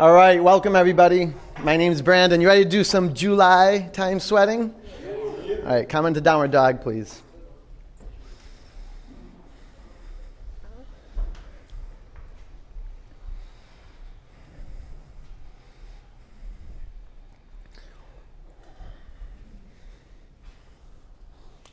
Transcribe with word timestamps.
All 0.00 0.14
right, 0.14 0.42
welcome 0.42 0.76
everybody. 0.76 1.30
My 1.62 1.76
name's 1.76 2.00
Brandon. 2.00 2.40
You 2.40 2.46
ready 2.46 2.64
to 2.64 2.70
do 2.70 2.84
some 2.84 3.12
July 3.12 3.90
time 3.92 4.18
sweating? 4.18 4.74
All 5.06 5.62
right, 5.62 5.86
come 5.86 6.06
into 6.06 6.22
downward 6.22 6.52
dog, 6.52 6.80
please. 6.80 7.20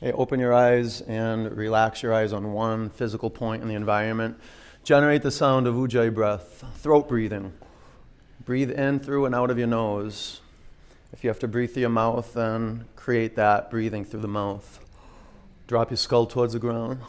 Okay, 0.02 0.12
open 0.12 0.38
your 0.38 0.52
eyes 0.52 1.00
and 1.00 1.56
relax 1.56 2.02
your 2.02 2.12
eyes 2.12 2.34
on 2.34 2.52
one 2.52 2.90
physical 2.90 3.30
point 3.30 3.62
in 3.62 3.68
the 3.68 3.74
environment. 3.74 4.38
Generate 4.84 5.22
the 5.22 5.30
sound 5.30 5.66
of 5.66 5.76
ujjayi 5.76 6.12
breath, 6.12 6.62
throat 6.76 7.08
breathing. 7.08 7.54
Breathe 8.48 8.70
in 8.70 8.98
through 8.98 9.26
and 9.26 9.34
out 9.34 9.50
of 9.50 9.58
your 9.58 9.66
nose. 9.66 10.40
If 11.12 11.22
you 11.22 11.28
have 11.28 11.38
to 11.40 11.46
breathe 11.46 11.74
through 11.74 11.82
your 11.82 11.90
mouth, 11.90 12.32
then 12.32 12.86
create 12.96 13.36
that 13.36 13.70
breathing 13.70 14.06
through 14.06 14.22
the 14.22 14.26
mouth. 14.26 14.80
Drop 15.66 15.90
your 15.90 15.98
skull 15.98 16.24
towards 16.24 16.54
the 16.54 16.58
ground. 16.58 17.00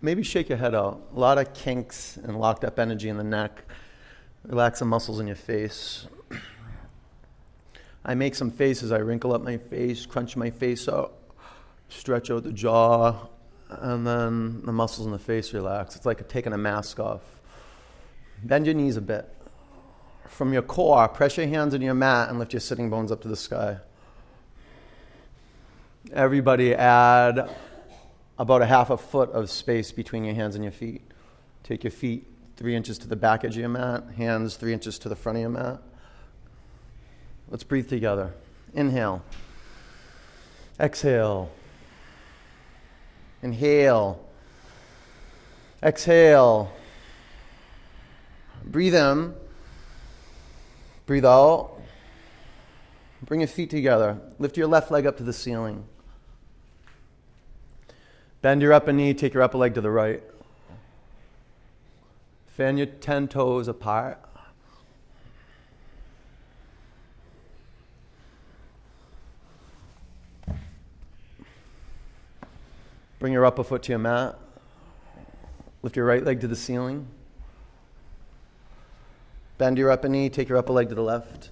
Maybe 0.00 0.22
shake 0.22 0.48
your 0.48 0.58
head 0.58 0.72
out. 0.72 1.00
A 1.12 1.18
lot 1.18 1.36
of 1.36 1.52
kinks 1.52 2.16
and 2.18 2.38
locked 2.38 2.62
up 2.62 2.78
energy 2.78 3.08
in 3.08 3.16
the 3.16 3.24
neck. 3.24 3.64
Relax 4.44 4.78
the 4.78 4.84
muscles 4.84 5.18
in 5.18 5.26
your 5.26 5.34
face. 5.34 6.06
I 8.04 8.14
make 8.14 8.36
some 8.36 8.52
faces. 8.52 8.92
I 8.92 8.98
wrinkle 8.98 9.32
up 9.34 9.42
my 9.42 9.56
face, 9.56 10.06
crunch 10.06 10.36
my 10.36 10.50
face 10.50 10.88
out 10.88 11.14
stretch 11.88 12.30
out 12.30 12.44
the 12.44 12.52
jaw, 12.52 13.26
and 13.68 14.06
then 14.06 14.62
the 14.64 14.72
muscles 14.72 15.06
in 15.06 15.12
the 15.12 15.18
face 15.18 15.52
relax. 15.52 15.96
It's 15.96 16.06
like 16.06 16.28
taking 16.28 16.52
a 16.52 16.56
mask 16.56 17.00
off. 17.00 17.22
Bend 18.44 18.66
your 18.66 18.76
knees 18.76 18.96
a 18.96 19.00
bit. 19.00 19.28
From 20.34 20.52
your 20.52 20.62
core, 20.62 21.06
press 21.06 21.36
your 21.36 21.46
hands 21.46 21.74
on 21.74 21.80
your 21.80 21.94
mat 21.94 22.28
and 22.28 22.40
lift 22.40 22.52
your 22.52 22.58
sitting 22.58 22.90
bones 22.90 23.12
up 23.12 23.22
to 23.22 23.28
the 23.28 23.36
sky. 23.36 23.76
Everybody 26.12 26.74
add 26.74 27.48
about 28.36 28.60
a 28.60 28.66
half 28.66 28.90
a 28.90 28.96
foot 28.96 29.30
of 29.30 29.48
space 29.48 29.92
between 29.92 30.24
your 30.24 30.34
hands 30.34 30.56
and 30.56 30.64
your 30.64 30.72
feet. 30.72 31.02
Take 31.62 31.84
your 31.84 31.92
feet 31.92 32.26
three 32.56 32.74
inches 32.74 32.98
to 32.98 33.06
the 33.06 33.14
back 33.14 33.44
edge 33.44 33.54
of 33.54 33.60
your 33.60 33.68
mat, 33.68 34.06
hands 34.16 34.56
three 34.56 34.72
inches 34.72 34.98
to 34.98 35.08
the 35.08 35.14
front 35.14 35.38
of 35.38 35.42
your 35.42 35.50
mat. 35.50 35.80
Let's 37.48 37.62
breathe 37.62 37.88
together. 37.88 38.34
Inhale. 38.74 39.22
Exhale. 40.80 41.48
Inhale. 43.40 44.20
Exhale. 45.80 46.72
Breathe 48.64 48.96
in. 48.96 49.34
Breathe 51.06 51.26
out. 51.26 51.72
Bring 53.22 53.40
your 53.40 53.48
feet 53.48 53.70
together. 53.70 54.18
Lift 54.38 54.56
your 54.56 54.66
left 54.66 54.90
leg 54.90 55.06
up 55.06 55.16
to 55.18 55.22
the 55.22 55.32
ceiling. 55.32 55.84
Bend 58.42 58.60
your 58.60 58.72
upper 58.72 58.92
knee, 58.92 59.14
take 59.14 59.32
your 59.32 59.42
upper 59.42 59.58
leg 59.58 59.74
to 59.74 59.80
the 59.80 59.90
right. 59.90 60.22
Fan 62.48 62.76
your 62.76 62.86
10 62.86 63.28
toes 63.28 63.68
apart. 63.68 64.18
Bring 73.18 73.32
your 73.32 73.46
upper 73.46 73.64
foot 73.64 73.82
to 73.84 73.92
your 73.92 73.98
mat. 73.98 74.38
Lift 75.82 75.96
your 75.96 76.04
right 76.04 76.22
leg 76.22 76.40
to 76.40 76.46
the 76.46 76.56
ceiling. 76.56 77.08
Bend 79.56 79.78
your 79.78 79.90
upper 79.90 80.08
knee, 80.08 80.28
take 80.28 80.48
your 80.48 80.58
upper 80.58 80.72
leg 80.72 80.88
to 80.88 80.94
the 80.94 81.02
left. 81.02 81.50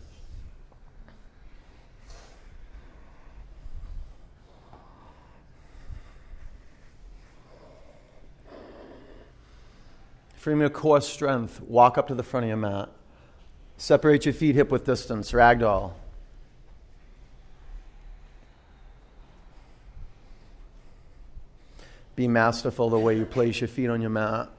From 10.35 10.59
your 10.59 10.71
core 10.71 11.01
strength, 11.01 11.61
walk 11.61 11.97
up 11.97 12.09
to 12.09 12.17
the 12.17 12.25
front 12.25 12.43
of 12.43 12.49
your 12.49 12.57
mat. 12.57 12.89
Separate 13.77 14.27
your 14.27 14.35
feet 14.35 14.57
hip 14.57 14.73
width 14.73 14.85
distance, 14.85 15.31
ragdoll. 15.31 15.93
Be 22.17 22.27
masterful 22.27 22.91
the 22.91 22.99
way 22.99 23.17
you 23.17 23.25
place 23.25 23.61
your 23.61 23.69
feet 23.69 23.89
on 23.89 24.01
your 24.01 24.11
mat. 24.11 24.51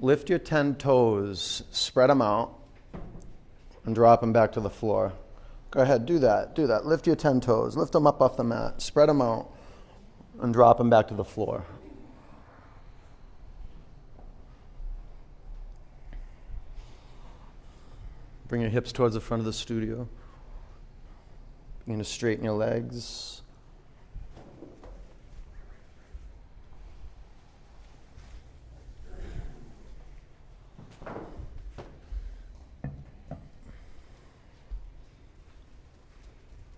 Lift 0.00 0.30
your 0.30 0.38
10 0.38 0.76
toes, 0.76 1.64
spread 1.72 2.08
them 2.08 2.22
out, 2.22 2.54
and 3.84 3.94
drop 3.94 4.20
them 4.20 4.32
back 4.32 4.52
to 4.52 4.60
the 4.60 4.70
floor. 4.70 5.12
Go 5.70 5.80
ahead, 5.80 6.06
do 6.06 6.18
that, 6.20 6.54
do 6.54 6.66
that. 6.68 6.86
Lift 6.86 7.06
your 7.06 7.16
10 7.16 7.40
toes, 7.40 7.76
lift 7.76 7.92
them 7.92 8.06
up 8.06 8.22
off 8.22 8.36
the 8.36 8.44
mat, 8.44 8.80
spread 8.80 9.08
them 9.08 9.20
out, 9.20 9.50
and 10.40 10.52
drop 10.52 10.78
them 10.78 10.88
back 10.88 11.08
to 11.08 11.14
the 11.14 11.24
floor. 11.24 11.64
Bring 18.46 18.62
your 18.62 18.70
hips 18.70 18.92
towards 18.92 19.14
the 19.14 19.20
front 19.20 19.40
of 19.40 19.44
the 19.44 19.52
studio. 19.52 20.08
You're 21.86 21.86
going 21.86 21.98
to 21.98 22.04
straighten 22.04 22.44
your 22.44 22.54
legs. 22.54 23.42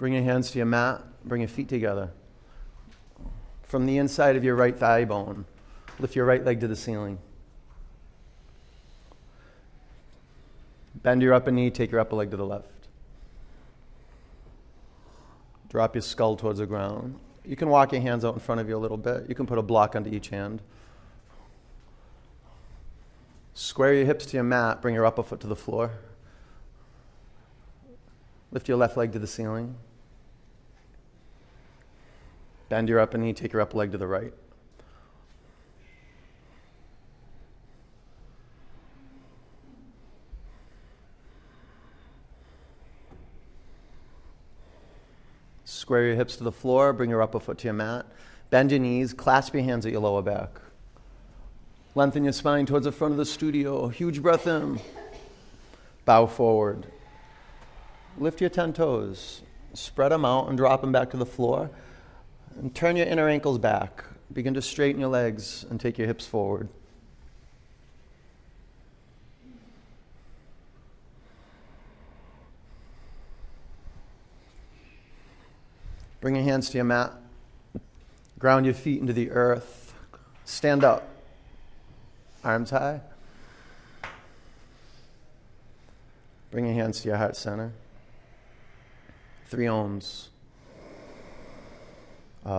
Bring 0.00 0.14
your 0.14 0.22
hands 0.22 0.50
to 0.52 0.58
your 0.58 0.64
mat. 0.64 1.04
Bring 1.26 1.42
your 1.42 1.48
feet 1.48 1.68
together. 1.68 2.08
From 3.64 3.84
the 3.84 3.98
inside 3.98 4.34
of 4.34 4.42
your 4.42 4.56
right 4.56 4.74
thigh 4.74 5.04
bone, 5.04 5.44
lift 5.98 6.16
your 6.16 6.24
right 6.24 6.42
leg 6.42 6.58
to 6.60 6.68
the 6.68 6.74
ceiling. 6.74 7.18
Bend 10.94 11.20
your 11.20 11.34
upper 11.34 11.50
knee, 11.50 11.68
take 11.68 11.90
your 11.90 12.00
upper 12.00 12.16
leg 12.16 12.30
to 12.30 12.38
the 12.38 12.46
left. 12.46 12.88
Drop 15.68 15.94
your 15.94 16.00
skull 16.00 16.34
towards 16.34 16.60
the 16.60 16.66
ground. 16.66 17.20
You 17.44 17.54
can 17.54 17.68
walk 17.68 17.92
your 17.92 18.00
hands 18.00 18.24
out 18.24 18.32
in 18.32 18.40
front 18.40 18.62
of 18.62 18.70
you 18.70 18.78
a 18.78 18.80
little 18.80 18.96
bit. 18.96 19.26
You 19.28 19.34
can 19.34 19.44
put 19.44 19.58
a 19.58 19.62
block 19.62 19.94
under 19.94 20.08
each 20.08 20.30
hand. 20.30 20.62
Square 23.52 23.96
your 23.96 24.06
hips 24.06 24.24
to 24.24 24.38
your 24.38 24.44
mat. 24.44 24.80
Bring 24.80 24.94
your 24.94 25.04
upper 25.04 25.22
foot 25.22 25.40
to 25.40 25.46
the 25.46 25.54
floor. 25.54 25.90
Lift 28.50 28.66
your 28.66 28.78
left 28.78 28.96
leg 28.96 29.12
to 29.12 29.18
the 29.18 29.26
ceiling. 29.26 29.76
Bend 32.70 32.88
your 32.88 33.00
upper 33.00 33.18
knee. 33.18 33.32
Take 33.32 33.52
your 33.52 33.60
upper 33.60 33.76
leg 33.76 33.90
to 33.92 33.98
the 33.98 34.06
right. 34.06 34.32
Square 45.64 46.06
your 46.06 46.14
hips 46.14 46.36
to 46.36 46.44
the 46.44 46.52
floor, 46.52 46.92
bring 46.92 47.10
your 47.10 47.20
upper 47.20 47.40
foot 47.40 47.58
to 47.58 47.64
your 47.64 47.74
mat. 47.74 48.06
Bend 48.50 48.70
your 48.70 48.78
knees, 48.78 49.12
clasp 49.12 49.54
your 49.54 49.64
hands 49.64 49.84
at 49.84 49.90
your 49.90 50.00
lower 50.00 50.22
back. 50.22 50.60
Lengthen 51.96 52.22
your 52.22 52.32
spine 52.32 52.66
towards 52.66 52.84
the 52.84 52.92
front 52.92 53.10
of 53.10 53.18
the 53.18 53.26
studio. 53.26 53.88
Huge 53.88 54.22
breath 54.22 54.46
in. 54.46 54.78
Bow 56.04 56.26
forward. 56.26 56.86
Lift 58.16 58.40
your 58.40 58.50
10 58.50 58.72
toes. 58.74 59.42
Spread 59.74 60.12
them 60.12 60.24
out 60.24 60.48
and 60.48 60.56
drop 60.56 60.80
them 60.82 60.92
back 60.92 61.10
to 61.10 61.16
the 61.16 61.26
floor. 61.26 61.70
And 62.58 62.74
turn 62.74 62.96
your 62.96 63.06
inner 63.06 63.28
ankles 63.28 63.58
back. 63.58 64.04
Begin 64.32 64.54
to 64.54 64.62
straighten 64.62 65.00
your 65.00 65.10
legs 65.10 65.64
and 65.70 65.80
take 65.80 65.98
your 65.98 66.06
hips 66.06 66.26
forward. 66.26 66.68
Bring 76.20 76.34
your 76.34 76.44
hands 76.44 76.68
to 76.70 76.78
your 76.78 76.84
mat. 76.84 77.12
Ground 78.38 78.66
your 78.66 78.74
feet 78.74 79.00
into 79.00 79.12
the 79.12 79.30
earth. 79.30 79.94
Stand 80.44 80.84
up. 80.84 81.08
Arms 82.44 82.70
high. 82.70 83.00
Bring 86.50 86.66
your 86.66 86.74
hands 86.74 87.00
to 87.02 87.08
your 87.08 87.16
heart 87.16 87.36
center. 87.36 87.72
Three 89.48 89.66
oms. 89.66 90.29
Uh... 92.42 92.50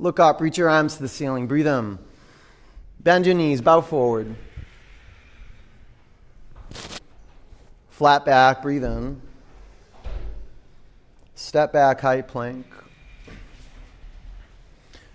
Look 0.00 0.18
up, 0.18 0.40
reach 0.40 0.56
your 0.56 0.70
arms 0.70 0.96
to 0.96 1.02
the 1.02 1.08
ceiling, 1.08 1.46
breathe 1.46 1.66
in. 1.66 1.98
Bend 3.00 3.26
your 3.26 3.34
knees, 3.34 3.60
bow 3.60 3.82
forward. 3.82 4.34
Flat 7.90 8.24
back, 8.24 8.62
breathe 8.62 8.84
in. 8.84 9.20
Step 11.34 11.72
back, 11.72 12.00
high 12.00 12.22
plank. 12.22 12.66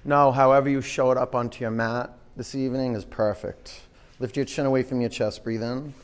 Now, 0.08 0.30
however 0.30 0.70
you 0.70 0.82
showed 0.82 1.18
up 1.18 1.34
onto 1.34 1.62
your 1.62 1.72
mat 1.72 2.12
this 2.38 2.54
evening 2.54 2.94
is 2.94 3.04
perfect. 3.04 3.82
Lift 4.20 4.36
your 4.36 4.46
chin 4.46 4.68
away 4.68 4.84
from 4.84 5.02
your 5.02 5.10
chest, 5.10 5.44
breathe 5.44 5.64
in. 5.64 5.96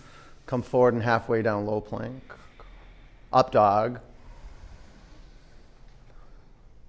Come 0.47 0.63
forward 0.63 0.95
and 0.95 1.03
halfway 1.03 1.43
down, 1.43 1.67
low 1.67 1.81
plank. 1.81 2.23
Up 3.31 3.51
dog. 3.51 3.99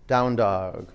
Down 0.06 0.36
dog. 0.36 0.88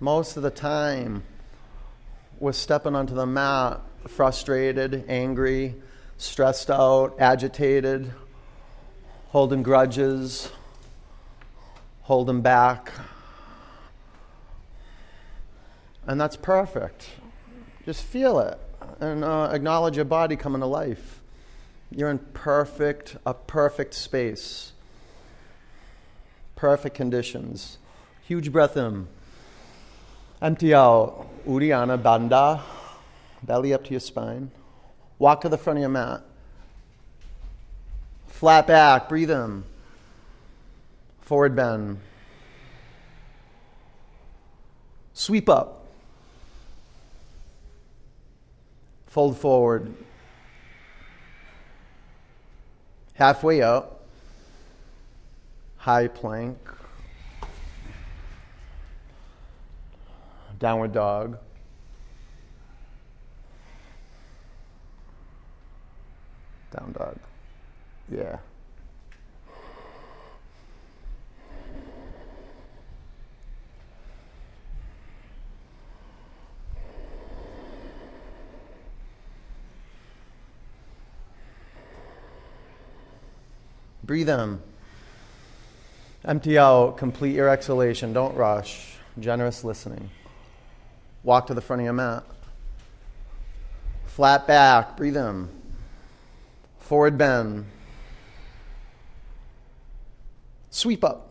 Most 0.00 0.36
of 0.36 0.42
the 0.42 0.50
time, 0.50 1.22
we're 2.40 2.50
stepping 2.50 2.96
onto 2.96 3.14
the 3.14 3.26
mat 3.26 3.80
frustrated, 4.08 5.04
angry, 5.06 5.76
stressed 6.16 6.72
out, 6.72 7.14
agitated, 7.20 8.10
holding 9.28 9.62
grudges, 9.62 10.50
holding 12.02 12.40
back. 12.40 12.92
And 16.06 16.20
that's 16.20 16.36
perfect. 16.36 17.08
Just 17.84 18.02
feel 18.02 18.40
it 18.40 18.58
and 19.00 19.24
uh, 19.24 19.50
acknowledge 19.52 19.96
your 19.96 20.04
body 20.04 20.36
coming 20.36 20.60
to 20.60 20.66
life. 20.66 21.20
You're 21.90 22.10
in 22.10 22.18
perfect, 22.18 23.16
a 23.26 23.34
perfect 23.34 23.94
space, 23.94 24.72
perfect 26.54 26.94
conditions. 26.94 27.78
Huge 28.22 28.52
breath 28.52 28.76
in. 28.76 29.08
Empty 30.40 30.72
out. 30.72 31.26
Uddiyana 31.46 32.00
Bandha. 32.00 32.60
Belly 33.42 33.74
up 33.74 33.84
to 33.84 33.90
your 33.90 34.00
spine. 34.00 34.50
Walk 35.18 35.40
to 35.40 35.48
the 35.48 35.58
front 35.58 35.78
of 35.78 35.80
your 35.80 35.90
mat. 35.90 36.22
Flat 38.28 38.66
back. 38.66 39.08
Breathe 39.08 39.30
in. 39.30 39.64
Forward 41.30 41.54
bend. 41.54 42.00
Sweep 45.12 45.48
up. 45.48 45.86
Fold 49.06 49.38
forward. 49.38 49.94
Halfway 53.14 53.62
up. 53.62 54.04
High 55.76 56.08
plank. 56.08 56.58
Downward 60.58 60.92
dog. 60.92 61.38
Down 66.72 66.90
dog. 66.90 67.16
Yeah. 68.10 68.38
Breathe 84.04 84.28
in. 84.28 84.60
Empty 86.24 86.58
out. 86.58 86.96
Complete 86.96 87.34
your 87.34 87.48
exhalation. 87.48 88.12
Don't 88.12 88.34
rush. 88.36 88.96
Generous 89.18 89.64
listening. 89.64 90.10
Walk 91.22 91.46
to 91.48 91.54
the 91.54 91.60
front 91.60 91.80
of 91.80 91.84
your 91.84 91.92
mat. 91.92 92.24
Flat 94.06 94.46
back. 94.46 94.96
Breathe 94.96 95.16
in. 95.16 95.48
Forward 96.78 97.16
bend. 97.16 97.66
Sweep 100.70 101.04
up. 101.04 101.28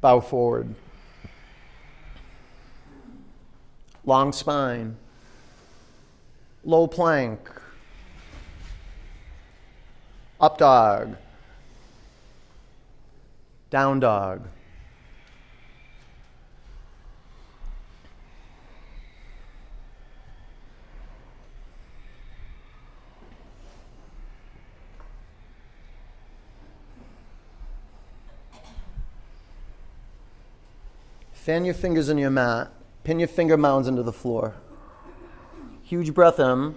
Bow 0.00 0.20
forward. 0.20 0.74
Long 4.04 4.32
spine. 4.32 4.96
Low 6.64 6.86
plank. 6.86 7.50
Up 10.44 10.58
dog. 10.58 11.16
Down 13.70 13.98
dog. 13.98 14.46
Fan 31.32 31.64
your 31.64 31.72
fingers 31.72 32.10
in 32.10 32.18
your 32.18 32.28
mat. 32.28 32.70
Pin 33.02 33.18
your 33.18 33.28
finger 33.28 33.56
mounds 33.56 33.88
into 33.88 34.02
the 34.02 34.12
floor. 34.12 34.54
Huge 35.84 36.12
breath 36.12 36.38
in. 36.38 36.74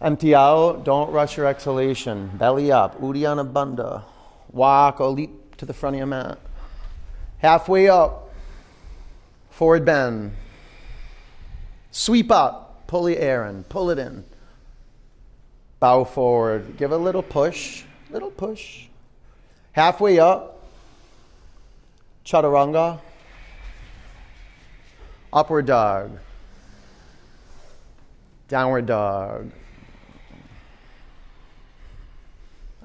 Empty 0.00 0.34
out. 0.34 0.84
Don't 0.84 1.10
rush 1.10 1.36
your 1.36 1.46
exhalation. 1.46 2.30
Belly 2.38 2.70
up. 2.70 3.00
Uddiyana 3.00 3.52
Bandha. 3.52 4.04
Walk 4.52 5.00
or 5.00 5.08
leap 5.08 5.56
to 5.56 5.66
the 5.66 5.74
front 5.74 5.96
of 5.96 5.98
your 5.98 6.06
mat. 6.06 6.38
Halfway 7.38 7.88
up. 7.88 8.32
Forward 9.50 9.84
bend. 9.84 10.32
Sweep 11.90 12.30
up. 12.30 12.86
Pull 12.86 13.04
the 13.04 13.18
air 13.18 13.46
in. 13.46 13.64
Pull 13.64 13.90
it 13.90 13.98
in. 13.98 14.24
Bow 15.80 16.04
forward. 16.04 16.76
Give 16.76 16.92
a 16.92 16.96
little 16.96 17.22
push. 17.22 17.82
Little 18.10 18.30
push. 18.30 18.86
Halfway 19.72 20.20
up. 20.20 20.64
Chaturanga. 22.24 23.00
Upward 25.32 25.66
dog. 25.66 26.18
Downward 28.48 28.86
dog. 28.86 29.50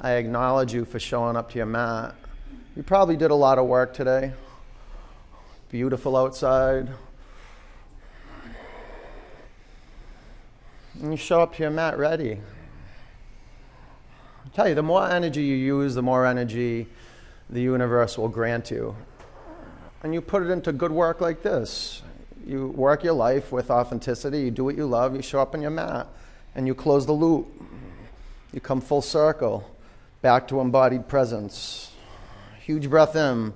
I 0.06 0.16
acknowledge 0.16 0.74
you 0.74 0.84
for 0.84 1.00
showing 1.00 1.38
up 1.38 1.52
to 1.52 1.58
your 1.58 1.66
mat. 1.66 2.14
You 2.76 2.84
probably 2.84 3.16
did 3.16 3.32
a 3.32 3.36
lot 3.36 3.58
of 3.58 3.68
work 3.68 3.94
today. 3.94 4.34
Beautiful 5.70 6.18
outside. 6.18 6.90
And 11.00 11.12
you 11.12 11.16
show 11.16 11.40
up 11.40 11.56
to 11.56 11.64
your 11.64 11.72
mat 11.72 11.98
ready. 11.98 12.42
I 14.46 14.50
tell 14.54 14.68
you, 14.68 14.76
the 14.76 14.84
more 14.84 15.10
energy 15.10 15.42
you 15.42 15.56
use, 15.56 15.96
the 15.96 16.02
more 16.02 16.26
energy 16.26 16.86
the 17.50 17.62
universe 17.62 18.18
will 18.18 18.28
grant 18.28 18.72
you. 18.72 18.98
And 20.04 20.14
you 20.14 20.20
put 20.20 20.44
it 20.44 20.50
into 20.50 20.74
good 20.74 20.92
work 20.92 21.22
like 21.22 21.44
this 21.44 22.02
you 22.46 22.68
work 22.76 23.06
your 23.06 23.14
life 23.14 23.54
with 23.54 23.72
authenticity, 23.72 24.42
you 24.42 24.52
do 24.52 24.66
what 24.66 24.76
you 24.76 24.86
love, 24.86 25.16
you 25.16 25.22
show 25.22 25.40
up 25.40 25.56
on 25.56 25.62
your 25.62 25.72
mat, 25.72 26.08
and 26.56 26.68
you 26.68 26.76
close 26.76 27.06
the 27.06 27.14
loop. 27.14 27.48
You 28.52 28.60
come 28.60 28.82
full 28.82 29.02
circle 29.02 29.70
back 30.24 30.48
to 30.48 30.62
embodied 30.62 31.06
presence. 31.10 31.92
Huge 32.62 32.90
breath 32.90 33.14
in, 33.18 33.54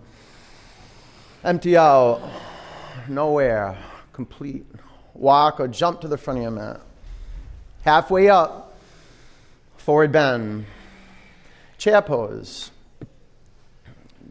empty 1.41 1.77
out, 1.77 2.21
nowhere, 3.07 3.77
complete. 4.12 4.65
Walk 5.13 5.62
or 5.62 5.69
jump 5.69 6.01
to 6.01 6.09
the 6.09 6.17
front 6.17 6.39
of 6.39 6.43
your 6.43 6.51
mat. 6.51 6.81
Halfway 7.83 8.27
up, 8.27 8.77
forward 9.77 10.12
bend. 10.12 10.65
Chair 11.77 12.01
pose. 12.01 12.69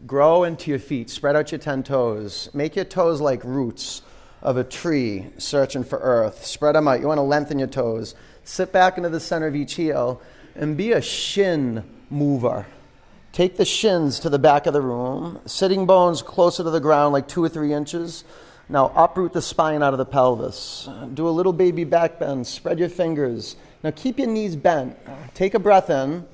Grow 0.05 0.43
into 0.43 0.69
your 0.69 0.79
feet. 0.79 1.09
Spread 1.09 1.35
out 1.35 1.51
your 1.51 1.57
10 1.57 1.81
toes. 1.81 2.51
Make 2.53 2.75
your 2.75 2.85
toes 2.85 3.19
like 3.19 3.43
roots 3.43 4.03
of 4.43 4.57
a 4.57 4.63
tree 4.63 5.25
searching 5.39 5.83
for 5.83 5.97
earth. 5.97 6.45
Spread 6.45 6.75
them 6.75 6.87
out. 6.87 7.01
You 7.01 7.07
want 7.07 7.17
to 7.17 7.23
lengthen 7.23 7.57
your 7.57 7.67
toes. 7.67 8.13
Sit 8.43 8.71
back 8.71 8.95
into 8.97 9.09
the 9.09 9.19
center 9.19 9.47
of 9.47 9.55
each 9.55 9.73
heel 9.73 10.21
and 10.55 10.77
be 10.77 10.91
a 10.91 11.01
shin 11.01 11.83
mover. 12.09 12.65
Take 13.31 13.57
the 13.57 13.65
shins 13.65 14.19
to 14.21 14.29
the 14.29 14.39
back 14.39 14.65
of 14.65 14.73
the 14.73 14.81
room, 14.81 15.39
sitting 15.45 15.85
bones 15.85 16.21
closer 16.21 16.63
to 16.63 16.69
the 16.69 16.79
ground, 16.79 17.13
like 17.13 17.27
two 17.27 17.43
or 17.43 17.49
three 17.49 17.73
inches. 17.73 18.23
Now 18.69 18.91
uproot 18.95 19.33
the 19.33 19.41
spine 19.41 19.83
out 19.83 19.93
of 19.93 19.97
the 19.97 20.05
pelvis. 20.05 20.89
Do 21.13 21.27
a 21.27 21.29
little 21.29 21.53
baby 21.53 21.83
back 21.83 22.19
bend. 22.19 22.47
Spread 22.47 22.79
your 22.79 22.89
fingers. 22.89 23.55
Now 23.83 23.91
keep 23.91 24.17
your 24.17 24.27
knees 24.27 24.55
bent. 24.55 24.97
Take 25.33 25.53
a 25.53 25.59
breath 25.59 25.89
in. 25.89 26.25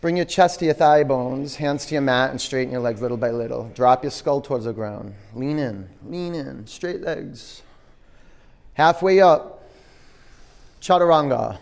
Bring 0.00 0.16
your 0.16 0.26
chest 0.26 0.60
to 0.60 0.64
your 0.64 0.74
thigh 0.74 1.02
bones, 1.02 1.56
hands 1.56 1.84
to 1.86 1.94
your 1.94 2.02
mat, 2.02 2.30
and 2.30 2.40
straighten 2.40 2.72
your 2.72 2.80
legs 2.80 3.02
little 3.02 3.16
by 3.16 3.30
little. 3.30 3.68
Drop 3.74 4.04
your 4.04 4.12
skull 4.12 4.40
towards 4.40 4.64
the 4.64 4.72
ground. 4.72 5.12
Lean 5.34 5.58
in, 5.58 5.88
lean 6.06 6.34
in, 6.34 6.66
straight 6.68 7.00
legs. 7.00 7.62
Halfway 8.74 9.20
up, 9.20 9.68
chaturanga. 10.80 11.58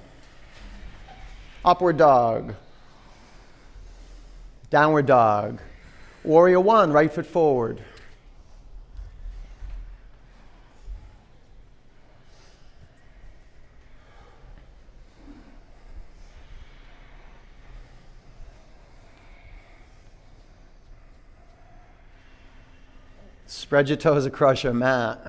Upward 1.64 1.96
dog. 1.96 2.54
Downward 4.70 5.06
dog. 5.06 5.60
Warrior 6.24 6.60
one, 6.60 6.92
right 6.92 7.12
foot 7.12 7.26
forward. 7.26 7.82
Spread 23.46 23.88
your 23.88 23.96
toes 23.96 24.26
across 24.26 24.64
your 24.64 24.74
mat. 24.74 25.20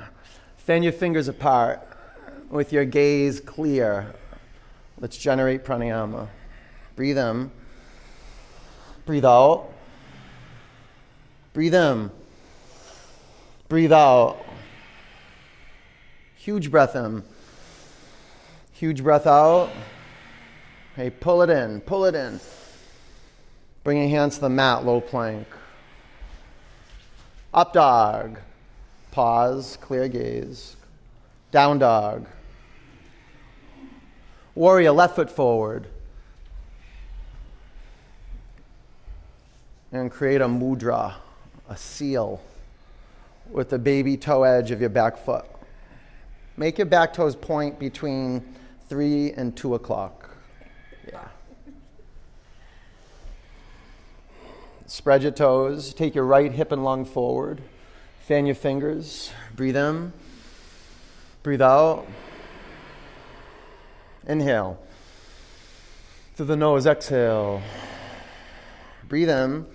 Fan 0.58 0.84
your 0.84 0.92
fingers 0.92 1.28
apart 1.28 1.82
with 2.50 2.74
your 2.74 2.86
gaze 2.86 3.40
clear. 3.40 4.14
Let's 5.00 5.18
generate 5.18 5.64
pranayama. 5.64 6.28
Breathe 6.96 7.18
in. 7.18 7.52
Breathe 9.08 9.24
out. 9.24 9.70
Breathe 11.54 11.74
in. 11.74 12.12
Breathe 13.70 13.94
out. 13.94 14.46
Huge 16.36 16.70
breath 16.70 16.94
in. 16.98 17.24
Huge 18.74 19.02
breath 19.02 19.26
out. 19.26 19.70
Hey, 20.98 21.10
pull 21.10 21.42
it 21.42 21.50
in. 21.50 21.80
Pull 21.80 22.04
it 22.04 22.16
in. 22.16 22.42
Bring 23.86 23.98
your 24.00 24.10
hands 24.10 24.36
to 24.36 24.42
the 24.42 24.50
mat, 24.50 24.86
low 24.86 25.00
plank. 25.00 25.48
Up 27.54 27.72
dog. 27.72 28.40
Pause, 29.12 29.78
clear 29.80 30.10
gaze. 30.10 30.76
Down 31.52 31.80
dog. 31.80 32.26
Warrior, 34.54 34.92
left 34.92 35.16
foot 35.16 35.32
forward. 35.32 35.88
And 39.92 40.12
create 40.12 40.42
a 40.42 40.48
mudra, 40.48 41.14
a 41.70 41.78
seal, 41.78 42.42
with 43.50 43.70
the 43.70 43.80
baby 43.80 44.18
toe 44.18 44.44
edge 44.44 44.72
of 44.72 44.82
your 44.82 44.90
back 44.90 45.18
foot. 45.18 45.46
Make 46.58 46.78
your 46.78 46.88
back 46.88 47.14
toes 47.14 47.36
point 47.36 47.80
between 47.80 48.56
3 48.90 49.34
and 49.34 49.56
2 49.56 49.76
o'clock. 49.76 50.30
Yeah. 51.08 51.28
Spread 54.88 55.24
your 55.24 55.32
toes. 55.32 55.94
Take 55.94 56.16
your 56.16 56.26
right 56.26 56.52
hip 56.52 56.72
and 56.72 56.84
lung 56.84 57.06
forward. 57.06 57.62
Fan 58.22 58.46
your 58.46 58.56
fingers. 58.56 59.32
Breathe 59.56 59.78
in. 59.78 60.12
Breathe 61.44 61.62
out. 61.62 62.08
Inhale. 64.28 64.80
Through 66.36 66.48
the 66.48 66.58
nose, 66.58 66.86
exhale. 66.86 67.62
Breathe 69.08 69.30
in. 69.30 69.66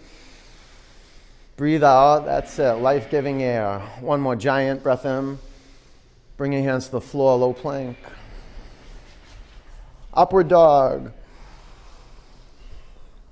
Breathe 1.62 1.84
out. 1.84 2.24
That's 2.24 2.58
it. 2.58 2.72
Life 2.80 3.08
giving 3.08 3.40
air. 3.40 3.78
One 4.00 4.20
more 4.20 4.34
giant 4.34 4.82
breath 4.82 5.06
in. 5.06 5.38
Bring 6.36 6.52
your 6.52 6.62
hands 6.62 6.86
to 6.86 6.90
the 6.90 7.00
floor, 7.00 7.38
low 7.38 7.52
plank. 7.52 7.96
Upward 10.12 10.48
dog. 10.48 11.12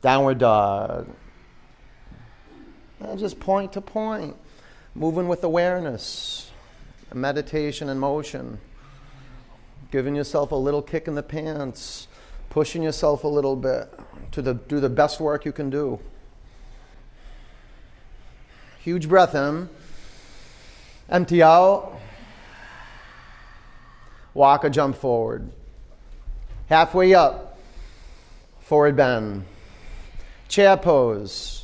Downward 0.01 0.39
dog. 0.39 1.09
And 3.01 3.19
just 3.19 3.41
point 3.41 3.73
to 3.73 3.81
point, 3.81 4.37
moving 4.95 5.27
with 5.27 5.43
awareness, 5.43 6.53
meditation 7.13 7.89
and 7.89 7.99
motion, 7.99 8.61
giving 9.91 10.15
yourself 10.15 10.53
a 10.53 10.55
little 10.55 10.83
kick 10.83 11.09
in 11.09 11.17
the 11.17 11.23
pants, 11.25 12.07
pushing 12.49 12.85
yourself 12.85 13.25
a 13.25 13.29
little 13.29 13.57
bit 13.57 13.93
to 14.31 14.41
the, 14.41 14.55
do 14.55 14.79
the 14.79 14.89
best 14.89 15.19
work 15.19 15.45
you 15.45 15.51
can 15.51 15.69
do. 15.69 15.99
Huge 18.81 19.09
breath 19.09 19.35
in, 19.35 19.69
empty 21.09 21.43
out, 21.43 21.99
walk 24.35 24.65
a 24.65 24.71
jump 24.71 24.97
forward. 24.97 25.51
Halfway 26.69 27.15
up, 27.15 27.59
forward 28.61 28.97
bend. 28.97 29.45
Chair 30.49 30.77
pose 30.77 31.61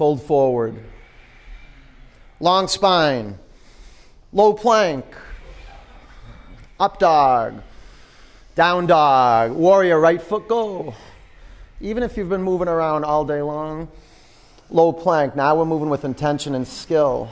fold 0.00 0.22
forward. 0.22 0.74
Long 2.40 2.68
spine, 2.68 3.38
low 4.32 4.54
plank, 4.54 5.04
up 6.80 6.98
dog, 6.98 7.62
down 8.54 8.86
dog, 8.86 9.52
warrior, 9.52 10.00
right 10.00 10.22
foot 10.22 10.48
go. 10.48 10.94
Even 11.82 12.02
if 12.02 12.16
you've 12.16 12.30
been 12.30 12.42
moving 12.42 12.66
around 12.66 13.04
all 13.04 13.26
day 13.26 13.42
long, 13.42 13.88
low 14.70 14.92
plank. 14.92 15.36
Now 15.36 15.56
we're 15.56 15.64
moving 15.64 15.90
with 15.90 16.04
intention 16.04 16.54
and 16.54 16.66
skill. 16.66 17.28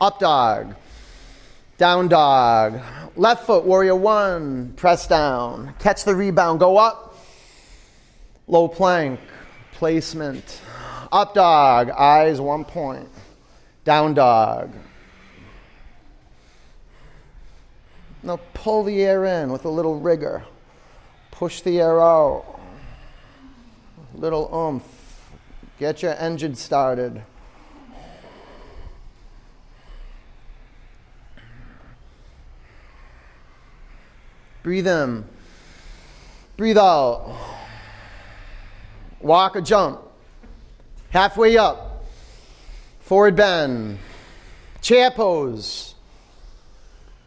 Up 0.00 0.18
dog, 0.18 0.74
down 1.76 2.08
dog, 2.08 2.80
left 3.16 3.46
foot, 3.46 3.64
warrior 3.64 3.96
one, 3.96 4.72
press 4.76 5.06
down, 5.06 5.74
catch 5.78 6.04
the 6.04 6.14
rebound, 6.14 6.58
go 6.58 6.78
up, 6.78 7.16
low 8.46 8.66
plank, 8.66 9.20
placement. 9.72 10.60
Up 11.12 11.34
dog, 11.34 11.90
eyes 11.90 12.40
one 12.40 12.64
point. 12.64 13.08
Down 13.84 14.14
dog. 14.14 14.72
Now 18.22 18.38
pull 18.54 18.84
the 18.84 19.02
air 19.02 19.24
in 19.24 19.50
with 19.50 19.64
a 19.64 19.68
little 19.68 19.98
rigor. 19.98 20.44
Push 21.30 21.62
the 21.62 21.80
air 21.80 22.00
out. 22.00 22.60
Little 24.14 24.50
oomph. 24.54 24.99
Get 25.80 26.02
your 26.02 26.12
engine 26.12 26.54
started. 26.56 27.22
Breathe 34.62 34.86
in. 34.86 35.24
Breathe 36.58 36.76
out. 36.76 37.34
Walk 39.22 39.56
or 39.56 39.62
jump. 39.62 40.02
Halfway 41.08 41.56
up. 41.56 42.04
Forward 43.00 43.36
bend. 43.36 44.00
Chair 44.82 45.10
pose. 45.10 45.94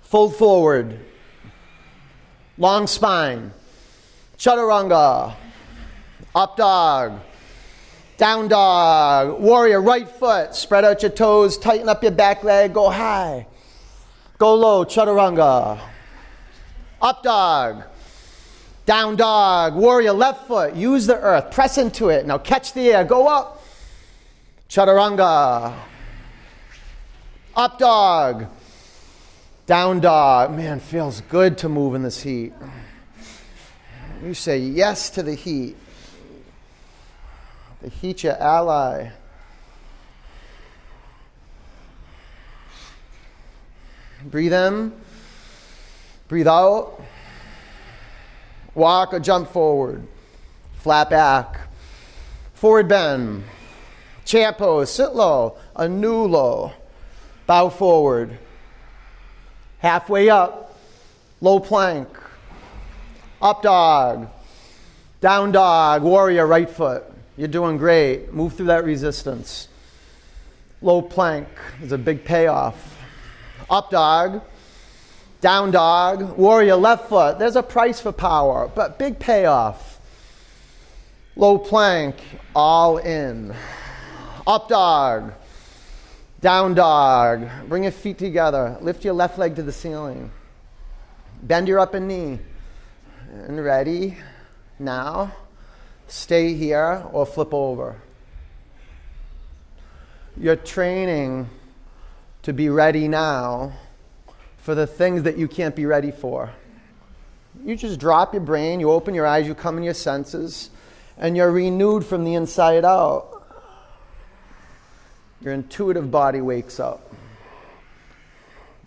Fold 0.03 0.35
forward. 0.35 0.99
Long 2.59 2.85
spine. 2.85 3.51
Chaturanga. 4.37 5.33
Up 6.35 6.55
dog. 6.55 7.19
Down 8.23 8.47
dog. 8.47 9.41
Warrior. 9.41 9.81
Right 9.81 10.07
foot. 10.07 10.55
Spread 10.55 10.85
out 10.85 11.01
your 11.01 11.11
toes. 11.11 11.57
Tighten 11.57 11.89
up 11.89 12.03
your 12.03 12.13
back 12.13 12.41
leg. 12.41 12.73
Go 12.73 12.89
high. 12.89 13.47
Go 14.37 14.55
low. 14.55 14.85
Chaturanga. 14.85 15.77
Up 17.01 17.21
dog. 17.21 17.83
Down 18.85 19.17
dog. 19.17 19.75
Warrior. 19.75 20.13
Left 20.13 20.47
foot. 20.47 20.73
Use 20.73 21.05
the 21.05 21.19
earth. 21.19 21.51
Press 21.51 21.77
into 21.77 22.07
it. 22.07 22.25
Now 22.25 22.37
catch 22.37 22.71
the 22.71 22.93
air. 22.93 23.03
Go 23.03 23.27
up. 23.27 23.61
Chaturanga. 24.69 25.77
Up 27.57 27.77
dog. 27.77 28.45
Down 29.65 29.99
dog. 29.99 30.55
Man, 30.55 30.79
feels 30.79 31.19
good 31.19 31.57
to 31.57 31.67
move 31.67 31.93
in 31.93 32.03
this 32.03 32.23
heat. 32.23 32.53
You 34.23 34.33
say 34.33 34.59
yes 34.59 35.09
to 35.09 35.23
the 35.23 35.35
heat. 35.35 35.75
The 37.83 37.89
heat 37.89 38.23
your 38.23 38.37
ally. 38.37 39.09
Breathe 44.23 44.53
in. 44.53 44.93
Breathe 46.29 46.47
out. 46.47 47.01
Walk 48.73 49.13
or 49.13 49.19
jump 49.19 49.49
forward. 49.49 50.07
Flat 50.77 51.09
back. 51.09 51.59
Forward 52.53 52.87
bend. 52.87 53.43
Chair 54.23 54.53
pose, 54.53 54.89
sit 54.89 55.13
low, 55.13 55.57
a 55.75 55.89
new 55.89 56.23
low. 56.23 56.71
Bow 57.45 57.67
forward. 57.67 58.37
Halfway 59.79 60.29
up, 60.29 60.79
low 61.41 61.59
plank. 61.59 62.07
Up 63.41 63.61
dog. 63.61 64.29
Down 65.19 65.51
dog, 65.51 66.03
warrior, 66.03 66.47
right 66.47 66.69
foot. 66.69 67.12
You're 67.35 67.47
doing 67.47 67.77
great. 67.77 68.31
Move 68.33 68.53
through 68.53 68.67
that 68.67 68.83
resistance. 68.83 69.67
Low 70.81 71.01
plank 71.01 71.47
is 71.81 71.91
a 71.91 71.97
big 71.97 72.23
payoff. 72.23 72.97
Up 73.69 73.89
dog. 73.89 74.41
Down 75.41 75.71
dog. 75.71 76.37
Warrior, 76.37 76.75
left 76.75 77.09
foot. 77.09 77.39
There's 77.39 77.55
a 77.55 77.63
price 77.63 77.99
for 77.99 78.11
power, 78.11 78.69
but 78.73 78.99
big 78.99 79.19
payoff. 79.19 79.99
Low 81.35 81.57
plank, 81.57 82.15
all 82.55 82.97
in. 82.97 83.55
Up 84.45 84.69
dog. 84.69 85.33
Down 86.41 86.75
dog. 86.75 87.47
Bring 87.67 87.83
your 87.83 87.91
feet 87.91 88.17
together. 88.19 88.77
Lift 88.81 89.03
your 89.03 89.13
left 89.13 89.39
leg 89.39 89.55
to 89.55 89.63
the 89.63 89.71
ceiling. 89.71 90.29
Bend 91.41 91.67
your 91.67 91.79
upper 91.79 91.99
knee. 91.99 92.39
And 93.47 93.63
ready. 93.63 94.17
Now, 94.77 95.33
stay 96.13 96.53
here 96.53 97.03
or 97.11 97.25
flip 97.25 97.51
over. 97.55 97.99
You're 100.37 100.55
training 100.55 101.49
to 102.43 102.53
be 102.53 102.69
ready 102.69 103.07
now 103.07 103.73
for 104.57 104.75
the 104.75 104.85
things 104.85 105.23
that 105.23 105.39
you 105.39 105.47
can't 105.47 105.75
be 105.75 105.87
ready 105.87 106.11
for. 106.11 106.51
You 107.65 107.75
just 107.75 107.99
drop 107.99 108.31
your 108.31 108.43
brain, 108.43 108.79
you 108.79 108.91
open 108.91 109.15
your 109.15 109.25
eyes, 109.25 109.47
you 109.47 109.55
come 109.55 109.75
in 109.77 109.83
your 109.83 109.95
senses, 109.95 110.69
and 111.17 111.35
you're 111.35 111.51
renewed 111.51 112.05
from 112.05 112.25
the 112.25 112.35
inside 112.35 112.85
out. 112.85 113.43
Your 115.41 115.53
intuitive 115.53 116.11
body 116.11 116.41
wakes 116.41 116.79
up. 116.79 117.11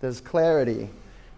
There's 0.01 0.21
clarity. 0.21 0.91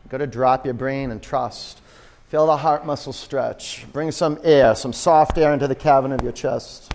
You've 0.04 0.10
got 0.10 0.18
to 0.18 0.26
drop 0.26 0.66
your 0.66 0.74
brain 0.74 1.10
and 1.10 1.22
trust. 1.22 1.80
Feel 2.28 2.46
the 2.46 2.58
heart 2.58 2.84
muscle 2.84 3.14
stretch. 3.14 3.86
Bring 3.90 4.10
some 4.10 4.38
air, 4.44 4.74
some 4.74 4.92
soft 4.92 5.38
air 5.38 5.54
into 5.54 5.66
the 5.66 5.74
cavern 5.74 6.12
of 6.12 6.20
your 6.20 6.32
chest. 6.32 6.92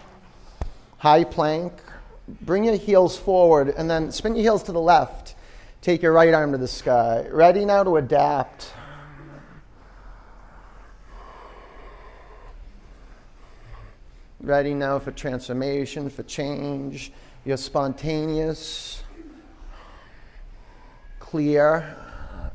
High 0.99 1.23
plank. 1.23 1.73
Bring 2.41 2.65
your 2.65 2.75
heels 2.75 3.17
forward 3.17 3.73
and 3.75 3.89
then 3.89 4.11
spin 4.11 4.35
your 4.35 4.43
heels 4.43 4.61
to 4.63 4.71
the 4.71 4.79
left. 4.79 5.33
Take 5.81 6.03
your 6.03 6.11
right 6.11 6.31
arm 6.35 6.51
to 6.51 6.59
the 6.59 6.67
sky. 6.67 7.25
Ready 7.31 7.65
now 7.65 7.83
to 7.83 7.97
adapt. 7.97 8.71
Ready 14.39 14.75
now 14.75 14.99
for 14.99 15.11
transformation, 15.11 16.11
for 16.11 16.21
change. 16.23 17.11
You're 17.43 17.57
spontaneous, 17.57 19.01
clear, 21.19 21.97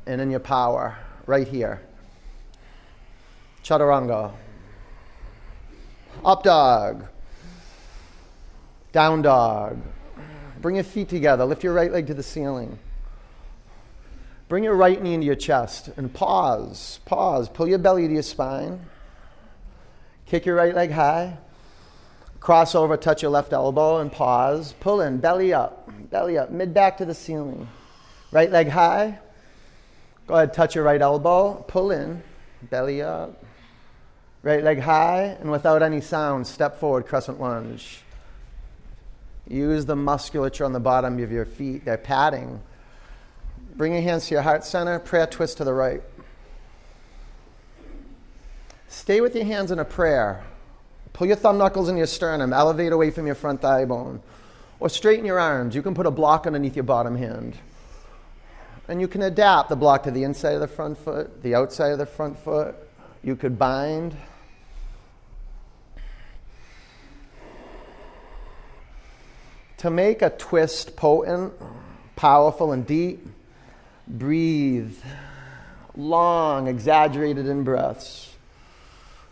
and 0.06 0.20
in 0.20 0.30
your 0.30 0.40
power 0.40 0.96
right 1.26 1.48
here. 1.48 1.82
Chaturanga. 3.68 4.32
Up 6.24 6.42
dog. 6.42 7.04
Down 8.92 9.20
dog. 9.20 9.78
Bring 10.62 10.76
your 10.76 10.84
feet 10.84 11.10
together. 11.10 11.44
Lift 11.44 11.62
your 11.62 11.74
right 11.74 11.92
leg 11.92 12.06
to 12.06 12.14
the 12.14 12.22
ceiling. 12.22 12.78
Bring 14.48 14.64
your 14.64 14.74
right 14.74 15.02
knee 15.02 15.12
into 15.12 15.26
your 15.26 15.34
chest 15.34 15.90
and 15.98 16.12
pause. 16.14 17.00
Pause. 17.04 17.50
Pull 17.50 17.68
your 17.68 17.78
belly 17.78 18.08
to 18.08 18.14
your 18.14 18.22
spine. 18.22 18.86
Kick 20.24 20.46
your 20.46 20.56
right 20.56 20.74
leg 20.74 20.90
high. 20.90 21.36
Cross 22.40 22.74
over, 22.74 22.96
touch 22.96 23.20
your 23.20 23.30
left 23.30 23.52
elbow 23.52 23.98
and 23.98 24.10
pause. 24.10 24.72
Pull 24.80 25.02
in, 25.02 25.18
belly 25.18 25.52
up, 25.52 25.90
belly 26.10 26.38
up, 26.38 26.50
mid 26.50 26.72
back 26.72 26.96
to 26.98 27.04
the 27.04 27.14
ceiling. 27.14 27.68
Right 28.32 28.50
leg 28.50 28.68
high. 28.68 29.18
Go 30.26 30.36
ahead, 30.36 30.54
touch 30.54 30.74
your 30.74 30.84
right 30.84 31.02
elbow. 31.02 31.64
Pull 31.68 31.90
in, 31.90 32.22
belly 32.70 33.02
up. 33.02 33.44
Right 34.42 34.62
leg 34.62 34.80
high, 34.80 35.36
and 35.40 35.50
without 35.50 35.82
any 35.82 36.00
sound, 36.00 36.46
step 36.46 36.78
forward, 36.78 37.06
crescent 37.06 37.40
lunge. 37.40 38.02
Use 39.48 39.86
the 39.86 39.96
musculature 39.96 40.64
on 40.64 40.72
the 40.72 40.80
bottom 40.80 41.22
of 41.22 41.32
your 41.32 41.44
feet, 41.44 41.84
they're 41.84 41.96
padding. 41.98 42.60
Bring 43.74 43.92
your 43.92 44.02
hands 44.02 44.28
to 44.28 44.34
your 44.34 44.42
heart 44.42 44.64
center, 44.64 44.98
prayer 44.98 45.26
twist 45.26 45.58
to 45.58 45.64
the 45.64 45.72
right. 45.72 46.02
Stay 48.88 49.20
with 49.20 49.34
your 49.34 49.44
hands 49.44 49.70
in 49.70 49.78
a 49.78 49.84
prayer. 49.84 50.42
Pull 51.12 51.26
your 51.26 51.36
thumb 51.36 51.58
knuckles 51.58 51.88
in 51.88 51.96
your 51.96 52.06
sternum, 52.06 52.52
elevate 52.52 52.92
away 52.92 53.10
from 53.10 53.26
your 53.26 53.34
front 53.34 53.60
thigh 53.60 53.84
bone. 53.84 54.20
Or 54.80 54.88
straighten 54.88 55.24
your 55.24 55.40
arms. 55.40 55.74
You 55.74 55.82
can 55.82 55.94
put 55.94 56.06
a 56.06 56.10
block 56.10 56.46
underneath 56.46 56.76
your 56.76 56.84
bottom 56.84 57.16
hand. 57.16 57.56
And 58.86 59.00
you 59.00 59.08
can 59.08 59.22
adapt 59.22 59.68
the 59.68 59.76
block 59.76 60.04
to 60.04 60.10
the 60.10 60.22
inside 60.22 60.54
of 60.54 60.60
the 60.60 60.68
front 60.68 60.96
foot, 60.98 61.42
the 61.42 61.54
outside 61.54 61.92
of 61.92 61.98
the 61.98 62.06
front 62.06 62.38
foot. 62.38 62.76
You 63.22 63.36
could 63.36 63.58
bind. 63.58 64.16
To 69.78 69.90
make 69.90 70.22
a 70.22 70.30
twist 70.30 70.96
potent, 70.96 71.52
powerful, 72.16 72.72
and 72.72 72.86
deep, 72.86 73.24
breathe 74.08 74.96
long, 75.96 76.66
exaggerated 76.66 77.46
in 77.46 77.64
breaths. 77.64 78.34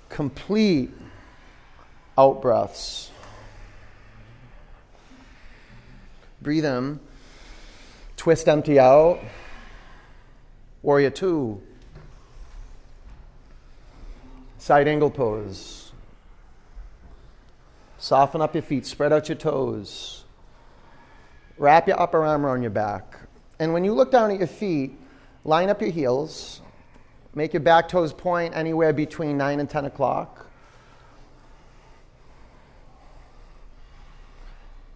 Complete 0.09 0.91
out 2.17 2.41
breaths. 2.43 3.11
Breathe 6.41 6.65
in. 6.65 7.01
Twist 8.17 8.49
empty 8.49 8.79
out. 8.79 9.19
Warrior 10.83 11.11
two. 11.11 11.61
Side 14.59 14.87
angle 14.87 15.11
pose. 15.11 15.91
Soften 17.99 18.41
up 18.41 18.55
your 18.55 18.63
feet, 18.63 18.87
spread 18.87 19.13
out 19.13 19.29
your 19.29 19.37
toes. 19.37 20.16
Wrap 21.59 21.88
your 21.88 22.01
upper 22.01 22.25
arm 22.25 22.45
around 22.45 22.62
your 22.62 22.71
back. 22.71 23.19
And 23.59 23.73
when 23.73 23.85
you 23.85 23.95
look 23.95 24.11
down 24.11 24.31
at 24.31 24.38
your 24.38 24.47
feet, 24.47 24.99
line 25.45 25.71
up 25.71 25.81
your 25.81 25.90
heels. 25.90 26.61
Make 27.35 27.53
your 27.53 27.61
back 27.61 27.88
toes 27.88 28.12
point 28.12 28.55
anywhere 28.55 28.92
between 28.92 29.38
9 29.38 29.61
and 29.61 29.69
10 29.69 29.87
o'clock. 29.87 30.51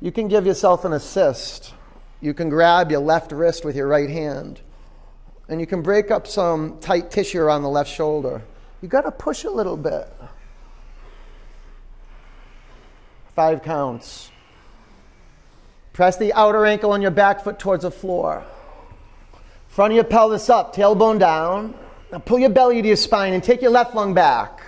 You 0.00 0.10
can 0.10 0.28
give 0.28 0.46
yourself 0.46 0.84
an 0.84 0.92
assist. 0.92 1.74
You 2.20 2.34
can 2.34 2.48
grab 2.48 2.90
your 2.90 3.00
left 3.00 3.32
wrist 3.32 3.64
with 3.64 3.76
your 3.76 3.86
right 3.86 4.08
hand. 4.08 4.60
And 5.48 5.60
you 5.60 5.66
can 5.66 5.82
break 5.82 6.10
up 6.10 6.26
some 6.26 6.78
tight 6.80 7.10
tissue 7.10 7.40
around 7.40 7.62
the 7.62 7.68
left 7.68 7.90
shoulder. 7.90 8.42
You 8.80 8.88
got 8.88 9.02
to 9.02 9.10
push 9.10 9.44
a 9.44 9.50
little 9.50 9.76
bit. 9.76 10.08
Five 13.34 13.62
counts. 13.62 14.30
Press 15.92 16.16
the 16.16 16.32
outer 16.32 16.64
ankle 16.64 16.92
on 16.92 17.02
your 17.02 17.10
back 17.10 17.42
foot 17.42 17.58
towards 17.58 17.82
the 17.82 17.90
floor. 17.90 18.44
Front 19.68 19.92
of 19.92 19.94
your 19.96 20.04
pelvis 20.04 20.48
up, 20.50 20.74
tailbone 20.74 21.18
down. 21.18 21.74
Now 22.12 22.18
pull 22.18 22.38
your 22.38 22.50
belly 22.50 22.82
to 22.82 22.88
your 22.88 22.96
spine 22.96 23.32
and 23.32 23.42
take 23.42 23.62
your 23.62 23.70
left 23.70 23.94
lung 23.94 24.14
back. 24.14 24.60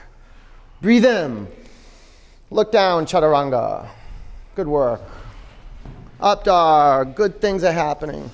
Breathe 0.81 1.05
in. 1.05 1.49
Look 2.51 2.71
down, 2.71 3.07
chaturanga. 3.07 3.89
Good 4.55 4.69
work. 4.69 5.01
Up 6.21 6.45
dog, 6.45 7.17
good 7.17 7.41
things 7.41 7.65
are 7.65 7.73
happening. 7.73 8.31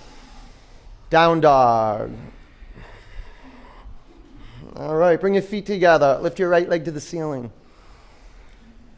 Down 1.08 1.40
dog. 1.40 2.12
All 4.76 4.94
right, 4.94 5.20
bring 5.20 5.34
your 5.34 5.42
feet 5.42 5.66
together. 5.66 6.18
Lift 6.20 6.38
your 6.38 6.48
right 6.48 6.68
leg 6.68 6.84
to 6.84 6.90
the 6.90 7.00
ceiling. 7.00 7.50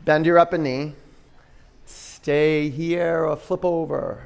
Bend 0.04 0.26
your 0.26 0.38
upper 0.38 0.58
knee. 0.58 0.94
Stay 2.22 2.68
here 2.68 3.24
or 3.24 3.34
flip 3.34 3.64
over. 3.64 4.22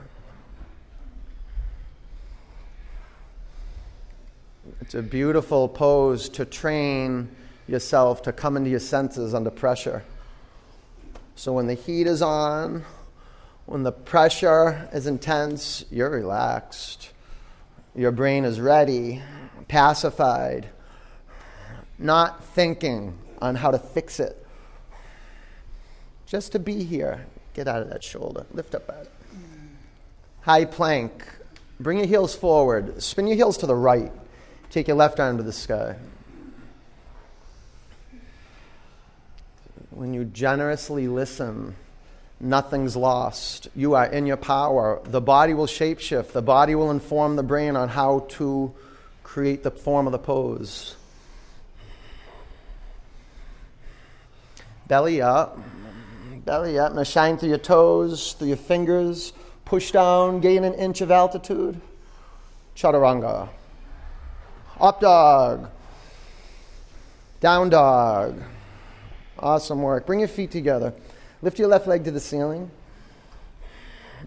It's 4.81 4.97
a 4.97 5.03
beautiful 5.03 5.69
pose 5.69 6.29
to 6.31 6.45
train 6.45 7.29
yourself 7.69 8.21
to 8.23 8.33
come 8.33 8.57
into 8.57 8.69
your 8.69 8.81
senses 8.81 9.33
under 9.33 9.49
pressure. 9.49 10.03
So 11.37 11.53
when 11.53 11.69
the 11.69 11.75
heat 11.75 12.09
is 12.09 12.21
on, 12.21 12.85
when 13.67 13.85
the 13.85 13.93
pressure 13.93 14.89
is 14.93 15.07
intense, 15.07 15.85
you're 15.89 16.11
relaxed. 16.11 17.11
Your 17.95 18.11
brain 18.11 18.45
is 18.45 18.59
ready, 18.59 19.23
pacified, 19.69 20.69
not 21.97 22.43
thinking 22.43 23.17
on 23.41 23.55
how 23.55 23.71
to 23.71 23.79
fix 23.79 24.19
it. 24.19 24.45
Just 26.27 26.51
to 26.51 26.59
be 26.59 26.83
here. 26.83 27.27
Get 27.55 27.69
out 27.69 27.83
of 27.83 27.91
that 27.91 28.03
shoulder. 28.03 28.45
Lift 28.53 28.75
up 28.75 28.89
it. 28.89 29.11
High 30.43 30.65
plank. 30.65 31.25
Bring 31.81 31.99
your 31.99 32.07
heels 32.07 32.35
forward. 32.35 33.03
Spin 33.03 33.27
your 33.27 33.37
heels 33.37 33.57
to 33.59 33.67
the 33.67 33.75
right. 33.75 34.13
Take 34.71 34.89
your 34.89 34.97
left 34.97 35.21
arm 35.21 35.37
to 35.37 35.43
the 35.43 35.53
sky. 35.53 35.97
When 39.91 40.13
you 40.13 40.25
generously 40.25 41.07
listen, 41.07 41.77
nothing's 42.41 42.97
lost. 42.97 43.69
You 43.77 43.95
are 43.95 44.07
in 44.07 44.27
your 44.27 44.37
power. 44.37 45.01
The 45.05 45.21
body 45.21 45.55
will 45.55 45.69
shapeshift, 45.69 46.33
the 46.33 46.43
body 46.43 46.75
will 46.75 46.91
inform 46.91 47.37
the 47.37 47.45
brain 47.45 47.77
on 47.77 47.89
how 47.89 48.27
to 48.31 48.75
create 49.23 49.63
the 49.63 49.71
form 49.71 50.07
of 50.07 50.13
the 50.13 50.19
pose. 50.19 50.97
Belly 54.89 55.23
up. 55.23 55.59
Belly 56.45 56.79
up. 56.79 56.95
Now 56.95 57.03
shine 57.03 57.39
through 57.39 57.49
your 57.49 57.59
toes, 57.59 58.35
through 58.35 58.49
your 58.49 58.57
fingers. 58.57 59.33
Push 59.65 59.93
down, 59.93 60.41
gain 60.41 60.65
an 60.65 60.75
inch 60.75 61.01
of 61.01 61.11
altitude. 61.11 61.81
Chaturanga. 62.77 63.49
Up 64.79 65.01
dog. 65.01 65.71
Down 67.41 67.71
dog. 67.71 68.43
Awesome 69.39 69.83
work. 69.83 70.07
Bring 70.07 70.19
your 70.19 70.29
feet 70.29 70.51
together. 70.51 70.93
Lift 71.41 71.59
your 71.59 71.69
left 71.69 71.87
leg 71.87 72.05
to 72.05 72.11
the 72.11 72.21
ceiling. 72.21 72.71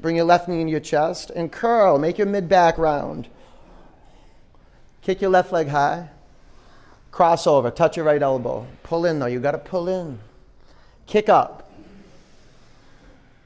Bring 0.02 0.16
your 0.16 0.26
left 0.26 0.48
knee 0.48 0.62
into 0.62 0.72
your 0.72 0.80
chest 0.80 1.32
and 1.36 1.52
curl. 1.52 1.98
Make 1.98 2.18
your 2.18 2.28
mid 2.28 2.50
back 2.50 2.78
round. 2.78 3.28
Kick 5.02 5.22
your 5.22 5.32
left 5.32 5.52
leg 5.52 5.68
high. 5.68 6.10
Cross 7.12 7.48
over. 7.48 7.72
Touch 7.72 7.98
your 7.98 8.06
right 8.06 8.22
elbow. 8.22 8.68
Pull 8.84 9.06
in, 9.06 9.20
though. 9.20 9.26
You 9.26 9.40
got 9.40 9.52
to 9.52 9.58
pull 9.58 9.88
in. 9.88 10.20
Kick 11.08 11.30
up. 11.30 11.67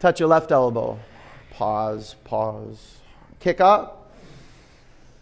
Touch 0.02 0.20
your 0.20 0.30
left 0.30 0.52
elbow. 0.52 0.98
Pause, 1.52 2.16
pause. 2.24 2.98
Kick 3.40 3.62
up. 3.62 4.12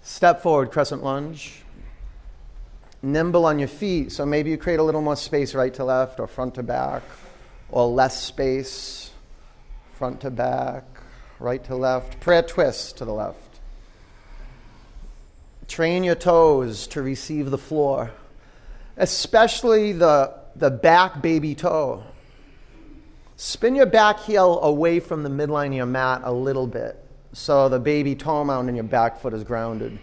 Step 0.04 0.42
forward, 0.42 0.72
crescent 0.72 1.04
lunge. 1.04 1.64
Nimble 3.02 3.46
on 3.46 3.60
your 3.60 3.68
feet, 3.68 4.14
so 4.14 4.26
maybe 4.26 4.50
you 4.50 4.58
create 4.58 4.80
a 4.80 4.84
little 4.84 5.02
more 5.02 5.18
space 5.18 5.54
right 5.54 5.74
to 5.74 5.84
left 5.84 6.18
or 6.18 6.28
front 6.28 6.56
to 6.56 6.64
back, 6.64 7.04
or 7.70 7.88
less 7.88 8.24
space 8.24 9.12
front 9.96 10.22
to 10.22 10.32
back, 10.32 10.86
right 11.40 11.62
to 11.66 11.76
left. 11.76 12.22
Prayer 12.22 12.42
twist 12.42 12.96
to 13.00 13.04
the 13.04 13.14
left. 13.14 13.60
Train 15.68 16.06
your 16.06 16.16
toes 16.16 16.88
to 16.88 17.02
receive 17.02 17.52
the 17.52 17.58
floor, 17.58 18.12
especially 18.96 19.92
the, 19.92 20.34
the 20.56 20.72
back 20.72 21.22
baby 21.22 21.54
toe. 21.54 22.06
Spin 23.42 23.74
your 23.74 23.86
back 23.86 24.20
heel 24.20 24.60
away 24.64 25.00
from 25.00 25.24
the 25.24 25.30
midline 25.30 25.68
of 25.68 25.74
your 25.76 25.86
mat 25.86 26.20
a 26.26 26.34
little 26.34 26.68
bit 26.68 27.02
so 27.32 27.70
the 27.70 27.80
baby 27.80 28.14
toe 28.14 28.44
mound 28.44 28.68
in 28.68 28.76
your 28.76 28.84
back 28.84 29.18
foot 29.18 29.34
is 29.34 29.46
grounded. 29.46 29.98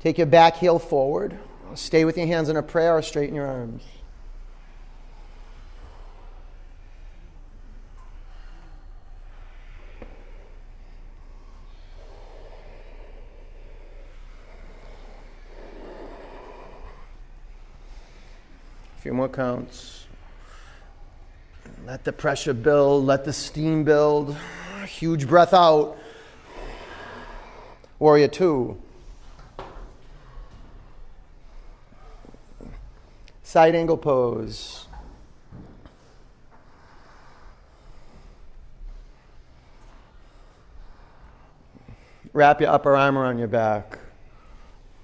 Take 0.00 0.18
your 0.18 0.26
back 0.26 0.56
heel 0.56 0.80
forward. 0.80 1.38
Stay 1.76 2.04
with 2.04 2.18
your 2.18 2.26
hands 2.26 2.48
in 2.48 2.56
a 2.56 2.64
prayer 2.64 2.96
or 2.96 3.02
straighten 3.02 3.36
your 3.36 3.46
arms. 3.46 3.84
A 18.98 19.00
few 19.00 19.14
more 19.14 19.28
counts. 19.28 20.03
Let 21.86 22.02
the 22.04 22.14
pressure 22.14 22.54
build, 22.54 23.04
let 23.04 23.26
the 23.26 23.32
steam 23.32 23.84
build. 23.84 24.34
Huge 24.86 25.28
breath 25.28 25.52
out. 25.52 25.98
Warrior 27.98 28.28
two. 28.28 28.80
Side 33.42 33.74
angle 33.74 33.98
pose. 33.98 34.86
Wrap 42.32 42.62
your 42.62 42.70
upper 42.70 42.96
arm 42.96 43.18
around 43.18 43.38
your 43.38 43.48
back. 43.48 43.98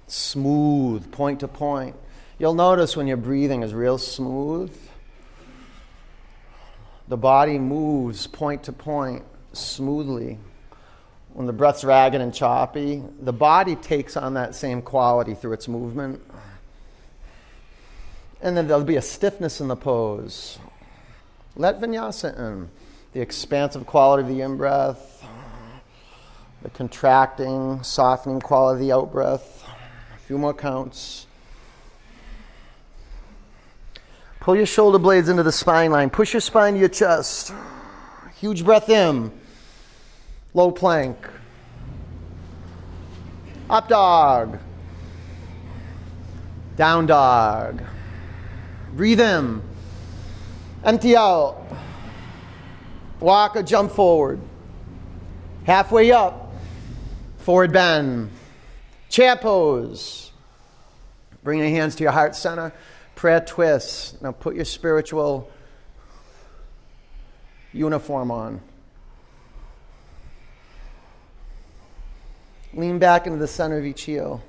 Smooth, 0.07 1.11
point 1.11 1.39
to 1.41 1.47
point. 1.47 1.95
You'll 2.39 2.55
notice 2.55 2.97
when 2.97 3.05
your 3.05 3.17
breathing 3.17 3.61
is 3.61 3.71
real 3.71 3.99
smooth 3.99 4.75
the 7.11 7.17
body 7.17 7.59
moves 7.59 8.25
point 8.25 8.63
to 8.63 8.71
point 8.71 9.21
smoothly. 9.51 10.39
When 11.33 11.45
the 11.45 11.51
breath's 11.51 11.83
ragged 11.83 12.21
and 12.21 12.33
choppy, 12.33 13.03
the 13.19 13.33
body 13.33 13.75
takes 13.75 14.15
on 14.15 14.35
that 14.35 14.55
same 14.55 14.81
quality 14.81 15.33
through 15.33 15.51
its 15.51 15.67
movement. 15.67 16.21
And 18.41 18.55
then 18.55 18.65
there'll 18.65 18.85
be 18.85 18.95
a 18.95 19.01
stiffness 19.01 19.59
in 19.59 19.67
the 19.67 19.75
pose. 19.75 20.57
Let 21.57 21.81
vinyasa 21.81 22.39
in. 22.39 22.69
The 23.11 23.19
expansive 23.19 23.85
quality 23.85 24.23
of 24.23 24.29
the 24.29 24.39
in 24.39 24.55
breath, 24.55 25.21
the 26.61 26.69
contracting, 26.69 27.83
softening 27.83 28.39
quality 28.39 28.83
of 28.83 28.87
the 28.87 28.93
out 28.93 29.11
breath. 29.11 29.65
A 30.15 30.19
few 30.19 30.37
more 30.37 30.53
counts. 30.53 31.27
Pull 34.41 34.55
your 34.55 34.65
shoulder 34.65 34.97
blades 34.97 35.29
into 35.29 35.43
the 35.43 35.51
spine 35.51 35.91
line. 35.91 36.09
Push 36.09 36.33
your 36.33 36.41
spine 36.41 36.73
to 36.73 36.79
your 36.79 36.89
chest. 36.89 37.53
Huge 38.39 38.65
breath 38.65 38.89
in. 38.89 39.31
Low 40.55 40.71
plank. 40.71 41.15
Up 43.69 43.87
dog. 43.87 44.57
Down 46.75 47.05
dog. 47.05 47.83
Breathe 48.93 49.21
in. 49.21 49.61
Empty 50.83 51.15
out. 51.15 51.63
Walk 53.19 53.55
or 53.55 53.61
jump 53.61 53.91
forward. 53.91 54.39
Halfway 55.65 56.11
up. 56.11 56.51
Forward 57.37 57.71
bend. 57.71 58.31
Chair 59.07 59.35
pose. 59.35 60.31
Bring 61.43 61.59
your 61.59 61.69
hands 61.69 61.95
to 61.97 62.03
your 62.03 62.11
heart 62.11 62.35
center 62.35 62.73
prayer 63.21 63.39
twists. 63.39 64.19
Now 64.19 64.31
put 64.31 64.55
your 64.55 64.65
spiritual 64.65 65.47
uniform 67.71 68.31
on. 68.31 68.59
Lean 72.73 72.97
back 72.97 73.27
into 73.27 73.37
the 73.37 73.47
center 73.47 73.77
of 73.77 73.85
each 73.85 74.01
heel. 74.05 74.41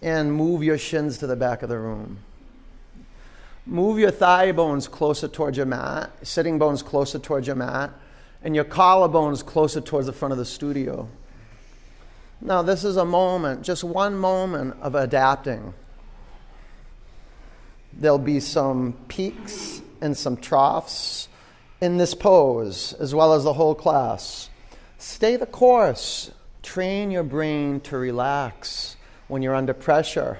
And 0.00 0.32
move 0.32 0.62
your 0.62 0.78
shins 0.78 1.18
to 1.18 1.26
the 1.26 1.34
back 1.34 1.64
of 1.64 1.70
the 1.70 1.76
room. 1.76 2.18
Move 3.66 3.98
your 3.98 4.12
thigh 4.12 4.52
bones 4.52 4.86
closer 4.86 5.26
towards 5.26 5.56
your 5.56 5.66
mat, 5.66 6.12
sitting 6.22 6.56
bones 6.56 6.84
closer 6.84 7.18
towards 7.18 7.48
your 7.48 7.56
mat, 7.56 7.90
and 8.44 8.54
your 8.54 8.64
collarbones 8.64 9.44
closer 9.44 9.80
towards 9.80 10.06
the 10.06 10.12
front 10.12 10.30
of 10.30 10.38
the 10.38 10.44
studio. 10.44 11.08
Now, 12.40 12.62
this 12.62 12.84
is 12.84 12.96
a 12.96 13.04
moment, 13.04 13.62
just 13.62 13.82
one 13.82 14.16
moment 14.16 14.76
of 14.80 14.94
adapting. 14.94 15.74
There'll 17.92 18.18
be 18.18 18.40
some 18.40 18.94
peaks 19.08 19.82
and 20.00 20.16
some 20.16 20.36
troughs 20.36 21.28
in 21.80 21.96
this 21.96 22.14
pose, 22.14 22.92
as 22.94 23.14
well 23.14 23.34
as 23.34 23.44
the 23.44 23.52
whole 23.52 23.74
class. 23.74 24.50
Stay 24.98 25.36
the 25.36 25.46
course. 25.46 26.30
Train 26.62 27.10
your 27.10 27.22
brain 27.22 27.80
to 27.82 27.96
relax 27.96 28.96
when 29.28 29.42
you're 29.42 29.54
under 29.54 29.74
pressure. 29.74 30.38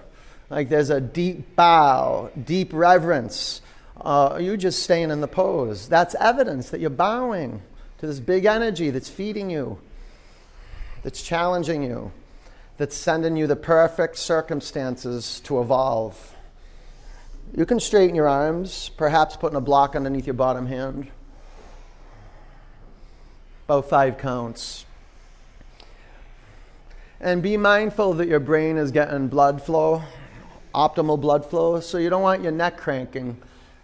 Like 0.50 0.68
there's 0.68 0.90
a 0.90 1.00
deep 1.00 1.54
bow, 1.56 2.30
deep 2.44 2.72
reverence. 2.72 3.60
Uh, 4.00 4.38
you're 4.40 4.56
just 4.56 4.82
staying 4.82 5.10
in 5.10 5.20
the 5.20 5.28
pose. 5.28 5.88
That's 5.88 6.14
evidence 6.16 6.70
that 6.70 6.80
you're 6.80 6.90
bowing 6.90 7.62
to 7.98 8.06
this 8.06 8.20
big 8.20 8.44
energy 8.44 8.90
that's 8.90 9.08
feeding 9.08 9.50
you, 9.50 9.78
that's 11.02 11.22
challenging 11.22 11.82
you, 11.82 12.12
that's 12.76 12.96
sending 12.96 13.36
you 13.36 13.46
the 13.46 13.56
perfect 13.56 14.16
circumstances 14.16 15.40
to 15.40 15.60
evolve. 15.60 16.34
You 17.54 17.64
can 17.66 17.80
straighten 17.80 18.14
your 18.14 18.28
arms, 18.28 18.90
perhaps 18.96 19.36
putting 19.36 19.56
a 19.56 19.60
block 19.60 19.96
underneath 19.96 20.26
your 20.26 20.34
bottom 20.34 20.66
hand. 20.66 21.08
About 23.66 23.88
five 23.88 24.18
counts. 24.18 24.84
And 27.20 27.42
be 27.42 27.56
mindful 27.56 28.14
that 28.14 28.28
your 28.28 28.40
brain 28.40 28.76
is 28.76 28.90
getting 28.90 29.28
blood 29.28 29.62
flow, 29.62 30.02
optimal 30.74 31.20
blood 31.20 31.44
flow, 31.44 31.80
so 31.80 31.98
you 31.98 32.10
don't 32.10 32.22
want 32.22 32.42
your 32.42 32.52
neck 32.52 32.76
cranking. 32.76 33.36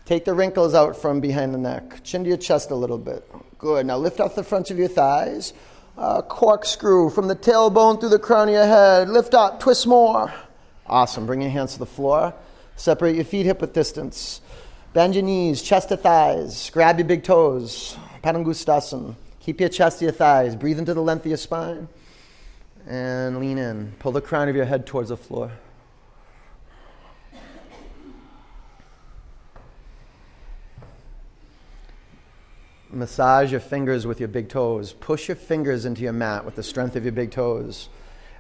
Take 0.05 0.25
the 0.25 0.35
wrinkles 0.35 0.75
out 0.75 0.97
from 0.97 1.21
behind 1.21 1.55
the 1.55 1.59
neck. 1.59 2.05
Chin 2.05 2.23
to 2.25 2.29
your 2.29 2.39
chest 2.39 2.71
a 2.71 2.75
little 2.75 2.99
bit. 2.99 3.29
Good. 3.59 3.87
Now 3.87 3.97
lift 3.97 4.21
off 4.21 4.35
the 4.35 4.45
fronts 4.45 4.71
of 4.71 4.79
your 4.79 4.89
thighs. 4.89 5.55
Uh, 5.97 6.21
corkscrew 6.23 7.09
from 7.11 7.29
the 7.29 7.37
tailbone 7.37 7.99
through 7.99 8.11
the 8.11 8.19
crown 8.19 8.49
of 8.49 8.55
your 8.55 8.67
head. 8.67 9.09
Lift 9.09 9.33
up, 9.33 9.61
twist 9.61 9.87
more. 9.87 10.33
Awesome. 10.87 11.25
Bring 11.25 11.41
your 11.41 11.51
hands 11.51 11.73
to 11.73 11.79
the 11.79 11.87
floor. 11.87 12.35
Separate 12.77 13.15
your 13.15 13.25
feet 13.25 13.47
hip 13.47 13.61
width 13.61 13.73
distance. 13.73 14.41
Bend 14.93 15.15
your 15.15 15.25
knees, 15.25 15.63
chest 15.63 15.89
to 15.89 15.97
thighs. 15.97 16.71
Grab 16.71 16.99
your 16.99 17.09
big 17.09 17.25
toes. 17.25 17.97
Padangusthasana. 18.23 19.15
Keep 19.41 19.61
your 19.61 19.69
chest 19.69 19.99
to 19.99 20.07
your 20.07 20.13
thighs. 20.13 20.57
Breathe 20.57 20.79
into 20.79 20.95
the 20.95 21.03
length 21.03 21.23
of 21.23 21.27
your 21.27 21.37
spine. 21.37 21.89
And 22.87 23.41
lean 23.41 23.59
in. 23.59 23.93
Pull 23.99 24.13
the 24.13 24.21
crown 24.21 24.49
of 24.49 24.57
your 24.57 24.65
head 24.65 24.87
towards 24.87 25.09
the 25.09 25.17
floor. 25.17 25.51
Massage 32.91 33.51
your 33.51 33.61
fingers 33.61 34.07
with 34.07 34.21
your 34.21 34.29
big 34.29 34.49
toes. 34.49 34.93
Push 34.93 35.29
your 35.29 35.37
fingers 35.37 35.85
into 35.85 36.03
your 36.03 36.13
mat 36.13 36.45
with 36.45 36.55
the 36.55 36.63
strength 36.63 36.95
of 36.95 37.03
your 37.03 37.13
big 37.13 37.33
toes. 37.33 37.89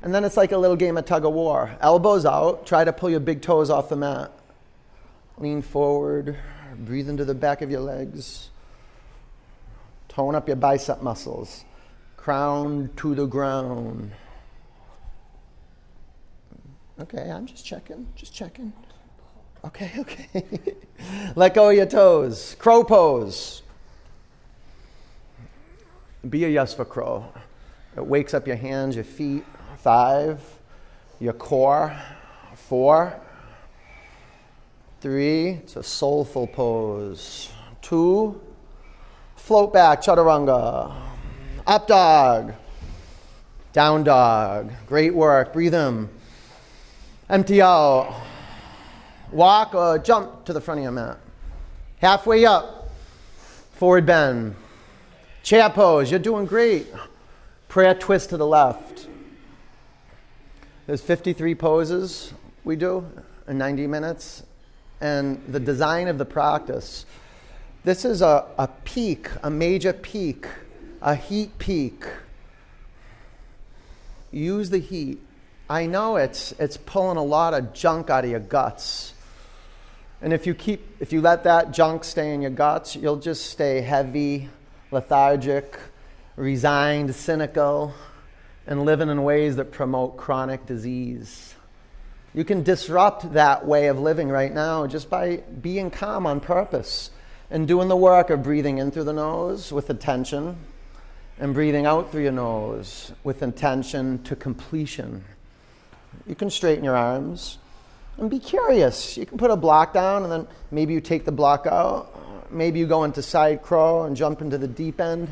And 0.04 0.14
then 0.14 0.22
it's 0.22 0.36
like 0.36 0.52
a 0.52 0.58
little 0.58 0.76
game 0.76 0.98
of 0.98 1.06
tug 1.06 1.24
of 1.24 1.32
war. 1.32 1.78
Elbows 1.80 2.26
out, 2.26 2.66
try 2.66 2.84
to 2.84 2.92
pull 2.92 3.08
your 3.08 3.20
big 3.20 3.40
toes 3.40 3.70
off 3.70 3.88
the 3.88 3.96
mat. 3.96 4.30
Lean 5.38 5.62
forward, 5.62 6.36
breathe 6.76 7.08
into 7.08 7.24
the 7.24 7.34
back 7.34 7.62
of 7.62 7.70
your 7.70 7.80
legs. 7.80 8.50
Tone 10.08 10.34
up 10.34 10.46
your 10.46 10.58
bicep 10.58 11.00
muscles. 11.00 11.64
Crown 12.18 12.90
to 12.96 13.14
the 13.14 13.24
ground. 13.24 14.12
Okay, 17.00 17.30
I'm 17.30 17.46
just 17.46 17.64
checking, 17.64 18.06
just 18.14 18.34
checking. 18.34 18.74
Okay, 19.64 19.90
okay. 20.00 20.44
Let 21.34 21.54
go 21.54 21.70
of 21.70 21.76
your 21.76 21.86
toes. 21.86 22.56
Crow 22.58 22.84
pose. 22.84 23.62
Be 26.28 26.44
a 26.44 26.48
yes 26.48 26.74
for 26.74 26.84
crow. 26.84 27.24
It 27.96 28.04
wakes 28.04 28.34
up 28.34 28.46
your 28.46 28.56
hands, 28.56 28.96
your 28.96 29.04
feet. 29.04 29.44
Five. 29.84 30.40
Your 31.20 31.34
core. 31.34 31.94
Four. 32.54 33.20
Three. 35.02 35.48
It's 35.48 35.76
a 35.76 35.82
soulful 35.82 36.46
pose. 36.46 37.50
Two. 37.82 38.40
Float 39.36 39.74
back, 39.74 40.00
chaturanga. 40.00 40.90
Up 41.66 41.86
dog. 41.86 42.54
Down 43.74 44.04
dog. 44.04 44.72
Great 44.86 45.14
work. 45.14 45.52
Breathe 45.52 45.74
in. 45.74 46.08
Empty 47.28 47.60
out. 47.60 48.22
Walk 49.32 49.74
or 49.74 49.98
jump 49.98 50.46
to 50.46 50.54
the 50.54 50.62
front 50.62 50.78
of 50.78 50.84
your 50.84 50.92
mat. 50.92 51.18
Halfway 51.98 52.46
up. 52.46 52.88
Forward 53.74 54.06
bend. 54.06 54.56
Chair 55.42 55.68
pose. 55.68 56.10
You're 56.10 56.20
doing 56.20 56.46
great. 56.46 56.86
Prayer 57.68 57.94
twist 57.94 58.30
to 58.30 58.38
the 58.38 58.46
left. 58.46 59.08
There's 60.86 61.00
53 61.00 61.54
poses 61.54 62.34
we 62.62 62.76
do 62.76 63.06
in 63.48 63.56
90 63.56 63.86
minutes. 63.86 64.42
And 65.00 65.42
the 65.48 65.60
design 65.60 66.08
of 66.08 66.18
the 66.18 66.26
practice. 66.26 67.06
This 67.84 68.04
is 68.04 68.20
a, 68.20 68.44
a 68.58 68.68
peak, 68.84 69.30
a 69.42 69.50
major 69.50 69.94
peak, 69.94 70.46
a 71.00 71.14
heat 71.14 71.58
peak. 71.58 72.04
Use 74.30 74.68
the 74.68 74.78
heat. 74.78 75.20
I 75.70 75.86
know 75.86 76.16
it's, 76.16 76.52
it's 76.58 76.76
pulling 76.76 77.16
a 77.16 77.24
lot 77.24 77.54
of 77.54 77.72
junk 77.72 78.10
out 78.10 78.24
of 78.24 78.30
your 78.30 78.40
guts. 78.40 79.14
And 80.20 80.34
if 80.34 80.46
you 80.46 80.54
keep, 80.54 80.96
if 81.00 81.14
you 81.14 81.22
let 81.22 81.44
that 81.44 81.72
junk 81.72 82.04
stay 82.04 82.34
in 82.34 82.42
your 82.42 82.50
guts, 82.50 82.94
you'll 82.94 83.16
just 83.16 83.46
stay 83.46 83.80
heavy, 83.80 84.50
lethargic, 84.90 85.78
resigned, 86.36 87.14
cynical, 87.14 87.94
and 88.66 88.84
living 88.84 89.08
in 89.08 89.22
ways 89.22 89.56
that 89.56 89.72
promote 89.72 90.16
chronic 90.16 90.66
disease. 90.66 91.54
You 92.34 92.44
can 92.44 92.62
disrupt 92.62 93.34
that 93.34 93.66
way 93.66 93.86
of 93.86 93.98
living 93.98 94.28
right 94.28 94.52
now 94.52 94.86
just 94.86 95.08
by 95.08 95.36
being 95.60 95.90
calm 95.90 96.26
on 96.26 96.40
purpose 96.40 97.10
and 97.50 97.68
doing 97.68 97.88
the 97.88 97.96
work 97.96 98.30
of 98.30 98.42
breathing 98.42 98.78
in 98.78 98.90
through 98.90 99.04
the 99.04 99.12
nose 99.12 99.72
with 99.72 99.90
attention 99.90 100.56
and 101.38 101.54
breathing 101.54 101.86
out 101.86 102.10
through 102.10 102.22
your 102.22 102.32
nose 102.32 103.12
with 103.22 103.42
intention 103.42 104.22
to 104.24 104.34
completion. 104.34 105.24
You 106.26 106.34
can 106.34 106.50
straighten 106.50 106.84
your 106.84 106.96
arms 106.96 107.58
and 108.18 108.30
be 108.30 108.38
curious. 108.38 109.16
You 109.16 109.26
can 109.26 109.38
put 109.38 109.50
a 109.50 109.56
block 109.56 109.92
down 109.92 110.22
and 110.22 110.32
then 110.32 110.46
maybe 110.70 110.94
you 110.94 111.00
take 111.00 111.24
the 111.24 111.32
block 111.32 111.66
out. 111.66 112.52
Maybe 112.52 112.78
you 112.78 112.86
go 112.86 113.04
into 113.04 113.22
side 113.22 113.62
crow 113.62 114.04
and 114.04 114.16
jump 114.16 114.40
into 114.40 114.58
the 114.58 114.68
deep 114.68 115.00
end. 115.00 115.28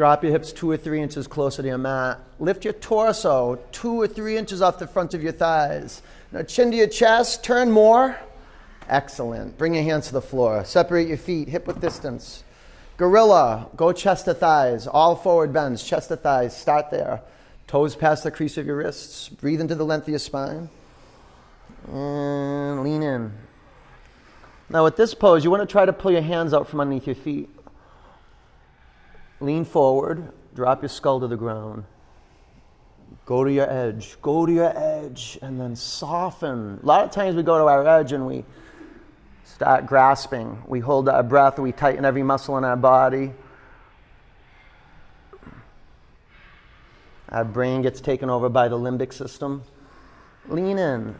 Drop 0.00 0.22
your 0.22 0.32
hips 0.32 0.50
two 0.50 0.70
or 0.70 0.78
three 0.78 1.02
inches 1.02 1.26
closer 1.26 1.60
to 1.60 1.68
your 1.68 1.76
mat. 1.76 2.18
Lift 2.38 2.64
your 2.64 2.72
torso 2.72 3.58
two 3.70 4.00
or 4.00 4.08
three 4.08 4.38
inches 4.38 4.62
off 4.62 4.78
the 4.78 4.86
front 4.86 5.12
of 5.12 5.22
your 5.22 5.32
thighs. 5.32 6.00
Now, 6.32 6.40
chin 6.40 6.70
to 6.70 6.76
your 6.78 6.86
chest, 6.86 7.44
turn 7.44 7.70
more. 7.70 8.18
Excellent. 8.88 9.58
Bring 9.58 9.74
your 9.74 9.82
hands 9.84 10.06
to 10.06 10.14
the 10.14 10.22
floor. 10.22 10.64
Separate 10.64 11.06
your 11.06 11.18
feet, 11.18 11.48
hip 11.48 11.66
width 11.66 11.82
distance. 11.82 12.44
Gorilla, 12.96 13.68
go 13.76 13.92
chest 13.92 14.24
to 14.24 14.32
thighs. 14.32 14.86
All 14.86 15.16
forward 15.16 15.52
bends, 15.52 15.84
chest 15.84 16.08
to 16.08 16.16
thighs. 16.16 16.56
Start 16.56 16.90
there. 16.90 17.20
Toes 17.66 17.94
past 17.94 18.24
the 18.24 18.30
crease 18.30 18.56
of 18.56 18.64
your 18.64 18.76
wrists. 18.76 19.28
Breathe 19.28 19.60
into 19.60 19.74
the 19.74 19.84
length 19.84 20.04
of 20.04 20.08
your 20.08 20.18
spine. 20.18 20.70
And 21.92 22.82
lean 22.82 23.02
in. 23.02 23.32
Now, 24.70 24.82
with 24.82 24.96
this 24.96 25.12
pose, 25.12 25.44
you 25.44 25.50
want 25.50 25.62
to 25.62 25.70
try 25.70 25.84
to 25.84 25.92
pull 25.92 26.10
your 26.10 26.22
hands 26.22 26.54
out 26.54 26.68
from 26.68 26.80
underneath 26.80 27.06
your 27.06 27.16
feet. 27.16 27.50
Lean 29.40 29.64
forward, 29.64 30.32
drop 30.54 30.82
your 30.82 30.88
skull 30.88 31.20
to 31.20 31.26
the 31.26 31.36
ground. 31.36 31.84
Go 33.24 33.44
to 33.44 33.52
your 33.52 33.70
edge, 33.70 34.16
go 34.20 34.44
to 34.44 34.52
your 34.52 34.76
edge, 34.76 35.38
and 35.40 35.60
then 35.60 35.76
soften. 35.76 36.78
A 36.82 36.86
lot 36.86 37.04
of 37.04 37.10
times 37.10 37.36
we 37.36 37.42
go 37.42 37.58
to 37.58 37.64
our 37.64 37.86
edge 37.86 38.12
and 38.12 38.26
we 38.26 38.44
start 39.44 39.86
grasping. 39.86 40.62
We 40.66 40.80
hold 40.80 41.08
our 41.08 41.22
breath, 41.22 41.58
we 41.58 41.72
tighten 41.72 42.04
every 42.04 42.22
muscle 42.22 42.58
in 42.58 42.64
our 42.64 42.76
body. 42.76 43.32
Our 47.30 47.44
brain 47.44 47.82
gets 47.82 48.00
taken 48.00 48.28
over 48.28 48.48
by 48.48 48.68
the 48.68 48.76
limbic 48.76 49.12
system. 49.12 49.62
Lean 50.48 50.78
in. 50.78 51.14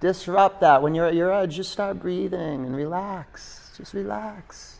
Disrupt 0.00 0.60
that. 0.60 0.82
When 0.82 0.94
you're 0.94 1.06
at 1.06 1.14
your 1.14 1.32
edge, 1.32 1.54
just 1.54 1.70
start 1.70 2.00
breathing 2.00 2.66
and 2.66 2.74
relax. 2.74 3.72
Just 3.76 3.94
relax. 3.94 4.73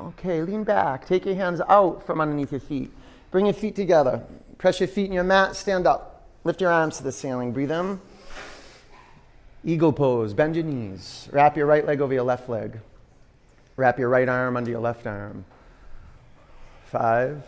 Okay, 0.00 0.42
lean 0.42 0.64
back. 0.64 1.06
Take 1.06 1.24
your 1.24 1.36
hands 1.36 1.60
out 1.68 2.04
from 2.04 2.20
underneath 2.20 2.50
your 2.50 2.60
feet. 2.60 2.90
Bring 3.30 3.46
your 3.46 3.54
feet 3.54 3.76
together. 3.76 4.24
Press 4.58 4.80
your 4.80 4.88
feet 4.88 5.06
in 5.06 5.12
your 5.12 5.24
mat. 5.24 5.56
Stand 5.56 5.86
up. 5.86 6.28
Lift 6.44 6.60
your 6.60 6.70
arms 6.72 6.96
to 6.98 7.02
the 7.02 7.12
ceiling. 7.12 7.52
Breathe 7.52 7.70
in. 7.70 8.00
Eagle 9.64 9.92
pose. 9.92 10.34
Bend 10.34 10.56
your 10.56 10.64
knees. 10.64 11.28
Wrap 11.32 11.56
your 11.56 11.66
right 11.66 11.86
leg 11.86 12.00
over 12.00 12.12
your 12.12 12.24
left 12.24 12.48
leg. 12.48 12.78
Wrap 13.76 13.98
your 13.98 14.08
right 14.08 14.28
arm 14.28 14.56
under 14.56 14.70
your 14.70 14.80
left 14.80 15.06
arm. 15.06 15.44
Five. 16.86 17.42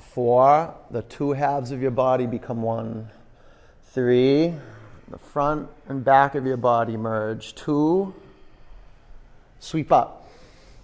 Four. 0.00 0.74
The 0.90 1.02
two 1.02 1.32
halves 1.32 1.70
of 1.70 1.80
your 1.80 1.90
body 1.90 2.26
become 2.26 2.62
one. 2.62 3.10
Three. 3.90 4.54
The 5.08 5.18
front 5.18 5.68
and 5.88 6.04
back 6.04 6.34
of 6.34 6.44
your 6.44 6.56
body 6.56 6.96
merge. 6.96 7.54
Two. 7.54 8.14
Sweep 9.60 9.92
up. 9.92 10.28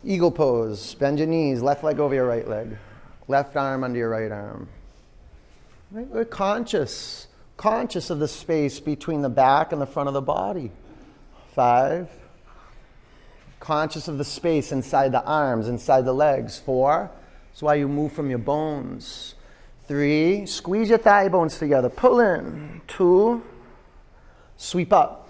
Eagle 0.05 0.31
pose. 0.31 0.95
Bend 0.95 1.19
your 1.19 1.29
knees. 1.29 1.63
Left 1.63 1.83
leg 1.85 1.99
over 1.99 2.15
your 2.15 2.27
right 2.27 2.47
leg. 2.47 2.77
Left 3.29 3.57
arm 3.57 3.85
under 3.85 3.99
your 3.99 4.11
right 4.11 4.31
arm. 4.31 4.69
Right? 5.91 6.07
We're 6.09 6.25
conscious, 6.25 7.29
conscious 7.57 8.11
of 8.11 8.19
the 8.19 8.29
space 8.29 8.81
between 8.81 9.23
the 9.23 9.29
back 9.29 9.73
and 9.73 9.81
the 9.81 9.87
front 9.87 10.09
of 10.09 10.15
the 10.15 10.21
body. 10.21 10.71
Five. 11.55 12.11
Conscious 13.61 14.09
of 14.09 14.19
the 14.19 14.25
space 14.25 14.73
inside 14.73 15.13
the 15.13 15.25
arms, 15.25 15.69
inside 15.69 16.05
the 16.05 16.13
legs. 16.13 16.59
Four. 16.59 17.11
That's 17.51 17.63
why 17.63 17.77
you 17.77 17.89
move 17.89 18.13
from 18.13 18.29
your 18.29 18.41
bones. 18.41 19.37
Three. 19.87 20.45
Squeeze 20.47 20.89
your 20.89 20.99
thigh 20.99 21.29
bones 21.29 21.59
together. 21.59 21.89
Pull 21.89 22.21
in. 22.21 22.83
Two. 22.89 23.43
Sweep 24.57 24.93
up. 24.93 25.29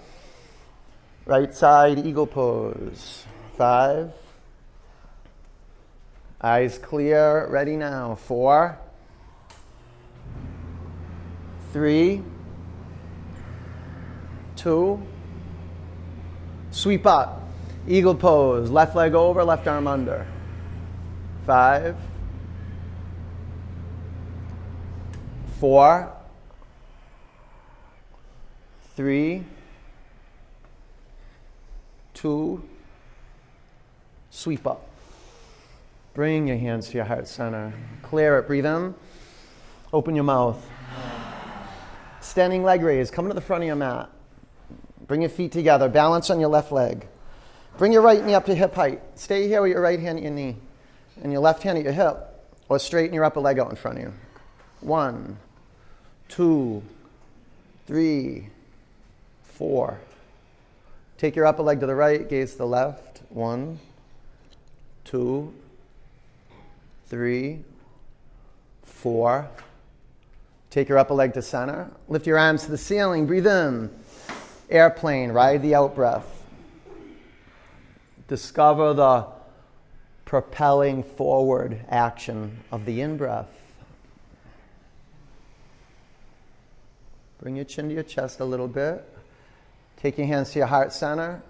Right 1.25 1.53
side 1.53 1.99
eagle 1.99 2.27
pose. 2.27 3.25
Five. 3.57 4.11
Eyes 6.41 6.77
clear, 6.77 7.47
ready 7.47 7.77
now. 7.77 8.15
Four. 8.15 8.77
Three. 11.71 12.21
Two. 14.55 15.01
Sweep 16.71 17.07
up. 17.07 17.43
Eagle 17.87 18.15
pose. 18.15 18.69
Left 18.69 18.95
leg 18.95 19.13
over, 19.13 19.43
left 19.43 19.67
arm 19.67 19.87
under. 19.87 20.27
Five. 21.45 21.95
Four. 25.59 26.11
Three. 28.95 29.45
Two. 32.13 32.61
Sweep 34.35 34.67
up. 34.67 34.85
Bring 36.13 36.45
your 36.47 36.57
hands 36.57 36.89
to 36.89 36.97
your 36.97 37.05
heart 37.05 37.25
center. 37.25 37.73
Clear 38.01 38.37
it. 38.37 38.47
Breathe 38.47 38.65
in. 38.65 38.93
Open 39.93 40.13
your 40.13 40.25
mouth. 40.25 40.61
Standing 42.19 42.61
leg 42.61 42.81
raise. 42.83 43.09
Come 43.09 43.29
to 43.29 43.33
the 43.33 43.39
front 43.39 43.63
of 43.63 43.67
your 43.67 43.77
mat. 43.77 44.09
Bring 45.07 45.21
your 45.21 45.29
feet 45.29 45.53
together. 45.53 45.87
Balance 45.87 46.29
on 46.29 46.41
your 46.41 46.49
left 46.49 46.73
leg. 46.73 47.07
Bring 47.77 47.93
your 47.93 48.01
right 48.01 48.23
knee 48.25 48.33
up 48.33 48.45
to 48.47 48.53
hip 48.53 48.75
height. 48.75 49.01
Stay 49.15 49.47
here 49.47 49.61
with 49.61 49.71
your 49.71 49.81
right 49.81 50.01
hand 50.01 50.17
at 50.17 50.23
your 50.23 50.33
knee 50.33 50.57
and 51.23 51.31
your 51.31 51.41
left 51.41 51.63
hand 51.63 51.77
at 51.77 51.85
your 51.85 51.93
hip, 51.93 52.17
or 52.67 52.77
straighten 52.77 53.13
your 53.13 53.23
upper 53.23 53.39
leg 53.39 53.57
out 53.57 53.69
in 53.69 53.77
front 53.77 53.99
of 53.99 54.03
you. 54.03 54.13
One, 54.81 55.37
two, 56.27 56.83
three, 57.87 58.49
four. 59.43 59.97
Take 61.17 61.37
your 61.37 61.45
upper 61.45 61.63
leg 61.63 61.79
to 61.79 61.85
the 61.85 61.95
right, 61.95 62.27
gaze 62.27 62.51
to 62.51 62.57
the 62.57 62.67
left. 62.67 63.21
One, 63.29 63.79
two, 65.05 65.53
three, 67.07 67.63
four. 68.83 69.47
Take 70.69 70.89
your 70.89 70.97
upper 70.97 71.13
leg 71.13 71.33
to 71.35 71.41
center. 71.41 71.89
Lift 72.09 72.27
your 72.27 72.37
arms 72.37 72.65
to 72.65 72.71
the 72.71 72.77
ceiling. 72.77 73.25
Breathe 73.25 73.47
in. 73.47 73.89
Airplane, 74.69 75.31
ride 75.31 75.61
the 75.61 75.75
out 75.75 75.95
breath. 75.95 76.25
Discover 78.27 78.95
the 78.95 79.27
propelling 80.25 81.03
forward 81.03 81.79
action 81.87 82.59
of 82.71 82.83
the 82.85 82.99
in 82.99 83.15
breath. 83.15 83.47
Bring 87.39 87.55
your 87.55 87.65
chin 87.65 87.89
to 87.89 87.93
your 87.93 88.03
chest 88.03 88.39
a 88.39 88.45
little 88.45 88.67
bit. 88.67 89.07
Take 89.97 90.17
your 90.17 90.25
hands 90.25 90.51
to 90.53 90.59
your 90.59 90.67
heart 90.67 90.91
center. 90.91 91.43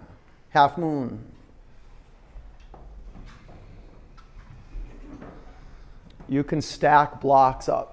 Half 0.50 0.76
moon. 0.76 1.24
You 6.28 6.42
can 6.42 6.60
stack 6.60 7.20
blocks 7.20 7.68
up. 7.68 7.92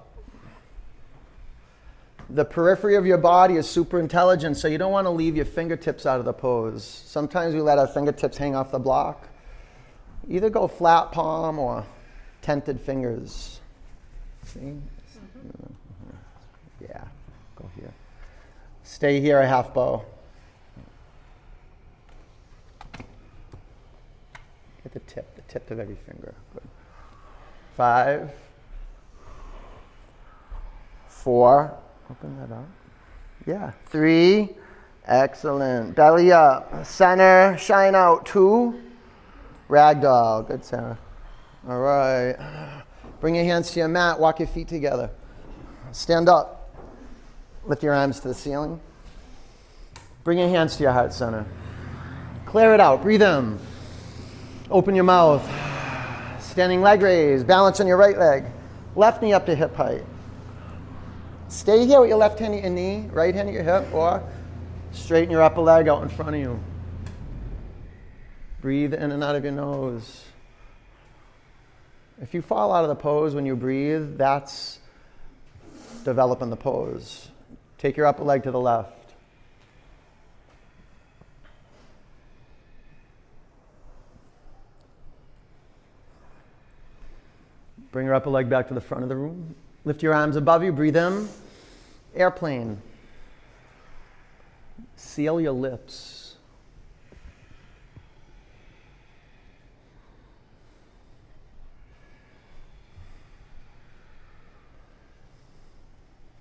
The 2.30 2.44
periphery 2.44 2.96
of 2.96 3.06
your 3.06 3.18
body 3.18 3.56
is 3.56 3.68
super 3.68 4.00
intelligent, 4.00 4.56
so 4.56 4.66
you 4.66 4.78
don't 4.78 4.92
want 4.92 5.06
to 5.06 5.10
leave 5.10 5.36
your 5.36 5.44
fingertips 5.44 6.06
out 6.06 6.18
of 6.18 6.24
the 6.24 6.32
pose. 6.32 6.84
Sometimes 6.84 7.54
we 7.54 7.60
let 7.60 7.78
our 7.78 7.86
fingertips 7.86 8.36
hang 8.36 8.56
off 8.56 8.70
the 8.70 8.78
block. 8.78 9.28
Either 10.28 10.48
go 10.48 10.66
flat 10.66 11.12
palm 11.12 11.58
or 11.58 11.84
tented 12.40 12.80
fingers. 12.80 13.60
See? 14.44 14.58
Mm-hmm. 14.58 15.72
Yeah, 16.80 17.04
go 17.56 17.70
here. 17.76 17.92
Stay 18.84 19.20
here 19.20 19.40
a 19.40 19.46
half 19.46 19.74
bow. 19.74 20.04
Get 24.82 24.92
the 24.92 25.00
tip, 25.00 25.36
the 25.36 25.42
tip 25.42 25.70
of 25.70 25.78
every 25.78 25.96
finger. 26.06 26.34
Good. 26.54 26.62
Five, 27.76 28.30
four, 31.08 31.76
open 32.10 32.38
that 32.38 32.54
up. 32.54 32.66
Yeah, 33.46 33.72
three, 33.86 34.50
excellent. 35.06 35.96
Belly 35.96 36.30
up, 36.30 36.86
center, 36.86 37.56
shine 37.58 37.94
out. 37.94 38.26
Two, 38.26 38.80
ragdoll. 39.68 40.46
Good, 40.46 40.64
Sarah. 40.64 40.98
All 41.68 41.80
right. 41.80 42.82
Bring 43.20 43.34
your 43.34 43.44
hands 43.44 43.70
to 43.72 43.80
your 43.80 43.88
mat, 43.88 44.20
walk 44.20 44.38
your 44.38 44.48
feet 44.48 44.68
together. 44.68 45.10
Stand 45.92 46.28
up. 46.28 46.74
Lift 47.64 47.82
your 47.82 47.94
arms 47.94 48.20
to 48.20 48.28
the 48.28 48.34
ceiling. 48.34 48.78
Bring 50.22 50.38
your 50.38 50.48
hands 50.48 50.76
to 50.76 50.82
your 50.82 50.92
heart 50.92 51.12
center. 51.12 51.46
Clear 52.46 52.74
it 52.74 52.80
out. 52.80 53.02
Breathe 53.02 53.22
in. 53.22 53.58
Open 54.70 54.94
your 54.94 55.04
mouth. 55.04 55.42
Standing 56.54 56.82
leg 56.82 57.02
raise. 57.02 57.42
Balance 57.42 57.80
on 57.80 57.88
your 57.88 57.96
right 57.96 58.16
leg. 58.16 58.44
Left 58.94 59.20
knee 59.20 59.32
up 59.32 59.44
to 59.46 59.56
hip 59.56 59.74
height. 59.74 60.04
Stay 61.48 61.84
here 61.84 62.00
with 62.00 62.08
your 62.08 62.16
left 62.16 62.38
hand 62.38 62.54
at 62.54 62.62
your 62.62 62.70
knee, 62.70 63.08
right 63.10 63.34
hand 63.34 63.48
at 63.48 63.54
your 63.54 63.64
hip, 63.64 63.92
or 63.92 64.22
straighten 64.92 65.32
your 65.32 65.42
upper 65.42 65.62
leg 65.62 65.88
out 65.88 66.04
in 66.04 66.08
front 66.08 66.36
of 66.36 66.40
you. 66.40 66.60
Breathe 68.60 68.94
in 68.94 69.10
and 69.10 69.24
out 69.24 69.34
of 69.34 69.42
your 69.42 69.52
nose. 69.52 70.22
If 72.22 72.34
you 72.34 72.40
fall 72.40 72.72
out 72.72 72.84
of 72.84 72.88
the 72.88 73.02
pose 73.02 73.34
when 73.34 73.46
you 73.46 73.56
breathe, 73.56 74.16
that's 74.16 74.78
developing 76.04 76.50
the 76.50 76.56
pose. 76.56 77.30
Take 77.78 77.96
your 77.96 78.06
upper 78.06 78.22
leg 78.22 78.44
to 78.44 78.52
the 78.52 78.60
left. 78.60 79.03
Bring 87.94 88.06
your 88.06 88.16
upper 88.16 88.28
leg 88.28 88.50
back 88.50 88.66
to 88.66 88.74
the 88.74 88.80
front 88.80 89.04
of 89.04 89.08
the 89.08 89.14
room. 89.14 89.54
Lift 89.84 90.02
your 90.02 90.12
arms 90.12 90.34
above 90.34 90.64
you. 90.64 90.72
Breathe 90.72 90.96
in. 90.96 91.28
Airplane. 92.12 92.82
Seal 94.96 95.40
your 95.40 95.52
lips. 95.52 96.34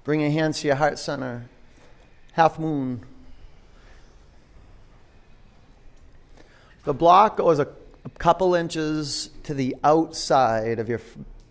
Bring 0.04 0.22
your 0.22 0.32
hands 0.32 0.62
to 0.62 0.68
your 0.70 0.78
heart 0.78 0.98
center. 0.98 1.46
Half 2.32 2.58
moon. 2.58 3.06
The 6.84 6.96
block 6.96 7.38
goes 7.38 7.60
a, 7.60 7.68
a 8.04 8.10
couple 8.18 8.56
inches 8.56 9.30
to 9.44 9.54
the 9.54 9.76
outside 9.84 10.80
of 10.80 10.89
your 10.89 11.00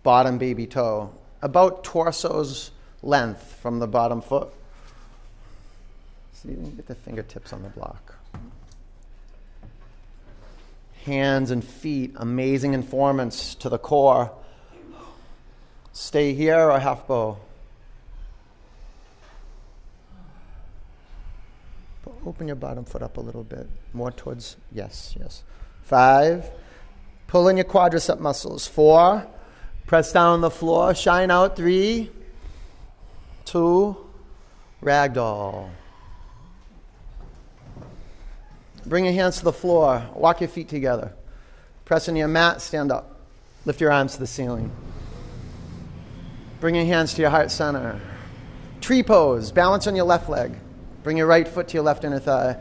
bottom 0.03 0.37
baby 0.37 0.67
toe, 0.67 1.11
about 1.41 1.83
torso's 1.83 2.71
length 3.01 3.57
from 3.61 3.79
the 3.79 3.87
bottom 3.87 4.21
foot. 4.21 4.49
See, 6.33 6.49
you 6.49 6.55
can 6.55 6.75
get 6.75 6.87
the 6.87 6.95
fingertips 6.95 7.53
on 7.53 7.63
the 7.63 7.69
block. 7.69 8.15
Hands 11.05 11.49
and 11.51 11.63
feet, 11.63 12.13
amazing 12.15 12.73
informants 12.73 13.55
to 13.55 13.69
the 13.69 13.77
core. 13.77 14.31
Stay 15.91 16.33
here 16.33 16.69
or 16.71 16.79
half 16.79 17.07
bow. 17.07 17.37
Open 22.25 22.47
your 22.47 22.55
bottom 22.55 22.85
foot 22.85 23.01
up 23.01 23.17
a 23.17 23.21
little 23.21 23.43
bit, 23.43 23.67
more 23.91 24.11
towards, 24.11 24.55
yes, 24.71 25.13
yes. 25.19 25.43
Five. 25.81 26.49
Pull 27.27 27.49
in 27.49 27.57
your 27.57 27.65
quadricep 27.65 28.19
muscles. 28.19 28.65
Four. 28.65 29.27
Press 29.93 30.11
down 30.11 30.33
on 30.33 30.41
the 30.41 30.49
floor. 30.49 30.95
Shine 30.95 31.29
out. 31.29 31.55
Three, 31.55 32.09
two, 33.45 33.95
ragdoll. 34.81 35.69
Bring 38.87 39.05
your 39.05 39.13
hands 39.13 39.37
to 39.37 39.43
the 39.43 39.53
floor. 39.53 40.03
Walk 40.15 40.41
your 40.41 40.47
feet 40.47 40.67
together. 40.67 41.13
Press 41.85 42.09
on 42.09 42.15
your 42.15 42.27
mat. 42.27 42.59
Stand 42.59 42.91
up. 42.91 43.19
Lift 43.65 43.79
your 43.81 43.91
arms 43.91 44.13
to 44.13 44.19
the 44.19 44.25
ceiling. 44.25 44.71
Bring 46.59 46.73
your 46.73 46.85
hands 46.85 47.13
to 47.13 47.21
your 47.21 47.29
heart 47.29 47.51
center. 47.51 48.01
Tree 48.81 49.03
pose. 49.03 49.51
Balance 49.51 49.85
on 49.85 49.95
your 49.95 50.05
left 50.05 50.27
leg. 50.27 50.55
Bring 51.03 51.17
your 51.17 51.27
right 51.27 51.47
foot 51.47 51.67
to 51.67 51.75
your 51.75 51.83
left 51.83 52.03
inner 52.03 52.17
thigh. 52.17 52.57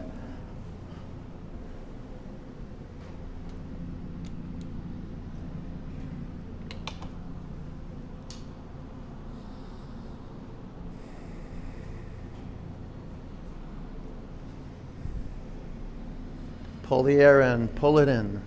Pull 16.92 17.04
the 17.04 17.14
air 17.14 17.40
in, 17.40 17.68
pull 17.68 17.98
it 18.00 18.06
in. 18.06 18.42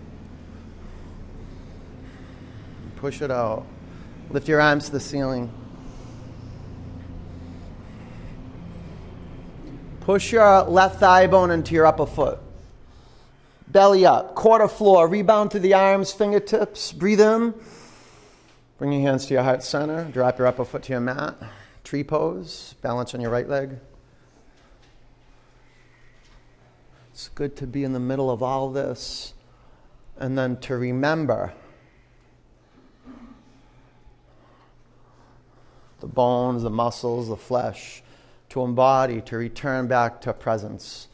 Push 2.98 3.24
it 3.24 3.32
out. 3.32 3.66
Lift 4.30 4.48
your 4.48 4.62
arms 4.62 4.86
to 4.86 4.92
the 4.92 5.00
ceiling. 5.00 5.52
Push 10.02 10.32
your 10.32 10.62
left 10.62 11.00
thigh 11.00 11.26
bone 11.26 11.50
into 11.50 11.74
your 11.74 11.88
upper 11.88 12.06
foot. 12.06 12.38
Belly 13.68 14.06
up, 14.06 14.36
quarter 14.36 14.68
floor, 14.68 15.08
rebound 15.08 15.50
to 15.50 15.60
the 15.60 15.74
arms, 15.74 16.14
fingertips. 16.14 16.92
Breathe 16.92 17.22
in. 17.22 17.52
Bring 18.78 18.94
your 18.94 19.02
hands 19.02 19.26
to 19.26 19.34
your 19.34 19.42
heart 19.42 19.64
center. 19.64 20.04
Drop 20.12 20.38
your 20.38 20.46
upper 20.46 20.66
foot 20.66 20.84
to 20.84 20.92
your 20.92 21.02
mat. 21.02 21.36
Tree 21.84 22.04
pose. 22.04 22.76
Balance 22.84 23.16
on 23.16 23.22
your 23.22 23.32
right 23.32 23.50
leg. 23.50 23.80
It's 27.15 27.30
good 27.30 27.56
to 27.56 27.65
be 27.65 27.86
in 27.86 27.93
the 27.93 27.99
middle 28.01 28.30
of 28.30 28.43
all 28.43 28.69
this 28.69 29.34
and 30.18 30.38
then 30.38 30.57
to 30.57 30.76
remember 30.76 31.53
the 36.01 36.07
bones, 36.07 36.63
the 36.63 36.70
muscles, 36.70 37.30
the 37.30 37.38
flesh, 37.38 38.03
to 38.49 38.63
embody, 38.63 39.22
to 39.22 39.38
return 39.38 39.88
back 39.88 40.20
to 40.24 40.34
presence, 40.34 41.07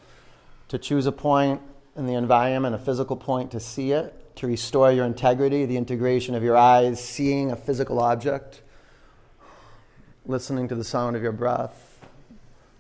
to 0.69 0.79
choose 0.79 1.05
a 1.05 1.11
point 1.11 1.61
in 1.95 2.07
the 2.07 2.15
environment, 2.15 2.73
a 2.73 2.79
physical 2.79 3.15
point, 3.15 3.51
to 3.51 3.59
see 3.59 3.91
it, 3.91 4.35
to 4.37 4.47
restore 4.47 4.91
your 4.91 5.05
integrity, 5.05 5.67
the 5.67 5.77
integration 5.77 6.33
of 6.33 6.41
your 6.41 6.57
eyes, 6.57 6.99
seeing 6.99 7.51
a 7.51 7.55
physical 7.55 7.99
object, 7.99 8.63
listening 10.25 10.67
to 10.67 10.73
the 10.73 10.83
sound 10.83 11.15
of 11.15 11.21
your 11.21 11.31
breath, 11.31 11.99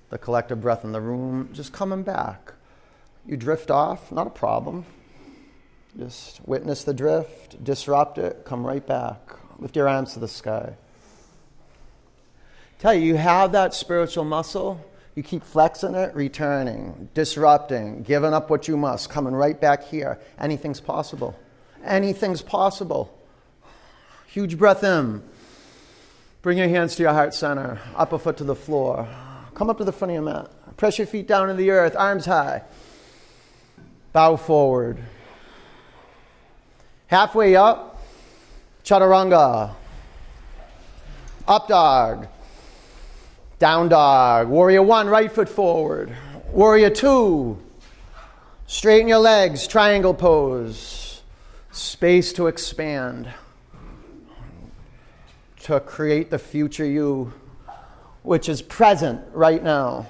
the 0.09 0.17
collective 0.17 0.59
breath 0.59 0.83
in 0.83 0.91
the 0.91 1.01
room, 1.01 1.49
just 1.53 1.71
coming 1.71 2.01
back. 2.01 2.53
You 3.25 3.37
drift 3.37 3.69
off, 3.69 4.11
not 4.11 4.27
a 4.27 4.31
problem. 4.31 4.85
Just 5.97 6.39
witness 6.47 6.83
the 6.83 6.93
drift, 6.93 7.63
disrupt 7.63 8.17
it, 8.17 8.45
come 8.45 8.65
right 8.65 8.85
back. 8.85 9.19
Lift 9.59 9.75
your 9.75 9.87
arms 9.87 10.13
to 10.13 10.19
the 10.19 10.27
sky. 10.27 10.73
Tell 12.79 12.93
you, 12.93 13.01
you 13.01 13.15
have 13.15 13.51
that 13.51 13.73
spiritual 13.73 14.23
muscle. 14.23 14.83
You 15.15 15.23
keep 15.23 15.43
flexing 15.43 15.93
it, 15.93 16.15
returning, 16.15 17.09
disrupting, 17.13 18.03
giving 18.03 18.33
up 18.33 18.49
what 18.49 18.67
you 18.67 18.77
must, 18.77 19.09
coming 19.09 19.33
right 19.33 19.59
back 19.59 19.83
here. 19.83 20.19
Anything's 20.39 20.79
possible. 20.79 21.37
Anything's 21.83 22.41
possible. 22.41 23.15
Huge 24.27 24.57
breath 24.57 24.83
in. 24.83 25.21
Bring 26.41 26.57
your 26.57 26.69
hands 26.69 26.95
to 26.95 27.03
your 27.03 27.13
heart 27.13 27.33
center, 27.33 27.79
upper 27.95 28.17
foot 28.17 28.37
to 28.37 28.43
the 28.43 28.55
floor. 28.55 29.07
Come 29.53 29.69
up 29.69 29.77
to 29.77 29.83
the 29.83 29.91
front 29.91 30.11
of 30.11 30.15
your 30.15 30.23
mat. 30.23 30.49
Press 30.77 30.97
your 30.97 31.05
feet 31.05 31.27
down 31.27 31.49
to 31.49 31.53
the 31.53 31.69
earth, 31.69 31.95
arms 31.95 32.25
high. 32.25 32.63
Bow 34.13 34.35
forward. 34.35 34.97
Halfway 37.07 37.55
up, 37.55 38.01
chaturanga. 38.83 39.75
Up 41.47 41.67
dog. 41.67 42.27
Down 43.59 43.89
dog. 43.89 44.47
Warrior 44.47 44.83
one, 44.83 45.07
right 45.07 45.31
foot 45.31 45.47
forward. 45.47 46.15
Warrior 46.51 46.89
two. 46.89 47.57
Straighten 48.67 49.07
your 49.07 49.19
legs, 49.19 49.67
triangle 49.67 50.13
pose. 50.13 51.21
Space 51.71 52.33
to 52.33 52.47
expand. 52.47 53.29
To 55.63 55.79
create 55.79 56.29
the 56.29 56.39
future 56.39 56.85
you, 56.85 57.33
which 58.23 58.49
is 58.49 58.61
present 58.61 59.21
right 59.33 59.63
now. 59.63 60.07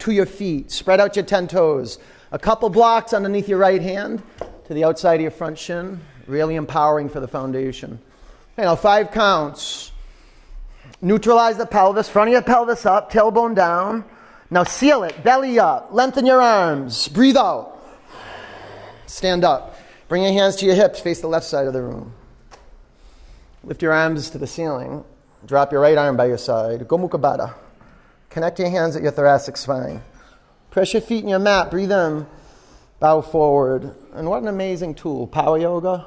To 0.00 0.10
your 0.10 0.26
feet. 0.26 0.70
Spread 0.70 1.00
out 1.00 1.16
your 1.16 1.24
10 1.24 1.48
toes. 1.48 1.98
A 2.30 2.38
couple 2.38 2.68
blocks 2.68 3.12
underneath 3.12 3.48
your 3.48 3.58
right 3.58 3.80
hand 3.80 4.22
to 4.66 4.74
the 4.74 4.84
outside 4.84 5.14
of 5.16 5.20
your 5.22 5.30
front 5.30 5.58
shin. 5.58 6.00
Really 6.26 6.56
empowering 6.56 7.08
for 7.08 7.20
the 7.20 7.28
foundation. 7.28 7.98
You 8.58 8.64
know, 8.64 8.76
five 8.76 9.10
counts. 9.12 9.92
Neutralize 11.00 11.56
the 11.56 11.66
pelvis, 11.66 12.08
front 12.08 12.28
of 12.28 12.32
your 12.32 12.42
pelvis 12.42 12.84
up, 12.84 13.10
tailbone 13.10 13.54
down. 13.54 14.04
Now 14.50 14.64
seal 14.64 15.04
it, 15.04 15.22
belly 15.22 15.58
up, 15.58 15.88
lengthen 15.92 16.26
your 16.26 16.40
arms, 16.40 17.08
breathe 17.08 17.36
out. 17.36 17.78
Stand 19.06 19.44
up. 19.44 19.78
Bring 20.08 20.22
your 20.22 20.32
hands 20.32 20.56
to 20.56 20.66
your 20.66 20.74
hips, 20.74 21.00
face 21.00 21.20
the 21.20 21.28
left 21.28 21.46
side 21.46 21.66
of 21.66 21.72
the 21.72 21.82
room. 21.82 22.12
Lift 23.62 23.82
your 23.82 23.92
arms 23.92 24.30
to 24.30 24.38
the 24.38 24.46
ceiling. 24.46 25.04
Drop 25.46 25.70
your 25.70 25.80
right 25.80 25.96
arm 25.96 26.16
by 26.16 26.26
your 26.26 26.38
side. 26.38 26.80
Gomukha 26.88 27.20
Baddha. 27.20 27.54
Connect 28.30 28.58
your 28.58 28.70
hands 28.70 28.96
at 28.96 29.02
your 29.02 29.12
thoracic 29.12 29.56
spine. 29.56 30.02
Press 30.78 30.92
your 30.92 31.02
feet 31.02 31.24
in 31.24 31.28
your 31.28 31.40
mat, 31.40 31.72
breathe 31.72 31.90
in, 31.90 32.24
bow 33.00 33.20
forward. 33.20 33.96
And 34.12 34.30
what 34.30 34.42
an 34.42 34.46
amazing 34.46 34.94
tool, 34.94 35.26
power 35.26 35.58
yoga, 35.58 36.06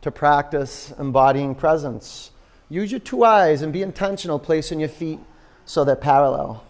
to 0.00 0.10
practice 0.10 0.90
embodying 0.98 1.54
presence. 1.54 2.30
Use 2.70 2.90
your 2.90 3.00
two 3.00 3.22
eyes 3.22 3.60
and 3.60 3.70
be 3.70 3.82
intentional 3.82 4.38
placing 4.38 4.80
your 4.80 4.88
feet 4.88 5.18
so 5.66 5.84
they're 5.84 5.94
parallel. 5.94 6.64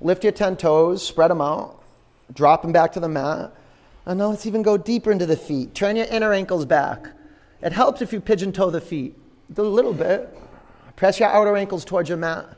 Lift 0.00 0.24
your 0.24 0.32
10 0.32 0.56
toes, 0.56 1.06
spread 1.06 1.30
them 1.30 1.42
out, 1.42 1.80
drop 2.34 2.62
them 2.62 2.72
back 2.72 2.90
to 2.94 2.98
the 2.98 3.08
mat. 3.08 3.52
And 4.04 4.18
now 4.18 4.30
let's 4.30 4.46
even 4.46 4.62
go 4.62 4.76
deeper 4.76 5.12
into 5.12 5.26
the 5.26 5.36
feet. 5.36 5.76
Turn 5.76 5.94
your 5.94 6.06
inner 6.06 6.32
ankles 6.32 6.66
back. 6.66 7.06
It 7.62 7.70
helps 7.70 8.02
if 8.02 8.12
you 8.12 8.20
pigeon 8.20 8.50
toe 8.50 8.70
the 8.70 8.80
feet 8.80 9.16
a 9.56 9.62
little 9.62 9.94
bit. 9.94 10.36
Press 10.96 11.20
your 11.20 11.28
outer 11.28 11.56
ankles 11.56 11.84
towards 11.84 12.08
your 12.08 12.18
mat. 12.18 12.57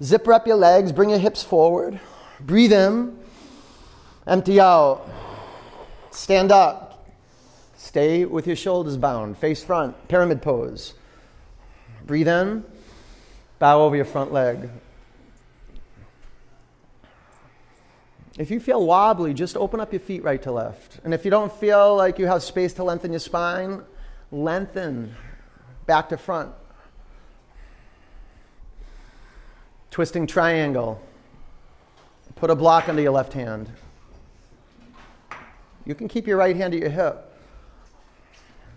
Zipper 0.00 0.32
up 0.32 0.46
your 0.46 0.56
legs, 0.56 0.92
bring 0.92 1.10
your 1.10 1.18
hips 1.18 1.42
forward. 1.42 1.98
Breathe 2.40 2.72
in, 2.72 3.18
empty 4.26 4.60
out. 4.60 5.08
Stand 6.10 6.52
up. 6.52 7.06
Stay 7.76 8.24
with 8.24 8.46
your 8.46 8.56
shoulders 8.56 8.96
bound, 8.96 9.36
face 9.38 9.64
front, 9.64 10.08
pyramid 10.08 10.40
pose. 10.40 10.94
Breathe 12.06 12.28
in, 12.28 12.64
bow 13.58 13.80
over 13.80 13.96
your 13.96 14.04
front 14.04 14.32
leg. 14.32 14.68
If 18.38 18.50
you 18.50 18.60
feel 18.60 18.86
wobbly, 18.86 19.34
just 19.34 19.56
open 19.56 19.78
up 19.78 19.92
your 19.92 20.00
feet 20.00 20.24
right 20.24 20.40
to 20.42 20.52
left. 20.52 21.00
And 21.04 21.12
if 21.12 21.24
you 21.24 21.30
don't 21.30 21.52
feel 21.52 21.96
like 21.96 22.18
you 22.18 22.26
have 22.26 22.42
space 22.42 22.72
to 22.74 22.84
lengthen 22.84 23.12
your 23.12 23.20
spine, 23.20 23.82
lengthen 24.30 25.14
back 25.86 26.08
to 26.08 26.16
front. 26.16 26.52
Twisting 29.92 30.26
triangle. 30.26 30.98
Put 32.36 32.48
a 32.48 32.56
block 32.56 32.88
under 32.88 33.02
your 33.02 33.12
left 33.12 33.34
hand. 33.34 33.70
You 35.84 35.94
can 35.94 36.08
keep 36.08 36.26
your 36.26 36.38
right 36.38 36.56
hand 36.56 36.72
at 36.72 36.80
your 36.80 36.88
hip. 36.88 37.30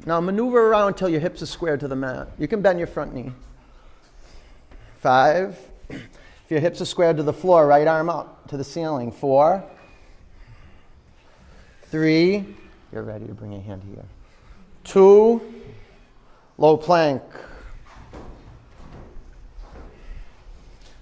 Now 0.06 0.20
maneuver 0.20 0.68
around 0.68 0.90
until 0.90 1.08
your 1.08 1.22
hips 1.22 1.42
are 1.42 1.46
squared 1.46 1.80
to 1.80 1.88
the 1.88 1.96
mat. 1.96 2.28
You 2.38 2.50
can 2.50 2.62
bend 2.62 2.80
your 2.80 2.88
front 2.88 3.14
knee. 3.14 3.32
Five. 5.00 5.58
If 5.90 6.02
your 6.50 6.60
hips 6.60 6.82
are 6.82 6.86
squared 6.86 7.16
to 7.16 7.24
the 7.24 7.32
floor, 7.32 7.66
right 7.66 7.88
arm 7.88 8.10
up 8.10 8.50
to 8.50 8.58
the 8.58 8.64
ceiling. 8.66 9.10
Four. 9.10 9.64
Three. 11.84 12.44
You're 12.92 13.04
ready 13.04 13.26
to 13.26 13.34
bring 13.34 13.54
your 13.54 13.62
hand 13.62 13.84
here. 13.90 14.04
Two. 14.84 15.42
Low 16.58 16.76
plank. 16.76 17.24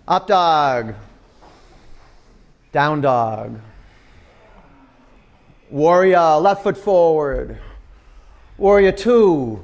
Up 0.08 0.28
dog. 0.28 0.96
Down 2.74 3.02
dog. 3.02 3.60
Warrior, 5.70 6.38
left 6.38 6.64
foot 6.64 6.78
forward. 6.78 7.58
Warrior 8.58 8.92
two. 8.92 9.64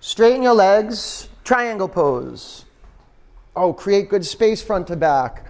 Straighten 0.00 0.42
your 0.42 0.54
legs, 0.54 1.28
triangle 1.44 1.88
pose. 1.88 2.64
Oh, 3.54 3.72
create 3.72 4.08
good 4.08 4.26
space 4.26 4.62
front 4.62 4.88
to 4.88 4.96
back. 4.96 5.46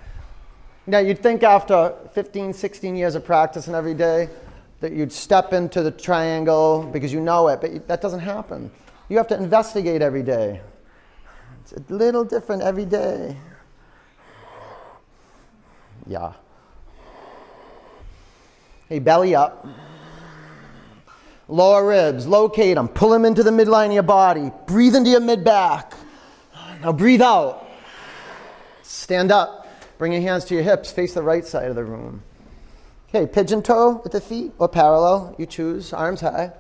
Now, 0.87 0.99
you'd 0.99 1.19
think 1.19 1.43
after 1.43 1.95
15, 2.13 2.53
16 2.53 2.95
years 2.95 3.15
of 3.15 3.25
practice 3.25 3.67
and 3.67 3.75
every 3.75 3.95
day 3.95 4.29
that 4.81 4.93
you'd 4.93 5.11
step 5.11 5.53
into 5.53 5.83
the 5.83 5.91
triangle 5.91 6.89
because 6.93 7.13
you 7.13 7.21
know 7.21 7.49
it, 7.49 7.61
but 7.61 7.89
that 7.89 8.01
doesn't 8.01 8.21
happen. 8.21 8.71
You 9.09 9.17
have 9.17 9.27
to 9.29 9.37
investigate 9.37 10.03
every 10.03 10.23
day. 10.23 10.61
It's 11.73 11.91
a 11.91 11.93
little 11.93 12.23
different 12.23 12.63
every 12.63 12.85
day. 12.85 13.37
Yeah. 16.07 16.35
Hey, 18.89 19.01
belly 19.01 19.35
up. 19.35 19.67
Lower 21.49 21.87
ribs, 21.87 22.27
locate 22.27 22.77
them, 22.77 22.87
pull 22.87 23.11
them 23.11 23.25
into 23.25 23.43
the 23.43 23.51
midline 23.51 23.87
of 23.87 23.93
your 23.95 24.03
body. 24.05 24.53
Breathe 24.67 24.95
into 24.95 25.11
your 25.11 25.21
mid 25.21 25.43
back. 25.43 25.95
Now 26.83 26.93
breathe 26.93 27.23
out. 27.23 27.67
Stand 28.83 29.33
up. 29.33 29.67
Bring 29.99 30.13
your 30.13 30.23
hands 30.23 30.45
to 30.47 30.55
your 30.55 30.63
hips. 30.63 30.93
Face 30.93 31.15
the 31.15 31.23
right 31.23 31.45
side 31.45 31.69
of 31.69 31.75
the 31.75 31.85
room. 31.85 32.23
Okay, 33.09 33.27
pigeon 33.27 33.63
toe 33.63 34.03
at 34.05 34.13
the 34.13 34.21
feet 34.21 34.53
or 34.59 34.69
parallel. 34.69 35.35
You 35.37 35.47
choose. 35.47 35.93
Arms 35.93 36.21
high. 36.21 36.53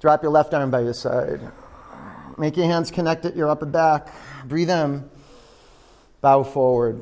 Drop 0.00 0.22
your 0.22 0.30
left 0.30 0.54
arm 0.54 0.70
by 0.70 0.80
your 0.80 0.94
side. 0.94 1.40
Make 2.36 2.56
your 2.56 2.66
hands 2.66 2.90
connect 2.90 3.24
at 3.24 3.36
your 3.36 3.48
upper 3.48 3.66
back. 3.66 4.08
Breathe 4.46 4.70
in. 4.70 5.08
Bow 6.20 6.42
forward. 6.42 7.00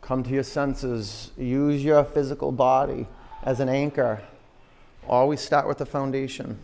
Come 0.00 0.22
to 0.22 0.30
your 0.30 0.42
senses. 0.42 1.32
Use 1.36 1.84
your 1.84 2.04
physical 2.04 2.50
body 2.50 3.06
as 3.42 3.60
an 3.60 3.68
anchor. 3.68 4.22
Always 5.06 5.40
start 5.40 5.68
with 5.68 5.78
the 5.78 5.86
foundation. 5.86 6.58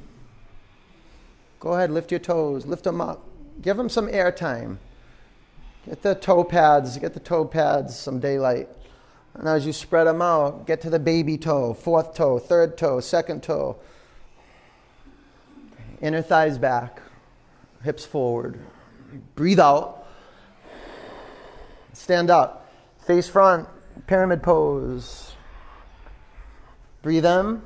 Go 1.61 1.75
ahead, 1.75 1.91
lift 1.91 2.11
your 2.13 2.21
toes, 2.21 2.67
lift 2.67 2.85
them 2.85 3.01
up. 3.01 3.25
Give 3.61 3.77
them 3.77 3.89
some 3.89 4.09
air 4.09 4.31
time. 4.31 4.79
Get 5.85 6.03
the 6.03 6.15
toe 6.15 6.45
pads, 6.45 6.97
get 6.99 7.15
the 7.15 7.21
toe 7.21 7.45
pads 7.45 7.97
some 7.99 8.21
daylight. 8.21 8.69
And 9.35 9.49
as 9.49 9.67
you 9.67 9.73
spread 9.73 10.07
them 10.07 10.23
out, 10.23 10.67
get 10.67 10.81
to 10.83 10.91
the 10.91 10.99
baby 10.99 11.37
toe, 11.37 11.75
fourth 11.75 12.15
toe, 12.15 12.39
third 12.39 12.79
toe, 12.79 13.01
second 13.01 13.43
toe. 13.43 13.77
Inner 16.01 16.23
thighs 16.23 16.59
back, 16.59 17.03
hips 17.83 18.07
forward. 18.07 18.61
Breathe 19.35 19.59
out. 19.59 20.07
Stand 21.93 22.31
up. 22.31 22.71
Face 23.05 23.29
front, 23.29 23.69
pyramid 24.07 24.43
pose. 24.43 25.35
Breathe 27.03 27.27
in. 27.27 27.63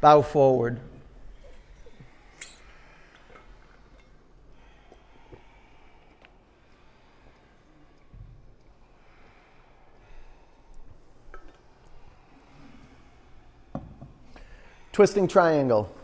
Bow 0.00 0.22
forward. 0.22 0.80
Twisting 14.92 15.28
triangle. 15.28 15.94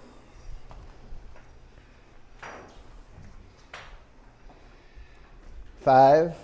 Five. 5.85 6.35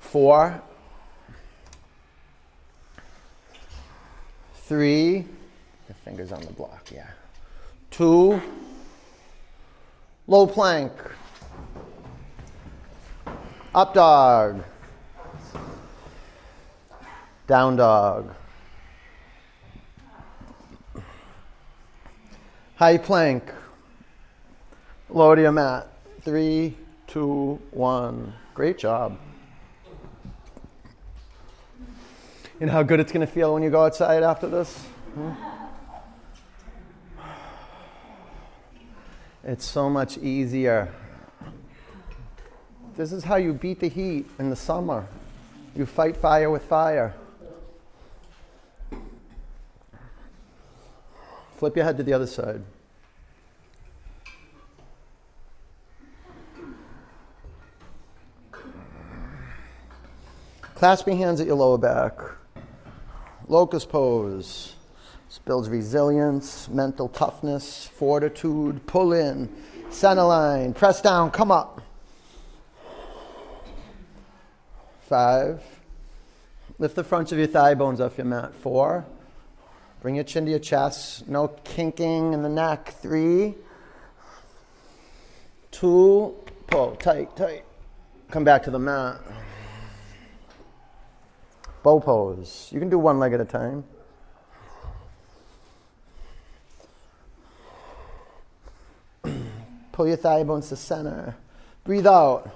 Four. 0.00 0.60
Three. 4.66 5.24
The 5.86 5.94
fingers 5.94 6.30
on 6.30 6.42
the 6.42 6.52
block, 6.52 6.90
yeah. 6.92 7.08
Two. 7.90 8.38
Low 10.26 10.46
plank. 10.46 10.92
Up 13.74 13.94
dog. 13.94 14.62
Down 17.46 17.76
dog. 17.76 18.34
High 22.76 22.98
plank. 22.98 23.50
Lower 25.10 25.40
your 25.40 25.52
mat. 25.52 25.88
Three, 26.20 26.76
two, 27.06 27.58
one. 27.70 28.34
Great 28.52 28.76
job. 28.76 29.18
You 32.60 32.66
know 32.66 32.72
how 32.72 32.82
good 32.82 33.00
it's 33.00 33.10
going 33.10 33.26
to 33.26 33.32
feel 33.32 33.54
when 33.54 33.62
you 33.62 33.70
go 33.70 33.84
outside 33.84 34.22
after 34.22 34.48
this? 34.48 34.76
Hmm? 35.14 35.30
It's 39.44 39.64
so 39.64 39.88
much 39.88 40.18
easier. 40.18 40.92
This 42.96 43.12
is 43.12 43.24
how 43.24 43.36
you 43.36 43.54
beat 43.54 43.80
the 43.80 43.88
heat 43.88 44.26
in 44.38 44.50
the 44.50 44.56
summer. 44.56 45.06
You 45.74 45.86
fight 45.86 46.16
fire 46.16 46.50
with 46.50 46.64
fire. 46.64 47.14
Flip 51.56 51.74
your 51.76 51.84
head 51.84 51.96
to 51.96 52.02
the 52.02 52.12
other 52.12 52.26
side. 52.26 52.62
Clasp 60.78 61.08
your 61.08 61.16
hands 61.16 61.40
at 61.40 61.48
your 61.48 61.56
lower 61.56 61.76
back. 61.76 62.12
Locust 63.48 63.88
pose. 63.88 64.76
This 65.26 65.40
builds 65.44 65.68
resilience, 65.68 66.68
mental 66.68 67.08
toughness, 67.08 67.88
fortitude. 67.88 68.86
Pull 68.86 69.12
in, 69.12 69.52
center 69.90 70.22
line, 70.22 70.72
press 70.72 71.02
down, 71.02 71.32
come 71.32 71.50
up. 71.50 71.82
Five. 75.08 75.60
Lift 76.78 76.94
the 76.94 77.02
fronts 77.02 77.32
of 77.32 77.38
your 77.38 77.48
thigh 77.48 77.74
bones 77.74 78.00
off 78.00 78.16
your 78.16 78.26
mat. 78.26 78.54
Four. 78.54 79.04
Bring 80.00 80.14
your 80.14 80.22
chin 80.22 80.44
to 80.44 80.50
your 80.52 80.60
chest. 80.60 81.26
No 81.26 81.48
kinking 81.64 82.34
in 82.34 82.42
the 82.42 82.48
neck. 82.48 82.94
Three. 83.02 83.56
Two. 85.72 86.36
Pull 86.68 86.94
tight, 86.94 87.34
tight. 87.34 87.64
Come 88.30 88.44
back 88.44 88.62
to 88.62 88.70
the 88.70 88.78
mat. 88.78 89.20
Bow 91.88 92.00
pose. 92.00 92.68
You 92.70 92.80
can 92.80 92.90
do 92.90 92.98
one 92.98 93.18
leg 93.18 93.32
at 93.32 93.40
a 93.40 93.46
time. 93.46 93.82
Pull 99.92 100.06
your 100.06 100.18
thigh 100.18 100.44
bones 100.44 100.68
to 100.68 100.76
center. 100.76 101.34
Breathe 101.84 102.06
out. 102.06 102.54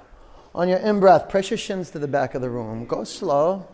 On 0.55 0.69
your 0.69 0.81
in 0.81 1.01
breath, 1.01 1.31
press 1.31 1.51
your 1.51 1.57
shins 1.57 1.91
to 1.93 1.99
the 1.99 2.07
back 2.07 2.35
of 2.35 2.43
the 2.43 2.51
room. 2.51 2.85
Go 2.85 3.05
slow. 3.05 3.67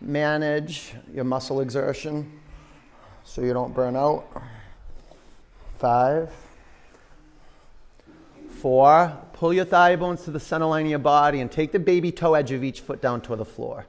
Manage 0.00 0.94
your 1.12 1.24
muscle 1.24 1.60
exertion 1.60 2.38
so 3.24 3.42
you 3.42 3.52
don't 3.52 3.74
burn 3.74 3.96
out. 3.96 4.24
Five. 5.80 6.30
Four. 8.50 9.18
Pull 9.32 9.52
your 9.52 9.64
thigh 9.64 9.96
bones 9.96 10.22
to 10.22 10.30
the 10.30 10.38
center 10.38 10.66
line 10.66 10.84
of 10.84 10.90
your 10.90 11.00
body 11.00 11.40
and 11.40 11.50
take 11.50 11.72
the 11.72 11.80
baby 11.80 12.12
toe 12.12 12.34
edge 12.34 12.52
of 12.52 12.62
each 12.62 12.82
foot 12.82 13.02
down 13.02 13.20
toward 13.20 13.40
the 13.40 13.44
floor. 13.44 13.84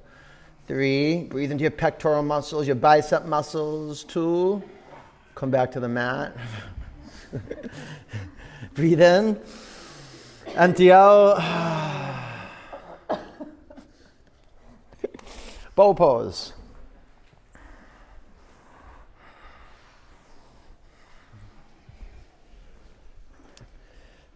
Three. 0.67 1.23
Breathe 1.23 1.51
into 1.51 1.63
your 1.63 1.71
pectoral 1.71 2.23
muscles, 2.23 2.67
your 2.67 2.77
bicep 2.77 3.25
muscles. 3.25 4.03
Two. 4.05 4.63
Come 5.35 5.51
back 5.51 5.71
to 5.73 5.79
the 5.79 5.89
mat. 5.89 6.35
Breathe 8.73 9.01
in. 9.01 9.39
Empty 10.47 10.91
out. 10.91 11.39
Bow 15.75 15.93
pose. 15.93 16.53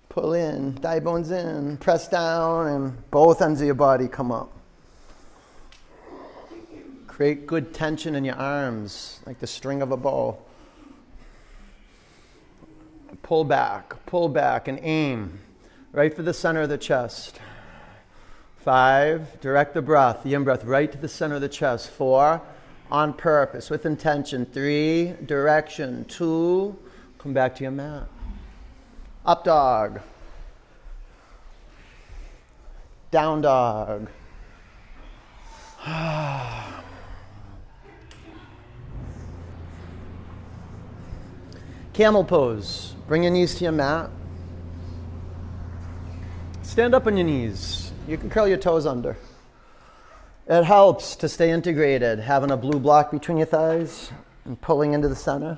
Pull 0.09 0.33
in, 0.33 0.73
thigh 0.73 0.99
bones 0.99 1.29
in, 1.29 1.77
press 1.77 2.07
down, 2.07 2.67
and 2.67 3.11
both 3.11 3.39
ends 3.39 3.61
of 3.61 3.67
your 3.67 3.75
body 3.75 4.07
come 4.07 4.31
up. 4.31 4.56
Create 7.17 7.47
good 7.47 7.73
tension 7.73 8.13
in 8.13 8.23
your 8.23 8.35
arms, 8.35 9.21
like 9.25 9.39
the 9.39 9.47
string 9.47 9.81
of 9.81 9.91
a 9.91 9.97
bow. 9.97 10.37
Pull 13.23 13.43
back, 13.43 14.05
pull 14.05 14.29
back, 14.29 14.67
and 14.67 14.77
aim 14.83 15.39
right 15.93 16.15
for 16.15 16.21
the 16.21 16.31
center 16.31 16.61
of 16.61 16.69
the 16.69 16.77
chest. 16.77 17.39
Five, 18.57 19.41
direct 19.41 19.73
the 19.73 19.81
breath, 19.81 20.21
the 20.21 20.35
in 20.35 20.43
breath, 20.43 20.63
right 20.63 20.91
to 20.91 20.97
the 20.99 21.07
center 21.07 21.33
of 21.33 21.41
the 21.41 21.49
chest. 21.49 21.89
Four, 21.89 22.39
on 22.91 23.13
purpose, 23.13 23.71
with 23.71 23.87
intention. 23.87 24.45
Three, 24.45 25.15
direction. 25.25 26.05
Two, 26.05 26.77
come 27.17 27.33
back 27.33 27.55
to 27.55 27.63
your 27.63 27.71
mat. 27.71 28.07
Up 29.25 29.43
dog. 29.43 30.01
Down 33.09 33.41
dog. 33.41 34.07
Ah. 35.89 36.66
Camel 41.97 42.23
pose. 42.23 42.93
Bring 43.07 43.23
your 43.23 43.31
knees 43.31 43.55
to 43.55 43.63
your 43.63 43.73
mat. 43.73 44.11
Stand 46.61 46.93
up 46.93 47.07
on 47.07 47.17
your 47.17 47.25
knees. 47.25 47.91
You 48.07 48.19
can 48.19 48.29
curl 48.29 48.47
your 48.47 48.59
toes 48.59 48.85
under. 48.85 49.17
It 50.47 50.63
helps 50.63 51.15
to 51.15 51.27
stay 51.27 51.49
integrated, 51.49 52.19
having 52.19 52.51
a 52.51 52.55
blue 52.55 52.79
block 52.79 53.09
between 53.09 53.37
your 53.37 53.47
thighs 53.47 54.11
and 54.45 54.61
pulling 54.61 54.93
into 54.93 55.09
the 55.09 55.15
center. 55.15 55.57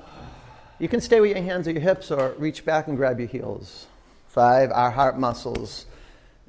You 0.78 0.88
can 0.88 1.02
stay 1.02 1.20
with 1.20 1.36
your 1.36 1.42
hands 1.42 1.68
at 1.68 1.74
your 1.74 1.82
hips 1.82 2.10
or 2.10 2.30
reach 2.38 2.64
back 2.64 2.88
and 2.88 2.96
grab 2.96 3.18
your 3.18 3.28
heels. 3.28 3.86
Five, 4.28 4.72
our 4.72 4.90
heart 4.90 5.18
muscles 5.18 5.84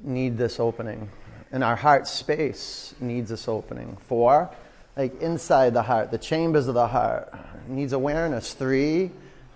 need 0.02 0.38
this 0.38 0.58
opening, 0.58 1.10
and 1.52 1.62
our 1.62 1.76
heart 1.76 2.08
space 2.08 2.94
needs 2.98 3.28
this 3.28 3.46
opening. 3.46 3.98
Four, 4.08 4.50
like 4.96 5.20
inside 5.20 5.74
the 5.74 5.82
heart, 5.82 6.10
the 6.10 6.16
chambers 6.16 6.66
of 6.66 6.72
the 6.72 6.88
heart 6.88 7.30
needs 7.68 7.92
awareness. 7.92 8.54
Three, 8.54 9.10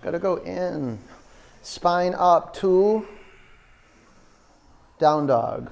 gotta 0.07 0.19
go 0.19 0.37
in. 0.37 0.97
Spine 1.61 2.15
up. 2.17 2.53
Two, 2.53 3.05
down 4.99 5.27
dog. 5.27 5.69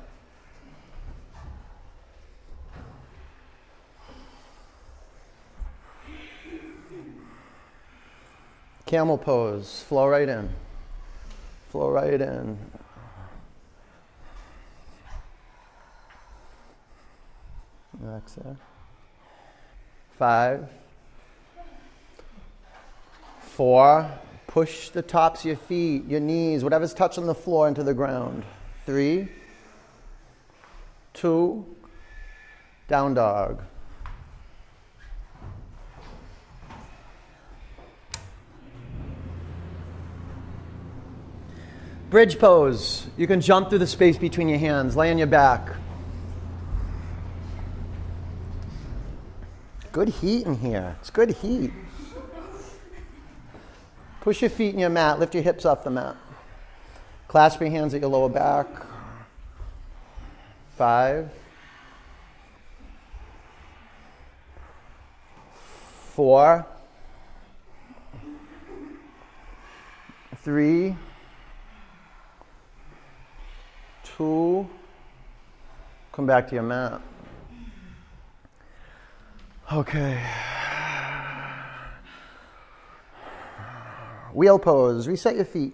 Camel 8.86 9.18
pose. 9.18 9.86
Flow 9.88 10.06
right 10.06 10.28
in. 10.28 10.50
Flow 11.70 11.90
right 11.90 12.20
in. 12.20 12.60
Exhale. 18.18 18.58
Five. 20.20 20.68
Four. 23.40 24.12
Push 24.56 24.88
the 24.92 25.02
tops 25.02 25.42
of 25.42 25.48
your 25.48 25.58
feet, 25.58 26.06
your 26.08 26.22
knees, 26.22 26.64
whatever's 26.64 26.94
touching 26.94 27.26
the 27.26 27.36
floor 27.36 27.68
into 27.68 27.84
the 27.84 27.94
ground. 27.94 28.46
Three. 28.86 29.28
Two. 31.14 31.66
Down 32.88 33.16
dog. 33.16 33.62
Bridge 42.10 42.40
pose. 42.40 43.08
You 43.18 43.28
can 43.28 43.42
jump 43.42 43.70
through 43.70 43.80
the 43.80 43.88
space 43.88 44.18
between 44.18 44.48
your 44.48 44.60
hands, 44.60 44.96
lay 44.96 45.12
on 45.12 45.18
your 45.18 45.28
back. 45.28 45.76
Good 49.92 50.08
heat 50.08 50.46
in 50.46 50.56
here. 50.56 50.96
It's 51.02 51.10
good 51.10 51.32
heat. 51.32 51.74
Push 54.26 54.42
your 54.42 54.50
feet 54.50 54.74
in 54.74 54.80
your 54.80 54.90
mat, 54.90 55.20
lift 55.20 55.36
your 55.36 55.44
hips 55.44 55.66
off 55.66 55.84
the 55.84 55.90
mat. 55.92 56.16
Clasp 57.28 57.62
your 57.62 57.70
hands 57.70 57.94
at 57.94 58.02
your 58.02 58.10
lower 58.10 58.28
back. 58.28 58.66
Five. 60.76 61.30
Four. 66.16 66.66
Three. 70.38 70.96
Two. 74.04 74.68
Come 76.14 76.26
back 76.26 76.48
to 76.48 76.56
your 76.56 76.64
mat. 76.64 77.00
Okay. 79.72 80.20
Wheel 84.36 84.60
pose. 84.60 85.08
Reset 85.08 85.38
your 85.38 85.46
feet. 85.46 85.74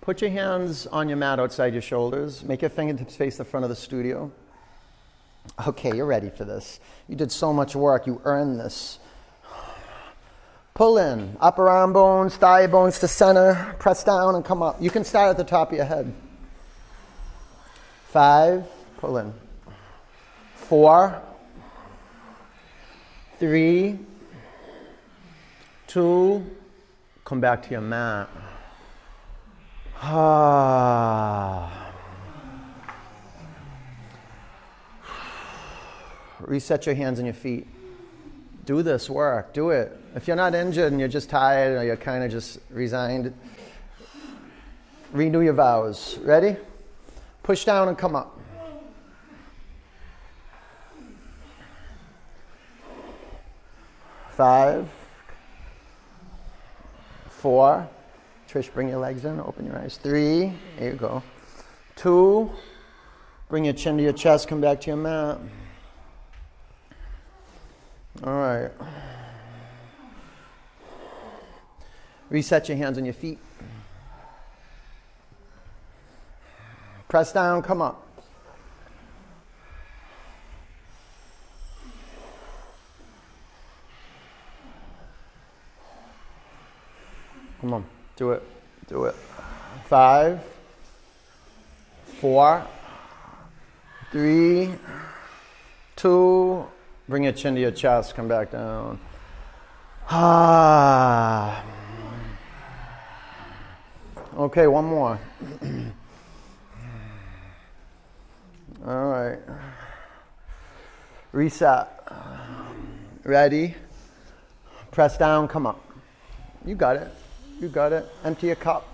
Put 0.00 0.20
your 0.20 0.30
hands 0.30 0.88
on 0.88 1.08
your 1.08 1.16
mat 1.16 1.38
outside 1.38 1.72
your 1.72 1.82
shoulders. 1.82 2.42
Make 2.42 2.60
your 2.60 2.70
fingertips 2.70 3.14
face 3.14 3.36
the 3.36 3.44
front 3.44 3.62
of 3.62 3.70
the 3.70 3.76
studio. 3.76 4.32
Okay, 5.68 5.94
you're 5.94 6.06
ready 6.06 6.28
for 6.28 6.44
this. 6.44 6.80
You 7.08 7.14
did 7.14 7.30
so 7.30 7.52
much 7.52 7.76
work. 7.76 8.08
You 8.08 8.20
earned 8.24 8.58
this. 8.58 8.98
Pull 10.74 10.98
in. 10.98 11.36
Upper 11.40 11.68
arm 11.68 11.92
bones, 11.92 12.36
thigh 12.36 12.66
bones 12.66 12.98
to 12.98 13.06
center. 13.06 13.76
Press 13.78 14.02
down 14.02 14.34
and 14.34 14.44
come 14.44 14.64
up. 14.64 14.82
You 14.82 14.90
can 14.90 15.04
start 15.04 15.30
at 15.30 15.36
the 15.36 15.44
top 15.44 15.70
of 15.70 15.76
your 15.76 15.86
head. 15.86 16.12
Five. 18.08 18.66
Pull 18.98 19.18
in. 19.18 19.32
Four. 20.56 21.22
Three. 23.38 24.00
Two 25.86 26.44
come 27.32 27.40
back 27.40 27.62
to 27.62 27.70
your 27.70 27.80
mat. 27.80 28.28
Ah. 30.02 31.90
Reset 36.40 36.84
your 36.84 36.94
hands 36.94 37.18
and 37.18 37.26
your 37.26 37.32
feet. 37.32 37.66
Do 38.66 38.82
this 38.82 39.08
work. 39.08 39.54
Do 39.54 39.70
it. 39.70 39.98
If 40.14 40.26
you're 40.26 40.36
not 40.36 40.54
injured 40.54 40.92
and 40.92 41.00
you're 41.00 41.08
just 41.08 41.30
tired 41.30 41.78
or 41.78 41.84
you're 41.84 41.96
kind 41.96 42.22
of 42.22 42.30
just 42.30 42.58
resigned, 42.68 43.32
renew 45.10 45.40
your 45.40 45.54
vows. 45.54 46.18
Ready? 46.18 46.58
Push 47.42 47.64
down 47.64 47.88
and 47.88 47.96
come 47.96 48.14
up. 48.14 48.38
Five, 54.32 54.86
four. 57.42 57.88
Trish, 58.48 58.72
bring 58.72 58.88
your 58.88 59.00
legs 59.00 59.24
in, 59.24 59.40
open 59.40 59.66
your 59.66 59.76
eyes. 59.76 59.98
Three, 60.00 60.52
there 60.78 60.92
you 60.92 60.96
go. 60.96 61.22
Two, 61.96 62.52
bring 63.48 63.64
your 63.64 63.74
chin 63.74 63.96
to 63.96 64.02
your 64.02 64.12
chest, 64.12 64.46
come 64.46 64.60
back 64.60 64.80
to 64.82 64.86
your 64.88 64.96
mat. 64.96 65.38
All 68.22 68.32
right. 68.32 68.70
Reset 72.30 72.68
your 72.68 72.78
hands 72.78 72.96
on 72.96 73.04
your 73.04 73.14
feet. 73.14 73.40
Press 77.08 77.32
down, 77.32 77.62
come 77.62 77.82
up. 77.82 78.01
Come 87.62 87.74
on, 87.74 87.84
do 88.16 88.32
it, 88.32 88.42
do 88.88 89.04
it. 89.04 89.14
Five, 89.84 90.40
four, 92.18 92.66
three, 94.10 94.68
two, 95.94 96.66
bring 97.08 97.22
your 97.22 97.32
chin 97.32 97.54
to 97.54 97.60
your 97.60 97.70
chest, 97.70 98.16
come 98.16 98.26
back 98.26 98.50
down. 98.50 98.98
Ah. 100.10 101.64
Okay, 104.36 104.66
one 104.66 104.86
more. 104.86 105.20
All 108.84 109.06
right. 109.06 109.38
Reset. 111.30 111.86
Ready? 113.22 113.76
Press 114.90 115.16
down, 115.16 115.46
come 115.46 115.68
up. 115.68 115.80
You 116.64 116.74
got 116.74 116.96
it. 116.96 117.08
You 117.62 117.68
got 117.68 117.92
it. 117.92 118.04
Empty 118.24 118.48
your 118.48 118.56
cup. 118.56 118.88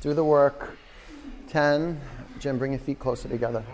Do 0.00 0.14
the 0.14 0.22
work. 0.22 0.78
10. 1.48 2.00
Jim, 2.38 2.58
bring 2.58 2.70
your 2.70 2.78
feet 2.78 3.00
closer 3.00 3.28
together. 3.28 3.64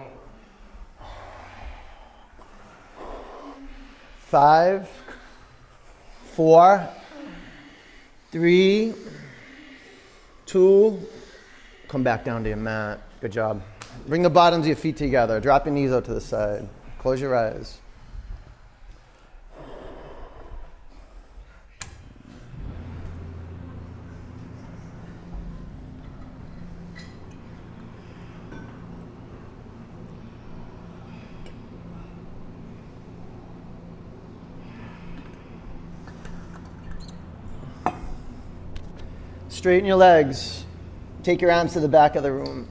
Five, 4.20 4.88
four, 6.32 6.88
three, 8.32 8.94
two. 10.46 10.98
Come 11.88 12.02
back 12.02 12.24
down 12.24 12.42
to 12.44 12.48
your 12.48 12.56
mat. 12.56 12.98
Good 13.20 13.32
job. 13.32 13.60
Bring 14.06 14.22
the 14.22 14.30
bottoms 14.30 14.62
of 14.62 14.68
your 14.68 14.76
feet 14.76 14.96
together. 14.96 15.38
Drop 15.38 15.66
your 15.66 15.74
knees 15.74 15.92
out 15.92 16.06
to 16.06 16.14
the 16.14 16.20
side. 16.20 16.66
Close 16.98 17.20
your 17.20 17.36
eyes. 17.36 17.79
Straighten 39.60 39.84
your 39.86 39.98
legs. 39.98 40.64
Take 41.22 41.42
your 41.42 41.52
arms 41.52 41.74
to 41.74 41.80
the 41.80 41.88
back 41.88 42.16
of 42.16 42.22
the 42.22 42.32
room. 42.32 42.66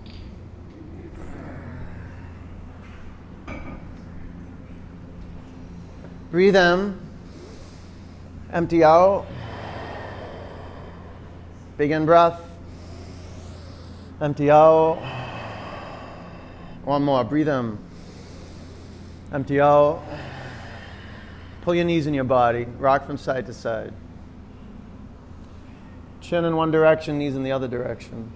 Breathe 6.32 6.56
in. 6.56 7.00
Empty 8.52 8.84
out. 8.84 9.28
Big 11.78 11.92
in 11.92 12.08
breath. 12.08 12.42
Empty 14.20 14.50
out. 14.50 14.98
One 16.86 17.04
more. 17.04 17.24
Breathe 17.24 17.50
in. 17.50 17.78
Empty 19.32 19.62
out. 19.62 20.02
Pull 21.62 21.76
your 21.76 21.86
knees 21.86 22.08
in 22.08 22.16
your 22.16 22.24
body. 22.24 22.66
Rock 22.80 23.06
from 23.06 23.18
side 23.18 23.46
to 23.46 23.54
side. 23.54 23.94
Chin 26.30 26.46
in 26.46 26.56
one 26.56 26.70
direction, 26.70 27.18
knees 27.18 27.36
in 27.36 27.42
the 27.42 27.52
other 27.52 27.68
direction. 27.68 28.32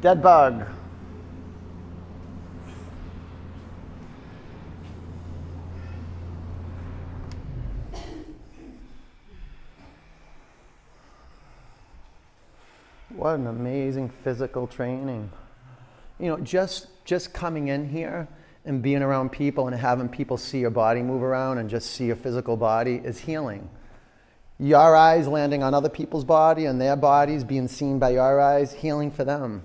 Dead 0.00 0.22
bug. 0.22 0.64
What 13.08 13.34
an 13.34 13.48
amazing 13.48 14.08
physical 14.08 14.68
training. 14.68 15.32
You 16.20 16.28
know, 16.28 16.38
just 16.38 16.88
just 17.04 17.32
coming 17.32 17.68
in 17.68 17.88
here 17.88 18.28
and 18.64 18.82
being 18.82 19.02
around 19.02 19.30
people 19.30 19.66
and 19.66 19.76
having 19.76 20.08
people 20.08 20.36
see 20.36 20.60
your 20.60 20.70
body 20.70 21.02
move 21.02 21.22
around 21.22 21.58
and 21.58 21.68
just 21.70 21.92
see 21.92 22.06
your 22.06 22.16
physical 22.16 22.56
body 22.56 23.00
is 23.02 23.18
healing. 23.18 23.68
Your 24.58 24.94
eyes 24.94 25.26
landing 25.26 25.62
on 25.62 25.72
other 25.72 25.88
people's 25.88 26.24
body 26.24 26.66
and 26.66 26.78
their 26.78 26.94
bodies 26.94 27.42
being 27.44 27.66
seen 27.66 27.98
by 27.98 28.10
your 28.10 28.38
eyes, 28.40 28.74
healing 28.74 29.10
for 29.10 29.24
them. 29.24 29.64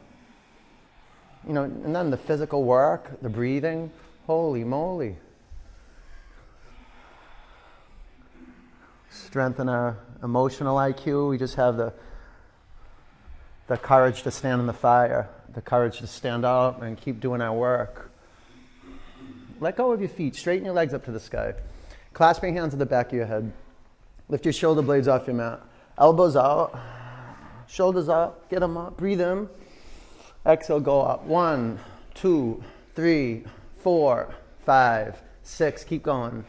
You 1.46 1.54
know, 1.54 1.64
and 1.64 1.94
then 1.94 2.10
the 2.10 2.18
physical 2.18 2.64
work, 2.64 3.22
the 3.22 3.30
breathing, 3.30 3.92
holy 4.26 4.64
moly. 4.64 5.18
Strengthen 9.10 9.68
our 9.68 9.98
emotional 10.24 10.78
IQ. 10.78 11.30
We 11.30 11.38
just 11.38 11.56
have 11.56 11.76
the, 11.78 11.94
the 13.68 13.78
courage 13.78 14.24
to 14.24 14.32
stand 14.32 14.62
in 14.62 14.68
the 14.68 14.74
fire, 14.74 15.30
the 15.56 15.62
courage 15.62 16.00
to 16.00 16.08
stand 16.08 16.46
up 16.46 16.82
and 16.82 17.00
keep 17.00 17.20
doing 17.20 17.42
our 17.42 17.54
work. 17.54 18.12
Let 19.62 19.78
go 19.78 19.94
of 19.94 20.02
your 20.02 20.10
feet. 20.10 20.36
Straighten 20.36 20.66
your 20.66 20.74
legs 20.74 20.94
up 20.94 21.06
to 21.06 21.12
the 21.12 21.20
sky. 21.20 21.54
Clasp 22.14 22.44
your 22.44 22.52
hands 22.52 22.74
at 22.74 22.80
the 22.80 22.86
back 22.86 23.08
of 23.08 23.14
your 23.14 23.26
head. 23.26 23.52
Lift 24.28 24.46
your 24.46 24.54
shoulder 24.54 24.82
blades 24.82 25.08
off 25.08 25.28
your 25.28 25.36
mat. 25.36 25.62
Elbows 25.98 26.36
out. 26.36 26.78
Shoulders 27.68 28.10
up. 28.10 28.50
Get 28.50 28.60
them 28.60 28.76
up. 28.76 28.98
Breathe 28.98 29.22
in. 29.22 29.48
Exhale, 30.46 30.82
go 30.82 31.02
up. 31.02 31.24
One, 31.24 31.80
two, 32.14 32.62
three, 32.94 33.46
four, 33.78 34.36
five, 34.66 35.22
six. 35.42 35.86
Keep 35.86 36.04
going. 36.04 36.44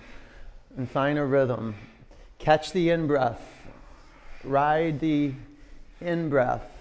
And 0.77 0.91
find 0.91 1.17
a 1.17 1.25
rhythm. 1.25 1.77
Catch 2.41 2.73
the 2.73 2.91
in 2.91 3.07
breath. 3.07 3.41
Ride 4.43 4.99
the 4.99 5.33
in 6.01 6.29
breath. 6.29 6.76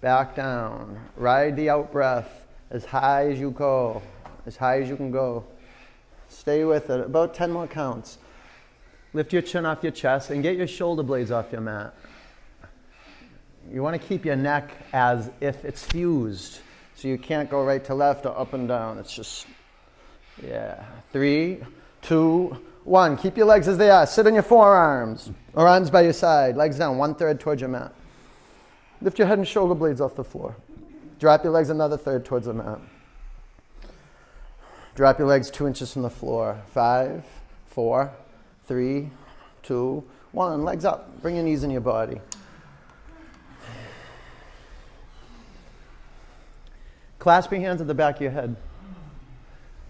Back 0.00 0.34
down. 0.34 0.98
Ride 1.16 1.56
the 1.56 1.68
out 1.68 1.92
breath 1.92 2.46
as 2.70 2.84
high 2.84 3.30
as 3.30 3.38
you 3.38 3.50
go, 3.50 4.00
as 4.46 4.56
high 4.56 4.80
as 4.80 4.88
you 4.88 4.96
can 4.96 5.10
go. 5.10 5.44
Stay 6.28 6.64
with 6.64 6.88
it. 6.88 7.00
About 7.00 7.34
10 7.34 7.50
more 7.50 7.66
counts. 7.66 8.18
Lift 9.12 9.32
your 9.32 9.42
chin 9.42 9.66
off 9.66 9.82
your 9.82 9.92
chest 9.92 10.30
and 10.30 10.42
get 10.42 10.56
your 10.56 10.68
shoulder 10.68 11.02
blades 11.02 11.30
off 11.30 11.52
your 11.52 11.60
mat. 11.60 11.94
You 13.70 13.82
want 13.82 14.00
to 14.00 14.08
keep 14.08 14.24
your 14.24 14.36
neck 14.36 14.70
as 14.92 15.30
if 15.40 15.64
it's 15.64 15.84
fused. 15.84 16.60
So 16.94 17.08
you 17.08 17.18
can't 17.18 17.50
go 17.50 17.64
right 17.64 17.84
to 17.84 17.94
left 17.94 18.24
or 18.24 18.38
up 18.38 18.52
and 18.54 18.68
down. 18.68 18.98
It's 18.98 19.12
just, 19.12 19.46
yeah. 20.42 20.84
Three, 21.12 21.60
two, 22.02 22.56
one. 22.84 23.16
Keep 23.16 23.36
your 23.36 23.46
legs 23.46 23.68
as 23.68 23.76
they 23.76 23.90
are. 23.90 24.06
Sit 24.06 24.26
on 24.26 24.34
your 24.34 24.42
forearms 24.42 25.30
or 25.54 25.66
arms 25.68 25.90
by 25.90 26.02
your 26.02 26.12
side. 26.12 26.56
Legs 26.56 26.78
down, 26.78 26.96
one 26.96 27.14
third 27.14 27.40
towards 27.40 27.60
your 27.60 27.70
mat. 27.70 27.92
Lift 29.02 29.18
your 29.18 29.28
head 29.28 29.38
and 29.38 29.48
shoulder 29.48 29.74
blades 29.74 30.00
off 30.00 30.14
the 30.14 30.24
floor. 30.24 30.56
Drop 31.18 31.44
your 31.44 31.52
legs 31.52 31.70
another 31.70 31.96
third 31.96 32.24
towards 32.24 32.46
the 32.46 32.54
mat. 32.54 32.78
Drop 34.94 35.18
your 35.18 35.28
legs 35.28 35.50
two 35.50 35.66
inches 35.66 35.92
from 35.92 36.02
the 36.02 36.10
floor. 36.10 36.60
Five, 36.72 37.24
four, 37.66 38.12
three, 38.66 39.10
two, 39.62 40.04
one. 40.32 40.64
Legs 40.64 40.84
up. 40.84 41.22
Bring 41.22 41.36
your 41.36 41.44
knees 41.44 41.64
in 41.64 41.70
your 41.70 41.80
body. 41.80 42.20
Clasp 47.18 47.52
your 47.52 47.60
hands 47.60 47.80
at 47.80 47.86
the 47.86 47.94
back 47.94 48.16
of 48.16 48.22
your 48.22 48.30
head. 48.30 48.56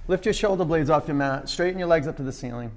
Lift 0.08 0.24
your 0.24 0.34
shoulder 0.34 0.64
blades 0.64 0.90
off 0.90 1.06
your 1.06 1.16
mat. 1.16 1.48
Straighten 1.48 1.78
your 1.78 1.88
legs 1.88 2.08
up 2.08 2.16
to 2.16 2.22
the 2.22 2.32
ceiling. 2.32 2.72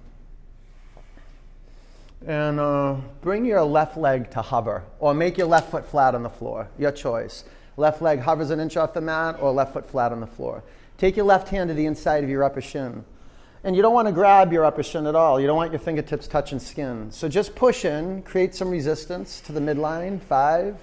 And 2.26 2.60
uh, 2.60 2.96
bring 3.22 3.44
your 3.44 3.64
left 3.64 3.98
leg 3.98 4.32
to 4.32 4.42
hover, 4.42 4.84
or 5.00 5.14
make 5.14 5.38
your 5.38 5.48
left 5.48 5.72
foot 5.72 5.86
flat 5.86 6.16
on 6.16 6.24
the 6.24 6.30
floor. 6.30 6.70
Your 6.78 6.92
choice. 6.92 7.44
Left 7.76 8.02
leg 8.02 8.20
hovers 8.20 8.50
an 8.50 8.60
inch 8.60 8.78
off 8.78 8.94
the 8.94 9.02
mat, 9.02 9.38
or 9.42 9.52
left 9.52 9.74
foot 9.74 9.90
flat 9.90 10.12
on 10.12 10.22
the 10.22 10.28
floor. 10.28 10.64
Take 10.98 11.18
your 11.18 11.26
left 11.26 11.50
hand 11.50 11.68
to 11.70 11.74
the 11.74 11.86
inside 11.86 12.24
of 12.24 12.30
your 12.30 12.44
upper 12.44 12.62
shin. 12.62 13.04
And 13.66 13.76
you 13.76 13.82
don't 13.82 13.94
want 13.94 14.08
to 14.08 14.14
grab 14.14 14.54
your 14.54 14.64
upper 14.64 14.84
shin 14.84 15.08
at 15.08 15.16
all. 15.16 15.40
You 15.40 15.48
don't 15.48 15.58
want 15.58 15.72
your 15.72 15.80
fingertips 15.80 16.28
touching 16.28 16.60
skin. 16.60 17.12
So 17.12 17.28
just 17.28 17.56
push 17.56 17.84
in, 17.86 18.22
create 18.24 18.54
some 18.56 18.70
resistance 18.70 19.42
to 19.42 19.52
the 19.52 19.60
midline. 19.60 20.22
Five, 20.22 20.78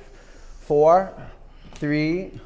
four, 0.60 1.12
three, 1.74 2.38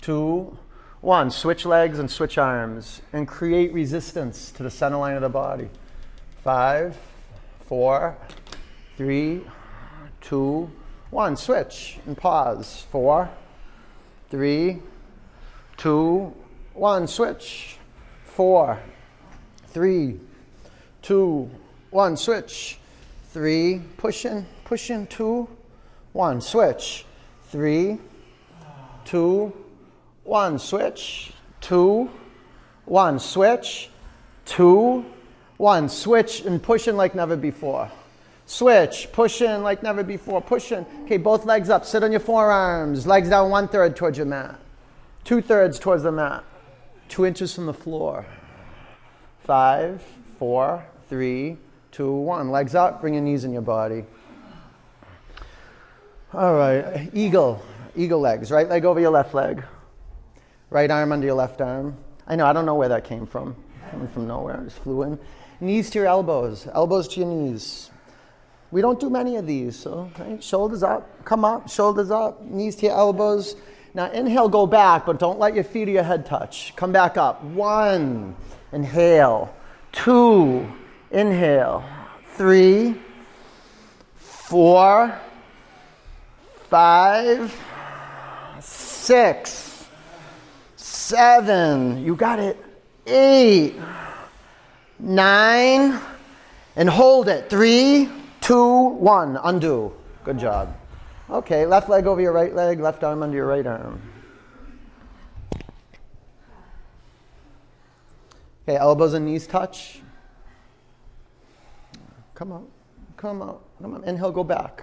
two, 0.00 0.56
one. 1.00 1.30
Switch 1.30 1.66
legs 1.66 1.98
and 1.98 2.10
switch 2.10 2.38
arms 2.38 3.02
and 3.12 3.28
create 3.28 3.72
resistance 3.72 4.50
to 4.52 4.62
the 4.62 4.70
center 4.70 4.96
line 4.96 5.16
of 5.16 5.22
the 5.22 5.28
body. 5.28 5.68
Five, 6.42 6.96
four, 7.66 8.16
three, 9.00 9.40
two, 10.20 10.70
one. 11.08 11.34
Switch 11.34 11.98
and 12.04 12.14
pause. 12.14 12.84
Four, 12.92 13.30
three, 14.28 14.82
two, 15.78 16.34
one. 16.74 17.06
Switch. 17.06 17.78
Four, 18.26 18.78
three, 19.68 20.20
two, 21.00 21.48
one. 21.88 22.14
Switch. 22.14 22.78
Three, 23.30 23.80
pushing, 23.96 24.44
pushing, 24.66 25.06
two, 25.06 25.48
one. 26.12 26.42
Switch. 26.42 27.06
Three, 27.48 27.96
two, 29.06 29.50
one. 30.24 30.58
Switch. 30.58 31.32
Two, 31.62 32.10
one. 32.84 33.18
Switch. 33.18 33.88
Two, 34.44 35.06
one. 35.56 35.88
Switch 35.88 36.42
and 36.42 36.62
pushing 36.62 36.96
like 36.96 37.14
never 37.14 37.34
before. 37.34 37.90
Switch, 38.50 39.08
push 39.12 39.42
in 39.42 39.62
like 39.62 39.80
never 39.84 40.02
before. 40.02 40.40
Push 40.40 40.72
in. 40.72 40.84
Okay, 41.04 41.18
both 41.18 41.44
legs 41.44 41.70
up. 41.70 41.86
Sit 41.86 42.02
on 42.02 42.10
your 42.10 42.18
forearms. 42.18 43.06
Legs 43.06 43.28
down 43.28 43.48
one 43.48 43.68
third 43.68 43.94
towards 43.94 44.18
your 44.18 44.26
mat. 44.26 44.58
Two 45.22 45.40
thirds 45.40 45.78
towards 45.78 46.02
the 46.02 46.10
mat. 46.10 46.42
Two 47.08 47.24
inches 47.24 47.54
from 47.54 47.66
the 47.66 47.72
floor. 47.72 48.26
Five, 49.44 50.02
four, 50.40 50.84
three, 51.08 51.58
two, 51.92 52.10
one. 52.10 52.50
Legs 52.50 52.74
up. 52.74 53.00
Bring 53.00 53.14
your 53.14 53.22
knees 53.22 53.44
in 53.44 53.52
your 53.52 53.62
body. 53.62 54.04
All 56.34 56.56
right. 56.56 57.08
Eagle. 57.14 57.62
Eagle 57.94 58.18
legs. 58.18 58.50
Right 58.50 58.68
leg 58.68 58.84
over 58.84 58.98
your 58.98 59.12
left 59.12 59.32
leg. 59.32 59.62
Right 60.70 60.90
arm 60.90 61.12
under 61.12 61.24
your 61.24 61.36
left 61.36 61.60
arm. 61.60 61.96
I 62.26 62.34
know, 62.34 62.46
I 62.46 62.52
don't 62.52 62.66
know 62.66 62.74
where 62.74 62.88
that 62.88 63.04
came 63.04 63.26
from. 63.26 63.54
Coming 63.92 64.08
from 64.08 64.26
nowhere. 64.26 64.60
Just 64.64 64.78
flew 64.78 65.04
in. 65.04 65.20
Knees 65.60 65.88
to 65.90 66.00
your 66.00 66.08
elbows. 66.08 66.66
Elbows 66.74 67.06
to 67.06 67.20
your 67.20 67.28
knees. 67.28 67.92
We 68.72 68.80
don't 68.80 69.00
do 69.00 69.10
many 69.10 69.36
of 69.36 69.46
these, 69.46 69.76
so 69.76 70.10
right? 70.18 70.42
shoulders 70.42 70.82
up, 70.82 71.24
come 71.24 71.44
up, 71.44 71.68
shoulders 71.68 72.10
up, 72.10 72.42
knees 72.44 72.76
to 72.76 72.86
your 72.86 72.94
elbows. 72.94 73.56
Now 73.94 74.10
inhale, 74.12 74.48
go 74.48 74.66
back, 74.66 75.06
but 75.06 75.18
don't 75.18 75.40
let 75.40 75.54
your 75.54 75.64
feet 75.64 75.88
or 75.88 75.92
your 75.92 76.04
head 76.04 76.24
touch. 76.24 76.74
Come 76.76 76.92
back 76.92 77.16
up. 77.16 77.42
One, 77.42 78.36
inhale. 78.72 79.52
Two, 79.90 80.70
inhale. 81.10 81.82
Three, 82.34 82.94
four, 84.14 85.20
five, 86.68 87.52
six, 88.60 89.84
seven. 90.76 92.04
You 92.04 92.14
got 92.14 92.38
it. 92.38 92.56
Eight, 93.06 93.74
nine, 95.00 95.98
and 96.76 96.88
hold 96.88 97.26
it. 97.26 97.50
Three, 97.50 98.08
two, 98.50 98.88
one. 98.98 99.38
Undo. 99.44 99.92
Good 100.24 100.38
job. 100.38 100.76
Okay, 101.30 101.66
left 101.66 101.88
leg 101.88 102.08
over 102.08 102.20
your 102.20 102.32
right 102.32 102.52
leg, 102.52 102.80
left 102.80 103.04
arm 103.04 103.22
under 103.22 103.36
your 103.36 103.46
right 103.46 103.64
arm. 103.64 104.02
Okay, 108.64 108.76
elbows 108.76 109.14
and 109.14 109.24
knees 109.24 109.46
touch. 109.46 110.00
Come 112.34 112.50
up, 112.50 112.64
come 113.16 113.40
up, 113.40 113.62
come 113.80 113.94
up. 113.94 114.04
Inhale, 114.04 114.32
go 114.32 114.42
back. 114.42 114.82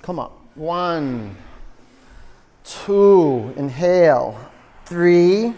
Come 0.00 0.18
up. 0.18 0.40
One, 0.54 1.36
two, 2.64 3.52
inhale. 3.58 4.40
Three, 4.86 5.52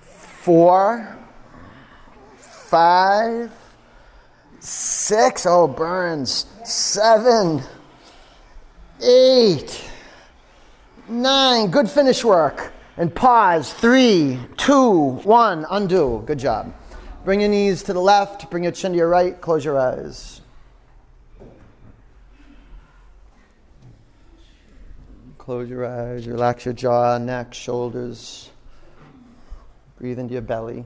four, 0.00 1.16
five, 2.36 3.52
six, 4.60 5.46
oh, 5.46 5.66
burns, 5.66 6.46
seven, 6.64 7.62
eight, 9.02 9.90
nine, 11.08 11.70
good 11.70 11.90
finish 11.90 12.24
work. 12.24 12.72
And 12.96 13.14
pause, 13.14 13.72
three, 13.72 14.38
two, 14.58 15.20
one, 15.24 15.64
undo. 15.70 16.22
Good 16.26 16.38
job. 16.38 16.74
Bring 17.24 17.40
your 17.40 17.50
knees 17.50 17.82
to 17.84 17.92
the 17.92 18.00
left, 18.00 18.50
bring 18.50 18.62
your 18.62 18.72
chin 18.72 18.92
to 18.92 18.98
your 18.98 19.08
right, 19.08 19.40
close 19.40 19.64
your 19.64 19.78
eyes. 19.78 20.40
Close 25.38 25.68
your 25.68 25.86
eyes, 25.86 26.28
relax 26.28 26.64
your 26.64 26.74
jaw, 26.74 27.18
neck, 27.18 27.54
shoulders. 27.54 28.50
Breathe 29.98 30.18
into 30.18 30.34
your 30.34 30.42
belly. 30.42 30.84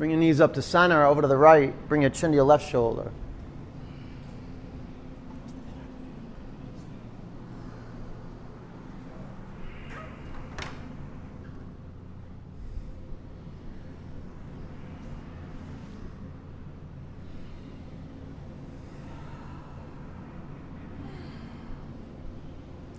Bring 0.00 0.12
your 0.12 0.18
knees 0.18 0.40
up 0.40 0.54
to 0.54 0.62
center, 0.62 1.04
over 1.04 1.20
to 1.20 1.28
the 1.28 1.36
right. 1.36 1.74
Bring 1.86 2.00
your 2.00 2.10
chin 2.10 2.30
to 2.30 2.34
your 2.34 2.46
left 2.46 2.66
shoulder. 2.66 3.10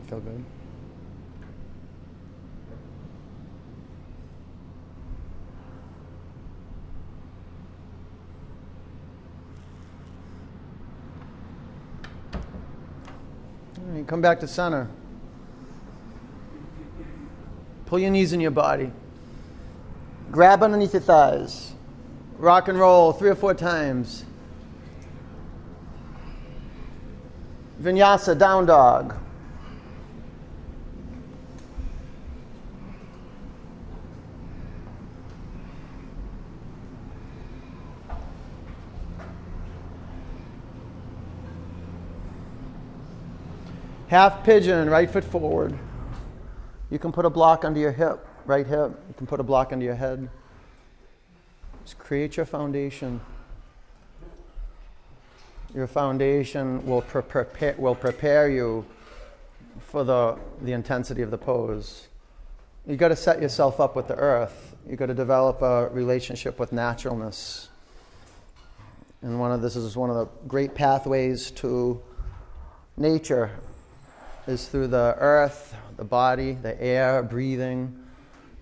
Feel 0.08 0.20
good? 0.20 0.46
All 13.84 13.98
right, 13.98 14.01
come 14.12 14.20
back 14.20 14.42
to 14.42 14.46
center. 14.46 14.90
Pull 17.86 18.00
your 18.00 18.12
knees 18.12 18.34
in 18.34 18.42
your 18.42 18.52
body. 18.52 18.92
Grab 20.32 20.62
underneath 20.64 20.92
your 20.92 21.02
thighs. 21.02 21.72
Rock 22.38 22.68
and 22.68 22.78
roll 22.78 23.14
three 23.14 23.30
or 23.30 23.36
four 23.36 23.54
times. 23.54 24.26
Vinyasa, 27.82 28.38
down 28.38 28.66
dog. 28.66 29.16
Half 44.12 44.44
pigeon, 44.44 44.90
right 44.90 45.10
foot 45.10 45.24
forward. 45.24 45.80
You 46.90 47.00
can 47.00 47.14
put 47.14 47.24
a 47.24 47.30
block 47.30 47.64
under 47.64 47.80
your 47.80 47.94
hip, 47.94 48.28
right 48.46 48.68
hip. 48.68 48.92
You 49.08 49.14
can 49.16 49.26
put 49.26 49.40
a 49.40 49.44
block 49.44 49.72
under 49.72 49.86
your 49.86 49.96
head. 49.96 50.28
Just 51.86 51.98
create 51.98 52.36
your 52.36 52.46
foundation. 52.46 53.22
Your 55.74 55.88
foundation 55.88 56.86
will, 56.86 57.04
pre- 57.04 57.22
prepare, 57.22 57.74
will 57.78 57.96
prepare 57.96 58.50
you 58.50 58.86
for 59.80 60.04
the, 60.04 60.38
the 60.62 60.74
intensity 60.74 61.22
of 61.22 61.32
the 61.32 61.38
pose. 61.38 62.10
You 62.86 62.98
got 62.98 63.08
to 63.08 63.16
set 63.16 63.42
yourself 63.42 63.80
up 63.80 63.96
with 63.96 64.10
the 64.10 64.16
earth. 64.16 64.76
You've 64.90 65.00
got 65.00 65.06
to 65.06 65.14
develop 65.14 65.62
a 65.62 65.88
relationship 65.88 66.60
with 66.60 66.74
naturalness. 66.74 67.70
And 69.22 69.40
one 69.40 69.54
of 69.54 69.62
this 69.62 69.78
is 69.78 69.96
one 69.96 70.10
of 70.10 70.18
the 70.18 70.26
great 70.50 70.76
pathways 70.76 71.50
to 71.52 72.02
nature 72.98 73.52
is 74.48 74.68
through 74.68 74.88
the 74.88 75.16
earth, 75.20 75.76
the 75.98 76.04
body, 76.04 76.54
the 76.54 76.82
air, 76.82 77.22
breathing, 77.22 77.96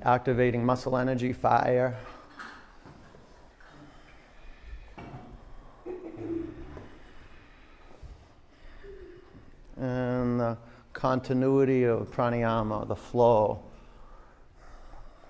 activating 0.03 0.65
muscle 0.65 0.97
energy, 0.97 1.31
fire. 1.31 1.97
And 9.77 10.39
the 10.39 10.57
continuity 10.91 11.85
of 11.85 12.11
pranayama, 12.11 12.87
the 12.87 12.95
flow 12.95 13.63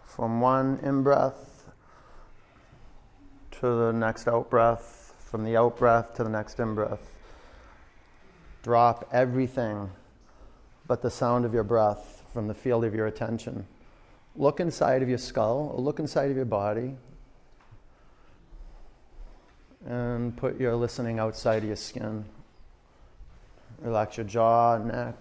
from 0.06 0.42
one 0.42 0.80
in 0.82 1.04
breath 1.04 1.70
to 3.52 3.62
the 3.62 3.92
next 3.92 4.28
out 4.28 4.50
breath, 4.50 5.14
from 5.20 5.44
the 5.44 5.56
out 5.56 5.78
breath 5.78 6.16
to 6.16 6.24
the 6.24 6.30
next 6.30 6.60
in 6.60 6.74
breath. 6.74 7.12
Drop 8.64 9.08
everything 9.14 9.90
but 10.90 11.04
the 11.04 11.10
sound 11.12 11.46
of 11.46 11.54
your 11.54 11.64
breath 11.64 12.24
from 12.34 12.48
the 12.48 12.54
field 12.56 12.84
of 12.84 12.96
your 12.96 13.06
attention. 13.06 13.64
Look 14.36 14.60
inside 14.60 15.04
of 15.04 15.08
your 15.08 15.20
skull, 15.20 15.72
or 15.76 15.80
look 15.80 16.00
inside 16.00 16.32
of 16.32 16.36
your 16.36 16.46
body, 16.46 16.96
and 19.86 20.36
put 20.36 20.60
your 20.60 20.76
listening 20.76 21.20
outside 21.20 21.58
of 21.58 21.66
your 21.66 21.76
skin. 21.76 22.26
Relax 23.82 24.18
your 24.18 24.26
jaw, 24.26 24.80
neck. 24.80 25.16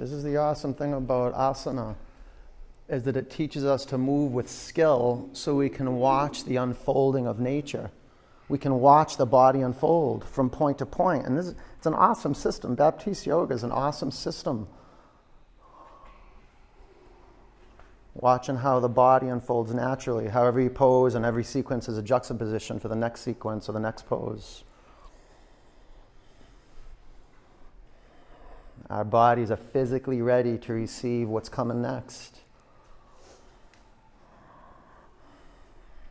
This 0.00 0.12
is 0.12 0.22
the 0.22 0.38
awesome 0.38 0.72
thing 0.72 0.94
about 0.94 1.34
asana 1.34 1.94
is 2.88 3.02
that 3.02 3.18
it 3.18 3.30
teaches 3.30 3.66
us 3.66 3.84
to 3.84 3.98
move 3.98 4.32
with 4.32 4.48
skill 4.48 5.28
so 5.34 5.54
we 5.54 5.68
can 5.68 5.96
watch 5.96 6.44
the 6.44 6.56
unfolding 6.56 7.26
of 7.26 7.38
nature. 7.38 7.90
We 8.48 8.56
can 8.56 8.80
watch 8.80 9.18
the 9.18 9.26
body 9.26 9.60
unfold 9.60 10.24
from 10.24 10.48
point 10.48 10.78
to 10.78 10.86
point. 10.86 11.26
And 11.26 11.36
this 11.36 11.48
is, 11.48 11.54
it's 11.76 11.86
an 11.86 11.92
awesome 11.92 12.32
system. 12.32 12.74
Baptiste 12.74 13.26
Yoga 13.26 13.52
is 13.52 13.62
an 13.62 13.72
awesome 13.72 14.10
system. 14.10 14.68
Watching 18.14 18.56
how 18.56 18.80
the 18.80 18.88
body 18.88 19.28
unfolds 19.28 19.74
naturally, 19.74 20.28
how 20.28 20.46
every 20.46 20.70
pose 20.70 21.14
and 21.14 21.26
every 21.26 21.44
sequence 21.44 21.90
is 21.90 21.98
a 21.98 22.02
juxtaposition 22.02 22.80
for 22.80 22.88
the 22.88 22.96
next 22.96 23.20
sequence 23.20 23.68
or 23.68 23.72
the 23.72 23.80
next 23.80 24.06
pose. 24.06 24.64
Our 28.90 29.04
bodies 29.04 29.52
are 29.52 29.56
physically 29.56 30.20
ready 30.20 30.58
to 30.58 30.72
receive 30.72 31.28
what's 31.28 31.48
coming 31.48 31.80
next. 31.80 32.40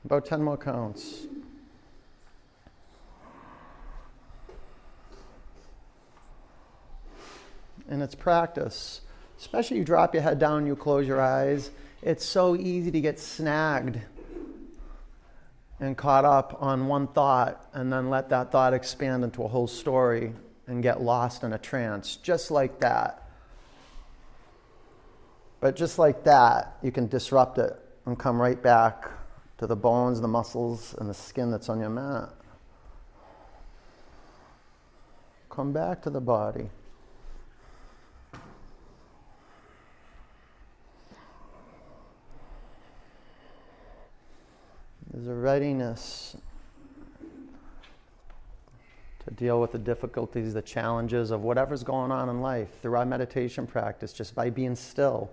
About 0.05 0.25
10 0.25 0.41
more 0.41 0.55
counts. 0.55 1.27
And 7.89 8.01
it's 8.01 8.15
practice. 8.15 9.01
Especially 9.37 9.77
you 9.77 9.83
drop 9.83 10.13
your 10.13 10.23
head 10.23 10.39
down, 10.39 10.65
you 10.65 10.77
close 10.77 11.05
your 11.05 11.19
eyes. 11.19 11.71
It's 12.01 12.23
so 12.23 12.55
easy 12.55 12.91
to 12.91 13.01
get 13.01 13.19
snagged 13.19 13.99
and 15.81 15.97
caught 15.97 16.23
up 16.23 16.57
on 16.61 16.87
one 16.87 17.07
thought 17.07 17.67
and 17.73 17.91
then 17.91 18.09
let 18.09 18.29
that 18.29 18.53
thought 18.53 18.73
expand 18.73 19.25
into 19.25 19.43
a 19.43 19.49
whole 19.49 19.67
story 19.67 20.33
and 20.69 20.83
get 20.83 21.01
lost 21.01 21.43
in 21.43 21.51
a 21.51 21.57
trance, 21.57 22.15
just 22.17 22.51
like 22.51 22.79
that. 22.79 23.27
But 25.59 25.75
just 25.75 25.97
like 25.97 26.23
that, 26.23 26.77
you 26.83 26.91
can 26.91 27.07
disrupt 27.07 27.57
it 27.57 27.75
and 28.05 28.17
come 28.17 28.39
right 28.39 28.61
back 28.61 29.09
to 29.57 29.67
the 29.67 29.75
bones, 29.75 30.21
the 30.21 30.27
muscles, 30.27 30.95
and 30.99 31.09
the 31.09 31.13
skin 31.13 31.49
that's 31.49 31.69
on 31.69 31.79
your 31.79 31.89
mat. 31.89 32.29
Come 35.49 35.73
back 35.73 36.03
to 36.03 36.11
the 36.11 36.21
body. 36.21 36.69
There's 45.11 45.27
a 45.27 45.33
readiness 45.33 46.37
deal 49.35 49.61
with 49.61 49.71
the 49.71 49.77
difficulties, 49.77 50.53
the 50.53 50.61
challenges 50.61 51.31
of 51.31 51.41
whatever's 51.41 51.83
going 51.83 52.11
on 52.11 52.29
in 52.29 52.41
life 52.41 52.67
through 52.81 52.95
our 52.95 53.05
meditation 53.05 53.67
practice, 53.67 54.13
just 54.13 54.35
by 54.35 54.49
being 54.49 54.75
still, 54.75 55.29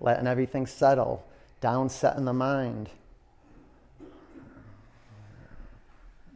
letting 0.00 0.26
everything 0.26 0.66
settle, 0.66 1.26
down 1.60 1.88
setting 1.88 2.24
the 2.24 2.32
mind, 2.32 2.90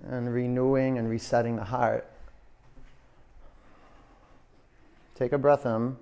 and 0.08 0.32
renewing 0.32 0.98
and 0.98 1.08
resetting 1.08 1.56
the 1.56 1.64
heart. 1.64 2.06
Take 5.14 5.32
a 5.32 5.38
breath 5.38 5.66
in, 5.66 5.96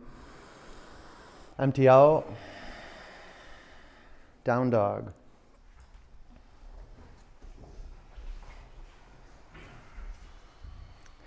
empty 1.59 1.89
out, 1.89 2.27
down 4.45 4.71
dog. 4.71 5.13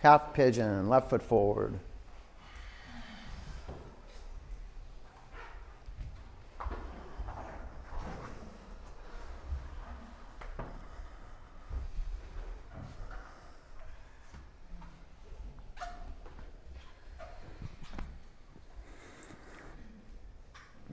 Half 0.04 0.34
pigeon, 0.34 0.90
left 0.90 1.10
foot 1.10 1.24
forward. 1.24 1.80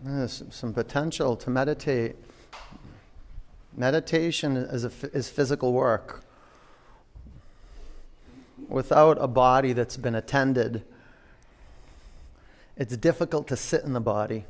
There's 0.05 0.45
some 0.51 0.73
potential 0.73 1.35
to 1.35 1.51
meditate. 1.51 2.15
Meditation 3.77 4.57
is, 4.57 4.85
a, 4.85 4.93
is 5.13 5.29
physical 5.29 5.73
work 5.73 6.23
without 8.71 9.19
a 9.21 9.27
body 9.27 9.73
that's 9.73 9.97
been 9.97 10.15
attended, 10.15 10.85
it's 12.77 12.97
difficult 12.97 13.49
to 13.49 13.57
sit 13.57 13.85
in 13.85 13.93
the 13.93 14.01
body. 14.01 14.45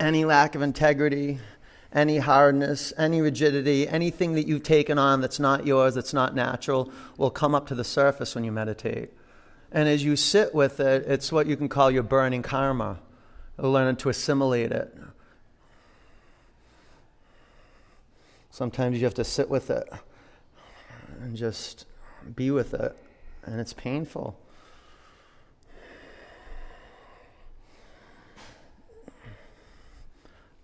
Any 0.00 0.24
lack 0.24 0.54
of 0.54 0.62
integrity, 0.62 1.40
any 1.92 2.18
hardness, 2.18 2.92
any 2.96 3.20
rigidity, 3.20 3.88
anything 3.88 4.34
that 4.34 4.46
you've 4.46 4.62
taken 4.62 4.96
on 4.98 5.20
that's 5.20 5.40
not 5.40 5.66
yours, 5.66 5.96
that's 5.96 6.14
not 6.14 6.34
natural, 6.34 6.90
will 7.16 7.30
come 7.30 7.54
up 7.54 7.66
to 7.66 7.74
the 7.74 7.84
surface 7.84 8.34
when 8.34 8.44
you 8.44 8.52
meditate. 8.52 9.10
And 9.70 9.88
as 9.88 10.02
you 10.02 10.16
sit 10.16 10.54
with 10.54 10.80
it, 10.80 11.04
it's 11.06 11.30
what 11.30 11.46
you 11.46 11.56
can 11.56 11.68
call 11.68 11.90
your 11.90 12.02
burning 12.02 12.42
karma, 12.42 13.00
learning 13.58 13.96
to 13.96 14.08
assimilate 14.08 14.72
it. 14.72 14.96
Sometimes 18.50 18.98
you 18.98 19.04
have 19.04 19.14
to 19.14 19.24
sit 19.24 19.48
with 19.48 19.70
it 19.70 19.88
and 21.20 21.36
just 21.36 21.86
be 22.34 22.50
with 22.50 22.74
it, 22.74 22.96
and 23.44 23.60
it's 23.60 23.72
painful. 23.72 24.38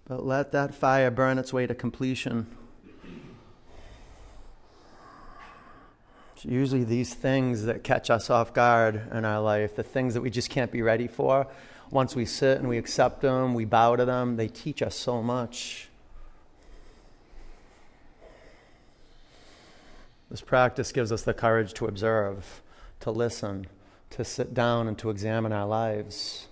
But 0.07 0.25
let 0.25 0.53
that 0.53 0.75
fire 0.75 1.11
burn 1.11 1.39
its 1.39 1.53
way 1.53 1.67
to 1.67 1.75
completion. 1.75 2.47
Usually 6.45 6.85
these 6.85 7.15
things 7.15 7.65
that 7.65 7.83
catch 7.83 8.11
us 8.11 8.31
off 8.31 8.53
guard 8.53 9.09
in 9.13 9.25
our 9.25 9.41
life, 9.41 9.77
the 9.77 9.83
things 9.83 10.15
that 10.15 10.21
we 10.21 10.31
just 10.31 10.51
can't 10.51 10.71
be 10.71 10.83
ready 10.83 11.07
for. 11.07 11.47
Once 11.91 12.15
we 12.15 12.25
sit 12.25 12.59
and 12.59 12.69
we 12.69 12.79
accept 12.79 13.21
them, 13.21 13.55
we 13.55 13.65
bow 13.65 13.97
to 13.97 14.05
them, 14.05 14.37
they 14.37 14.49
teach 14.49 14.83
us 14.83 14.95
so 14.95 15.23
much. 15.23 15.89
This 20.31 20.41
practice 20.41 20.91
gives 20.93 21.13
us 21.13 21.23
the 21.23 21.35
courage 21.35 21.75
to 21.75 21.87
observe, 21.87 22.63
to 23.01 23.11
listen, 23.11 23.67
to 24.11 24.25
sit 24.25 24.55
down 24.55 24.89
and 24.89 24.99
to 24.99 25.11
examine 25.11 25.53
our 25.53 25.67
lives, 25.67 26.49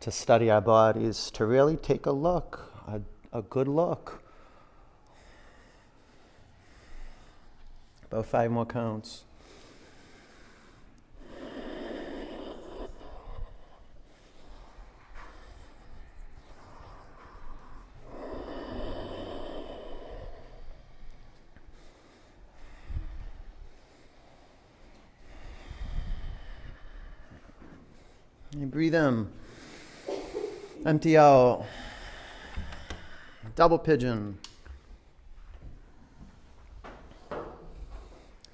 to 0.00 0.10
study 0.10 0.50
our 0.50 0.60
bodies, 0.60 1.30
to 1.32 1.44
really 1.44 1.76
take 1.76 2.06
a 2.06 2.12
look, 2.12 2.72
a, 2.86 3.00
a 3.32 3.42
good 3.42 3.68
look 3.68 4.22
About 8.10 8.26
five 8.26 8.50
more 8.52 8.64
counts. 8.64 9.24
You 28.56 28.65
breathe 28.76 28.94
in, 28.94 29.26
empty 30.84 31.16
out, 31.16 31.64
double 33.54 33.78
pigeon. 33.78 34.36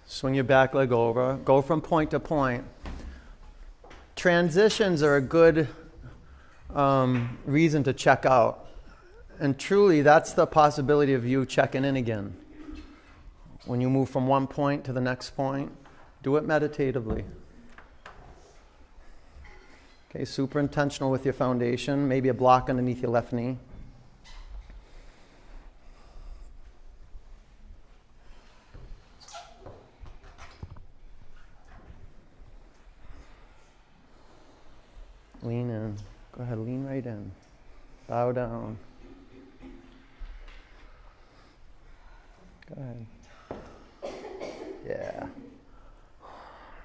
Swing 0.07 0.35
your 0.37 0.45
back 0.45 0.75
leg 0.75 0.93
over, 0.93 1.41
go 1.45 1.61
from 1.61 1.81
point 1.81 2.13
to 2.13 2.21
point. 2.21 2.63
Transitions 4.15 5.03
are 5.03 5.17
a 5.17 5.21
good 5.21 5.67
um, 6.73 7.37
reason 7.45 7.83
to 7.83 7.93
check 7.93 8.25
out. 8.25 8.69
And 9.41 9.59
truly, 9.59 10.03
that's 10.03 10.35
the 10.35 10.47
possibility 10.47 11.15
of 11.15 11.27
you 11.27 11.45
checking 11.45 11.85
in 11.85 11.97
again. 11.97 12.33
When 13.65 13.81
you 13.81 13.91
move 13.91 14.09
from 14.09 14.29
one 14.29 14.47
point 14.47 14.85
to 14.85 14.93
the 14.93 15.01
next 15.01 15.31
point, 15.31 15.73
do 16.23 16.37
it 16.37 16.45
meditatively. 16.45 17.25
Okay, 20.15 20.27
super 20.27 20.59
intentional 20.59 21.11
with 21.11 21.25
your 21.25 21.33
foundation, 21.33 22.07
maybe 22.07 22.29
a 22.29 22.35
block 22.35 22.69
underneath 22.69 23.01
your 23.01 23.11
left 23.11 23.33
knee. 23.33 23.57
Lean 35.43 35.71
in. 35.71 35.97
Go 36.37 36.43
ahead, 36.43 36.59
lean 36.59 36.85
right 36.85 37.07
in. 37.07 37.33
Bow 38.07 38.33
down. 38.33 38.77
Go 42.69 42.83
ahead. 42.83 43.07
Yeah. 44.87 45.27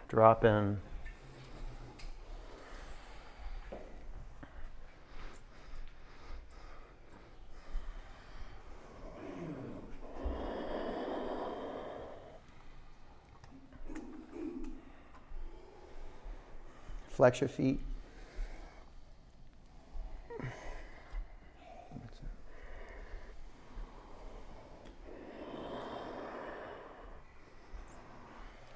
Drop 0.07 0.45
in. 0.45 0.80
Flex 17.18 17.41
your 17.41 17.47
feet. 17.47 17.80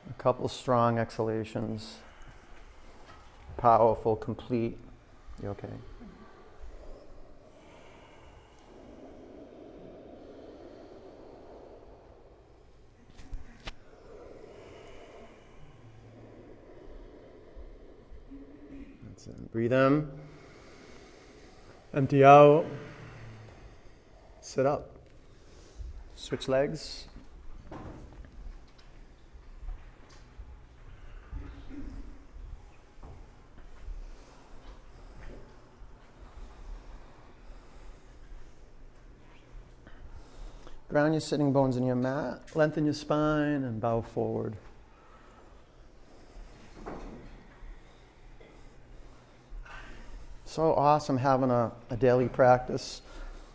A 0.10 0.14
couple 0.18 0.48
strong 0.48 0.98
exhalations. 0.98 1.98
Powerful, 3.58 4.16
complete. 4.16 4.76
You 5.44 5.50
okay? 5.50 5.68
That's 19.04 19.28
it. 19.28 19.41
Breathe 19.52 19.74
in. 19.74 20.10
Empty 21.94 22.24
out. 22.24 22.66
Sit 24.40 24.66
up. 24.66 24.90
Switch 26.16 26.48
legs. 26.48 27.08
Ground 40.88 41.14
your 41.14 41.22
sitting 41.22 41.52
bones 41.52 41.76
in 41.76 41.86
your 41.86 41.96
mat. 41.96 42.42
Lengthen 42.54 42.86
your 42.86 42.94
spine 42.94 43.64
and 43.64 43.82
bow 43.82 44.02
forward. 44.02 44.56
So 50.52 50.74
awesome 50.74 51.16
having 51.16 51.50
a, 51.50 51.72
a 51.90 51.96
daily 51.96 52.28
practice 52.28 53.02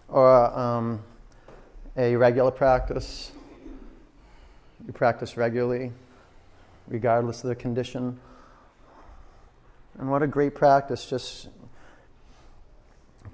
or 0.09 0.59
um, 0.59 1.03
a 1.94 2.16
regular 2.16 2.51
practice. 2.51 3.32
You 4.86 4.94
practice 4.94 5.36
regularly, 5.36 5.92
regardless 6.88 7.44
of 7.44 7.49
the 7.49 7.55
condition. 7.55 8.18
And 9.99 10.11
what 10.11 10.22
a 10.22 10.26
great 10.26 10.55
practice, 10.55 11.05
just 11.05 11.51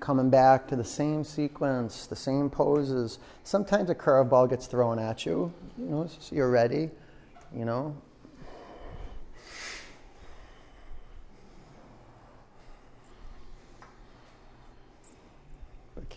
coming 0.00 0.28
back 0.28 0.66
to 0.66 0.74
the 0.74 0.82
same 0.82 1.22
sequence, 1.22 2.08
the 2.08 2.16
same 2.16 2.50
poses. 2.50 3.20
Sometimes 3.44 3.90
a 3.90 3.94
curveball 3.94 4.50
gets 4.50 4.66
thrown 4.66 4.98
at 4.98 5.24
you, 5.24 5.52
you 5.78 5.84
know, 5.84 6.08
so 6.18 6.34
you're 6.34 6.50
ready, 6.50 6.90
you 7.54 7.64
know. 7.64 7.94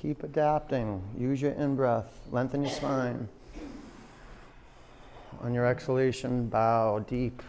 Keep 0.06 0.22
adapting. 0.22 1.02
Use 1.18 1.42
your 1.42 1.54
in 1.54 1.76
breath, 1.76 2.20
lengthen 2.32 2.62
your 2.62 2.72
spine. 2.72 3.28
On 5.42 5.52
your 5.52 5.66
exhalation, 5.66 6.48
bow 6.48 7.00
deep. 7.00 7.42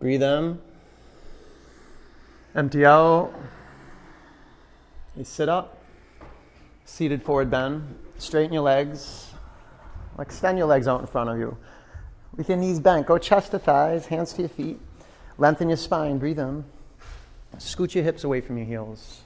Breathe 0.00 0.22
in. 0.22 0.58
Empty 2.54 2.86
out. 2.86 3.32
You 5.14 5.24
sit 5.24 5.48
up. 5.48 5.76
Seated 6.86 7.22
forward 7.22 7.50
bend. 7.50 7.98
Straighten 8.18 8.52
your 8.54 8.62
legs. 8.62 9.30
Extend 10.18 10.56
your 10.56 10.66
legs 10.66 10.88
out 10.88 11.00
in 11.00 11.06
front 11.06 11.28
of 11.28 11.38
you. 11.38 11.56
With 12.34 12.48
your 12.48 12.56
knees 12.56 12.80
bent, 12.80 13.06
go 13.06 13.18
chest 13.18 13.50
to 13.50 13.58
thighs, 13.58 14.06
hands 14.06 14.32
to 14.34 14.42
your 14.42 14.48
feet. 14.48 14.80
Lengthen 15.36 15.68
your 15.68 15.76
spine. 15.76 16.18
Breathe 16.18 16.38
in. 16.38 16.64
Scoot 17.58 17.94
your 17.94 18.04
hips 18.04 18.24
away 18.24 18.40
from 18.40 18.56
your 18.56 18.66
heels. 18.66 19.20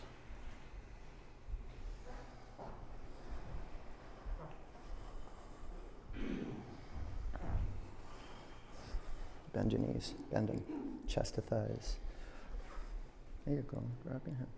Bend 9.54 9.72
your 9.72 9.80
knees, 9.80 10.14
bend 10.32 10.48
them, 10.48 10.64
chest 11.06 11.36
to 11.36 11.40
thighs. 11.40 11.96
There 13.46 13.54
you 13.54 13.62
go, 13.62 13.80
grab 14.02 14.20
your 14.26 14.34
hand. 14.34 14.48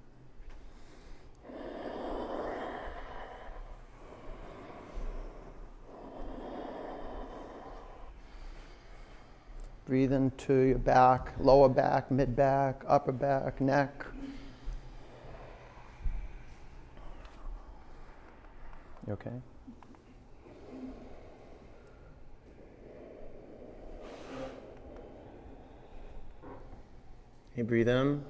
Breathe 9.87 10.13
into 10.13 10.55
your 10.55 10.79
back, 10.79 11.33
lower 11.39 11.69
back, 11.69 12.11
mid 12.11 12.35
back, 12.35 12.83
upper 12.89 13.13
back, 13.13 13.61
neck. 13.61 14.05
You 19.07 19.13
okay? 19.13 19.31
You 27.57 27.65
breathe 27.65 27.89
in, 27.89 28.23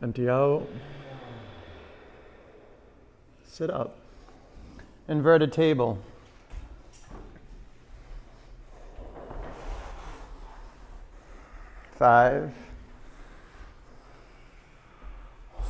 empty 0.00 0.28
out, 0.28 0.68
sit 3.44 3.70
up. 3.70 3.96
Inverted 5.08 5.52
table. 5.52 5.98
Five, 11.96 12.52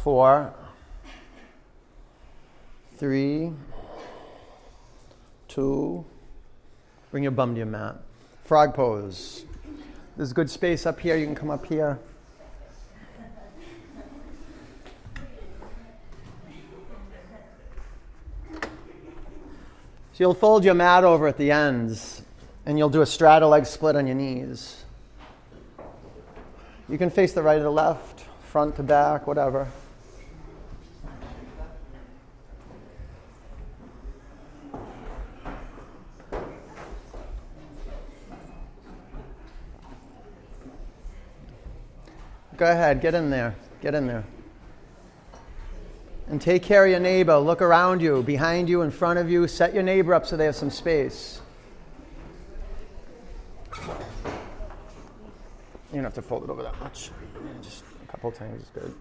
four, 0.03 0.53
three, 2.99 3.53
two. 5.49 6.05
Bring 7.11 7.23
your 7.23 7.33
bum 7.33 7.55
to 7.55 7.59
your 7.59 7.67
mat. 7.67 7.97
Frog 8.45 8.75
pose. 8.75 9.46
There's 10.17 10.33
good 10.33 10.49
space 10.49 10.87
up 10.87 10.99
here. 10.99 11.17
You 11.17 11.27
can 11.27 11.35
come 11.35 11.51
up 11.51 11.67
here. 11.67 11.99
So 20.13 20.25
you'll 20.25 20.33
fold 20.33 20.65
your 20.65 20.73
mat 20.73 21.05
over 21.05 21.27
at 21.27 21.37
the 21.37 21.51
ends 21.51 22.23
and 22.65 22.79
you'll 22.79 22.89
do 22.89 23.03
a 23.03 23.07
straddle 23.07 23.51
leg 23.51 23.67
split 23.67 23.97
on 23.97 24.07
your 24.07 24.17
knees. 24.17 24.83
You 26.89 26.97
can 26.97 27.11
face 27.11 27.35
the 27.35 27.43
right 27.43 27.59
or 27.59 27.65
the 27.65 27.71
left, 27.71 28.21
front 28.45 28.77
to 28.77 28.83
back, 28.83 29.27
whatever. 29.27 29.69
Go 42.57 42.71
ahead, 42.71 43.01
get 43.01 43.15
in 43.15 43.31
there. 43.31 43.55
Get 43.83 43.95
in 43.95 44.07
there. 44.07 44.25
And 46.29 46.41
take 46.41 46.63
care 46.63 46.85
of 46.85 46.91
your 46.91 47.01
neighbor. 47.01 47.37
Look 47.39 47.63
around 47.63 48.01
you, 48.03 48.23
behind 48.23 48.69
you, 48.69 48.83
in 48.83 48.91
front 48.91 49.19
of 49.19 49.31
you. 49.31 49.47
Set 49.47 49.75
your 49.75 49.83
neighbor 49.83 50.15
up 50.15 50.27
so 50.27 50.37
they 50.37 50.47
have 50.47 50.57
some 50.57 50.71
space. 50.71 51.41
You 55.93 56.03
don't 56.03 56.05
have 56.05 56.15
to 56.15 56.23
fold 56.23 56.45
it 56.45 56.51
over 56.51 56.63
that 56.63 56.79
much. 56.81 57.11
Just 57.63 57.85
a 58.03 58.11
couple 58.11 58.33
times 58.33 58.63
is 58.63 58.71
good. 58.71 58.95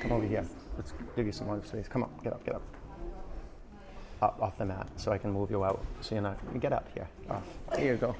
Come 0.00 0.12
over 0.12 0.26
here. 0.26 0.44
Let's 0.76 0.92
give 1.14 1.26
you 1.26 1.32
some 1.32 1.46
more 1.46 1.62
space. 1.64 1.86
Come 1.88 2.02
on, 2.02 2.10
get 2.24 2.32
up, 2.32 2.44
get 2.44 2.54
up. 2.54 2.62
Up 4.20 4.42
off 4.42 4.58
the 4.58 4.66
mat 4.66 4.88
so 4.96 5.12
I 5.12 5.18
can 5.18 5.30
move 5.32 5.50
you 5.50 5.64
out. 5.64 5.82
So 6.00 6.14
you're 6.14 6.22
not. 6.22 6.38
Get 6.60 6.72
up 6.72 6.88
here. 6.92 7.08
Off. 7.30 7.44
Here 7.78 7.92
you 7.92 7.98
go. 7.98 8.16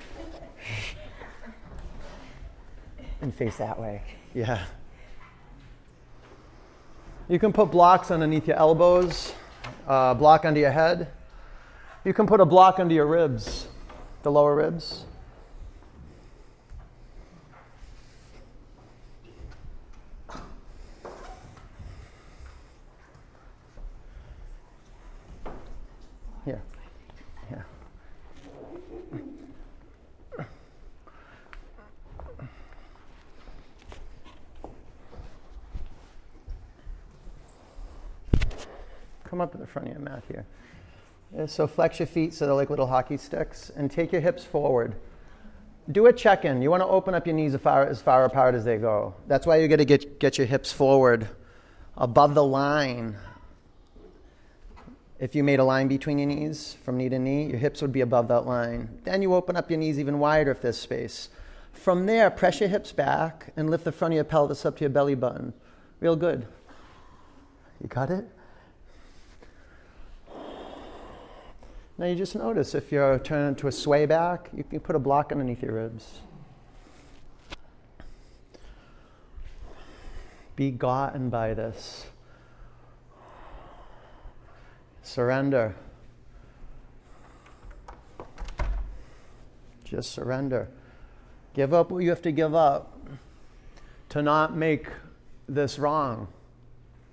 And 3.21 3.35
face 3.35 3.57
that 3.57 3.79
way. 3.79 4.03
Yeah. 4.35 4.65
You 7.29 7.39
can 7.39 7.53
put 7.53 7.71
blocks 7.71 8.11
underneath 8.11 8.49
your 8.49 8.57
elbows, 8.57 9.35
uh, 9.87 10.15
block 10.15 10.45
under 10.45 10.59
your 10.59 10.73
head. 10.73 11.13
You 12.05 12.15
can 12.15 12.27
put 12.27 12.41
a 12.41 12.47
block 12.47 12.81
under 12.81 12.95
your 12.95 13.07
ribs, 13.07 13.69
the 14.23 14.33
lower 14.33 14.57
ribs. 14.57 15.05
Here. 26.45 26.63
Here. 27.49 27.67
Come 39.31 39.41
up 39.41 39.53
to 39.53 39.59
the 39.59 39.67
front 39.67 39.87
of 39.87 39.95
your 39.95 40.03
mat 40.03 40.25
here. 40.27 40.45
Yeah, 41.33 41.47
so 41.47 41.69
flex 41.69 42.01
your 42.01 42.09
feet 42.09 42.35
so 42.35 42.47
they're 42.47 42.55
like 42.55 42.69
little 42.69 42.89
hockey 42.89 43.17
sticks 43.17 43.71
and 43.77 43.89
take 43.89 44.11
your 44.11 44.21
hips 44.21 44.45
forward. 44.45 44.97
Do 45.93 46.07
a 46.07 46.13
check 46.13 46.45
in. 46.45 46.61
You 46.61 46.69
want 46.69 46.83
to 46.83 46.89
open 46.89 47.15
up 47.15 47.29
your 47.29 47.37
knees 47.37 47.55
as 47.55 47.61
far, 47.61 47.87
as 47.87 48.03
far 48.03 48.25
apart 48.25 48.57
as 48.57 48.65
they 48.65 48.77
go. 48.77 49.15
That's 49.29 49.47
why 49.47 49.59
you 49.59 49.69
got 49.69 49.77
to 49.77 49.85
get, 49.85 50.19
get 50.19 50.37
your 50.37 50.49
hips 50.49 50.73
forward 50.73 51.29
above 51.97 52.35
the 52.35 52.43
line. 52.43 53.17
If 55.21 55.37
you 55.37 55.45
made 55.45 55.61
a 55.61 55.65
line 55.65 55.87
between 55.87 56.19
your 56.19 56.27
knees 56.27 56.77
from 56.85 56.97
knee 56.97 57.09
to 57.09 57.19
knee, 57.19 57.45
your 57.45 57.59
hips 57.59 57.83
would 57.83 57.93
be 57.93 58.01
above 58.01 58.27
that 58.29 58.47
line. 58.47 58.99
Then 59.05 59.23
you 59.23 59.35
open 59.35 59.57
up 59.57 59.71
your 59.71 59.79
knees 59.79 60.01
even 60.01 60.19
wider 60.19 60.51
if 60.51 60.61
there's 60.61 60.77
space. 60.77 61.29
From 61.73 62.07
there, 62.07 62.31
press 62.31 62.59
your 62.59 62.69
hips 62.69 62.91
back 62.91 63.53
and 63.57 63.71
lift 63.71 63.85
the 63.85 63.93
front 63.93 64.13
of 64.13 64.17
your 64.17 64.25
pelvis 64.25 64.67
up 64.67 64.79
to 64.79 64.81
your 64.81 64.91
belly 64.91 65.15
button. 65.15 65.53
Real 66.01 66.17
good. 66.17 66.49
You 67.81 67.87
got 67.87 68.11
it? 68.11 68.29
Now 72.01 72.07
you 72.07 72.15
just 72.15 72.35
notice 72.35 72.75
if 72.75 72.91
you're 72.91 73.19
turning 73.19 73.55
to 73.57 73.69
a 73.69 73.73
sway 73.73 74.07
back, 74.07 74.49
you 74.57 74.65
can 74.65 74.81
put 74.81 74.97
a 74.97 74.99
block 74.99 75.33
underneath 75.33 75.63
your 75.63 75.75
ribs. 75.75 76.21
Be 80.57 80.71
gotten 80.71 81.29
by 81.29 81.53
this. 81.53 82.07
Surrender. 85.03 85.77
Just 89.85 90.13
surrender. 90.13 90.71
Give 91.53 91.75
up 91.75 91.91
what 91.91 92.03
you 92.03 92.09
have 92.09 92.23
to 92.23 92.33
give 92.33 92.55
up 92.55 92.99
to 94.09 94.23
not 94.23 94.57
make 94.57 94.87
this 95.51 95.79
wrong, 95.79 96.29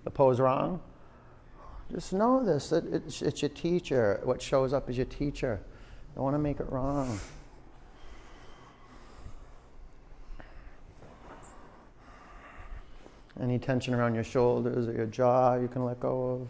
the 0.06 0.12
pose 0.12 0.40
wrong. 0.40 0.80
Just 1.92 2.14
know 2.14 2.44
this 2.44 2.70
that 2.70 2.86
it's, 2.94 3.22
it's 3.22 3.42
your 3.42 3.50
teacher. 3.50 4.20
What 4.24 4.42
shows 4.42 4.74
up 4.74 4.90
is 4.90 4.98
your 4.98 5.06
teacher. 5.06 5.60
Don't 6.16 6.24
want 6.24 6.36
to 6.36 6.40
make 6.40 6.60
it 6.60 6.70
wrong. 6.70 7.20
Any 13.40 13.60
tension 13.60 13.94
around 13.94 14.16
your 14.16 14.24
shoulders 14.24 14.88
or 14.88 14.94
your 14.94 15.06
jaw, 15.06 15.56
you 15.56 15.68
can 15.68 15.86
let 15.86 16.00
go 16.00 16.42
of. 16.42 16.50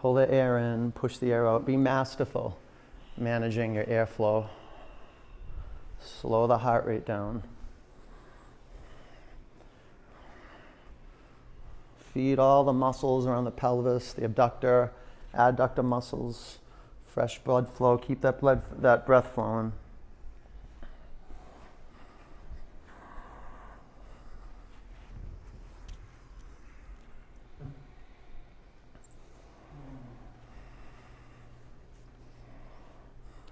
Pull 0.00 0.14
the 0.14 0.32
air 0.32 0.58
in, 0.58 0.90
push 0.92 1.18
the 1.18 1.32
air 1.32 1.46
out. 1.46 1.66
Be 1.66 1.76
masterful 1.76 2.58
managing 3.16 3.74
your 3.74 3.84
airflow. 3.84 4.48
Slow 6.00 6.46
the 6.46 6.58
heart 6.58 6.86
rate 6.86 7.06
down. 7.06 7.42
Feed 12.12 12.38
all 12.38 12.62
the 12.62 12.74
muscles 12.74 13.26
around 13.26 13.44
the 13.44 13.50
pelvis, 13.50 14.12
the 14.12 14.24
abductor, 14.24 14.92
adductor 15.34 15.82
muscles, 15.82 16.58
fresh 17.06 17.38
blood 17.38 17.68
flow. 17.70 17.96
Keep 17.96 18.20
that 18.20 18.38
blood, 18.38 18.62
that 18.82 19.06
breath 19.06 19.34
flowing. 19.34 19.72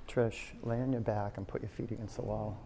Trish, 0.07 0.51
lay 0.63 0.81
on 0.81 0.93
your 0.93 1.01
back 1.01 1.37
and 1.37 1.47
put 1.47 1.63
your 1.63 1.71
feet 1.71 1.93
against 1.93 2.17
the 2.17 2.23
wall. 2.23 2.59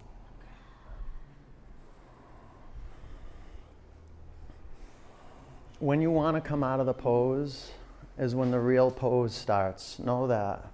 When 5.85 6.01
you 6.01 6.11
want 6.11 6.35
to 6.35 6.41
come 6.41 6.65
out 6.65 6.81
of 6.81 6.87
the 6.87 6.95
pose 6.95 7.71
is 8.19 8.35
when 8.35 8.51
the 8.51 8.59
real 8.59 8.91
pose 8.91 9.35
starts. 9.35 9.99
Know 9.99 10.27
that. 10.29 10.67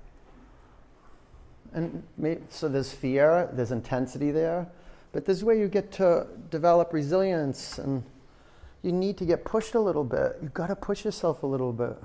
And 1.72 2.04
maybe, 2.16 2.42
so 2.48 2.68
there's 2.68 2.92
fear, 2.92 3.50
there's 3.52 3.72
intensity 3.72 4.30
there, 4.30 4.68
but 5.10 5.24
this 5.24 5.38
is 5.38 5.42
where 5.42 5.56
you 5.56 5.66
get 5.66 5.90
to 5.94 6.28
develop 6.50 6.92
resilience 6.92 7.78
and 7.78 8.04
you 8.82 8.92
need 8.92 9.18
to 9.18 9.24
get 9.24 9.44
pushed 9.44 9.74
a 9.74 9.80
little 9.80 10.04
bit. 10.04 10.38
You've 10.40 10.54
got 10.54 10.68
to 10.68 10.76
push 10.76 11.04
yourself 11.04 11.42
a 11.42 11.46
little 11.46 11.72
bit 11.72 11.96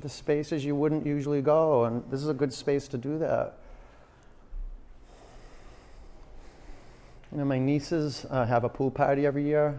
the 0.00 0.08
spaces 0.08 0.64
you 0.64 0.74
wouldn't 0.74 1.04
usually 1.04 1.42
go, 1.42 1.84
and 1.84 2.02
this 2.10 2.22
is 2.22 2.28
a 2.30 2.34
good 2.34 2.54
space 2.54 2.88
to 2.88 2.96
do 2.96 3.18
that. 3.18 3.58
You 7.30 7.38
know, 7.38 7.44
my 7.44 7.58
nieces 7.58 8.24
uh, 8.30 8.46
have 8.46 8.64
a 8.64 8.70
pool 8.70 8.90
party 8.90 9.26
every 9.26 9.44
year. 9.44 9.78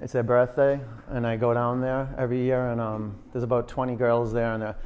It's 0.00 0.12
their 0.12 0.22
birthday, 0.22 0.80
and 1.08 1.26
I 1.26 1.36
go 1.36 1.54
down 1.54 1.80
there 1.80 2.12
every 2.18 2.42
year, 2.42 2.70
and 2.70 2.80
um, 2.80 3.14
there's 3.32 3.44
about 3.44 3.68
20 3.68 3.94
girls 3.94 4.32
there, 4.32 4.52
and 4.52 4.62
they're, 4.62 4.76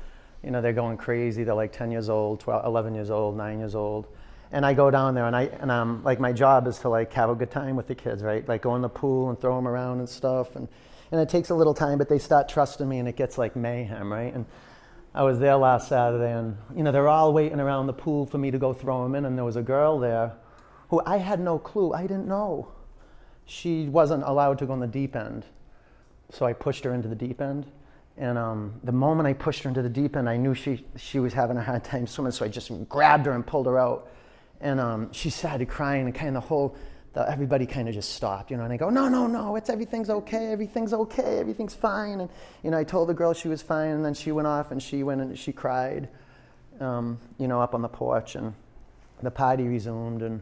you 0.43 0.51
know, 0.51 0.61
they're 0.61 0.73
going 0.73 0.97
crazy. 0.97 1.45
They're 1.45 1.55
like 1.55 1.73
10 1.73 1.91
years 1.91 2.09
old, 2.09 2.41
12, 2.41 2.67
11 2.67 2.95
years 2.95 3.11
old, 3.11 3.37
9 3.37 3.59
years 3.59 3.75
old. 3.75 4.07
And 4.53 4.65
I 4.67 4.75
go 4.75 4.91
down 4.91 5.15
there, 5.15 5.27
and 5.27 5.35
I 5.35 5.45
and 5.61 5.71
um, 5.71 6.03
like 6.05 6.21
my 6.21 6.33
job 6.33 6.67
is 6.67 6.79
to 6.81 6.89
like 6.89 7.13
have 7.15 7.31
a 7.31 7.35
good 7.35 7.51
time 7.51 7.77
with 7.77 7.89
the 7.89 7.95
kids, 7.95 8.23
right? 8.23 8.47
Like 8.47 8.63
go 8.63 8.77
in 8.77 8.83
the 8.83 8.89
pool 8.89 9.31
and 9.31 9.41
throw 9.41 9.57
them 9.57 9.67
around 9.67 9.99
and 9.99 10.09
stuff, 10.09 10.55
and 10.55 10.69
and 11.11 11.21
it 11.21 11.29
takes 11.29 11.51
a 11.51 11.55
little 11.55 11.75
time, 11.75 11.99
but 11.99 12.09
they 12.09 12.19
start 12.19 12.49
trusting 12.49 12.89
me, 12.89 12.99
and 12.99 13.09
it 13.09 13.17
gets 13.17 13.39
like 13.39 13.57
mayhem, 13.57 14.13
right? 14.13 14.33
And 14.35 14.45
I 15.15 15.23
was 15.23 15.39
there 15.39 15.57
last 15.57 15.89
Saturday, 15.89 16.33
and 16.33 16.57
you 16.77 16.83
know 16.83 16.93
they're 16.93 17.09
all 17.09 17.33
waiting 17.33 17.59
around 17.59 17.87
the 17.87 17.93
pool 17.93 18.27
for 18.27 18.39
me 18.39 18.51
to 18.51 18.59
go 18.59 18.73
throw 18.73 19.03
them 19.03 19.15
in, 19.15 19.25
and 19.25 19.37
there 19.37 19.45
was 19.45 19.57
a 19.57 19.63
girl 19.63 19.99
there 19.99 20.33
who 20.91 21.03
I 21.05 21.17
had 21.17 21.41
no 21.41 21.59
clue, 21.59 21.93
I 21.93 22.03
didn't 22.03 22.29
know. 22.29 22.69
She 23.47 23.89
wasn't 23.89 24.25
allowed 24.25 24.59
to 24.59 24.67
go 24.67 24.75
in 24.75 24.81
the 24.81 24.87
deep 24.87 25.17
end, 25.17 25.45
so 26.31 26.45
I 26.45 26.53
pushed 26.53 26.85
her 26.85 26.93
into 26.93 27.09
the 27.09 27.15
deep 27.15 27.41
end. 27.41 27.67
And 28.19 28.39
um, 28.39 28.81
the 28.83 28.93
moment 28.93 29.29
I 29.29 29.35
pushed 29.35 29.63
her 29.63 29.69
into 29.69 29.83
the 29.83 29.89
deep 29.89 30.17
end, 30.17 30.29
I 30.29 30.37
knew 30.37 30.55
she, 30.55 30.85
she 30.97 31.21
was 31.21 31.33
having 31.33 31.57
a 31.57 31.63
hard 31.63 31.85
time 31.85 32.07
swimming, 32.07 32.33
so 32.33 32.45
I 32.45 32.49
just 32.49 32.71
grabbed 32.89 33.27
her 33.27 33.33
and 33.33 33.47
pulled 33.47 33.67
her 33.67 33.79
out. 33.79 34.11
And 34.61 34.81
um, 34.81 35.13
she 35.13 35.31
started 35.31 35.69
crying, 35.69 36.07
and 36.07 36.15
kind 36.15 36.29
of 36.29 36.43
the 36.43 36.49
whole, 36.49 36.77
the, 37.13 37.31
everybody 37.31 37.67
kind 37.67 37.89
of 37.89 37.95
just 37.95 38.15
stopped, 38.15 38.51
you 38.51 38.57
know. 38.57 38.65
And 38.65 38.73
I 38.73 38.79
go, 38.79 38.91
no, 38.91 39.09
no, 39.09 39.27
no, 39.27 39.55
it's 39.57 39.69
everything's 39.69 40.09
okay, 40.09 40.51
everything's 40.51 40.95
okay, 40.95 41.39
everything's 41.39 41.75
fine. 41.75 42.21
And 42.21 42.31
you 42.65 42.71
know, 42.71 42.79
I 42.79 42.85
told 42.85 43.11
the 43.11 43.15
girl 43.15 43.35
she 43.35 43.49
was 43.49 43.63
fine, 43.63 43.91
and 43.91 44.05
then 44.05 44.15
she 44.15 44.33
went 44.33 44.49
off 44.49 44.71
and 44.71 44.83
she 44.83 45.03
went 45.03 45.21
and 45.21 45.39
she 45.39 45.53
cried, 45.53 46.09
um, 46.81 47.19
you 47.39 47.49
know, 47.49 47.61
up 47.61 47.75
on 47.75 47.83
the 47.83 47.89
porch, 47.89 48.35
and 48.35 48.55
the 49.23 49.31
party 49.31 49.65
resumed. 49.65 50.23
And 50.23 50.41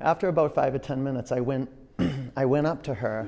after 0.00 0.28
about 0.28 0.54
five 0.54 0.72
or 0.72 0.78
ten 0.78 1.02
minutes, 1.02 1.32
I 1.32 1.40
went, 1.40 1.68
I 2.36 2.44
went 2.44 2.66
up 2.66 2.82
to 2.84 2.94
her, 2.94 3.26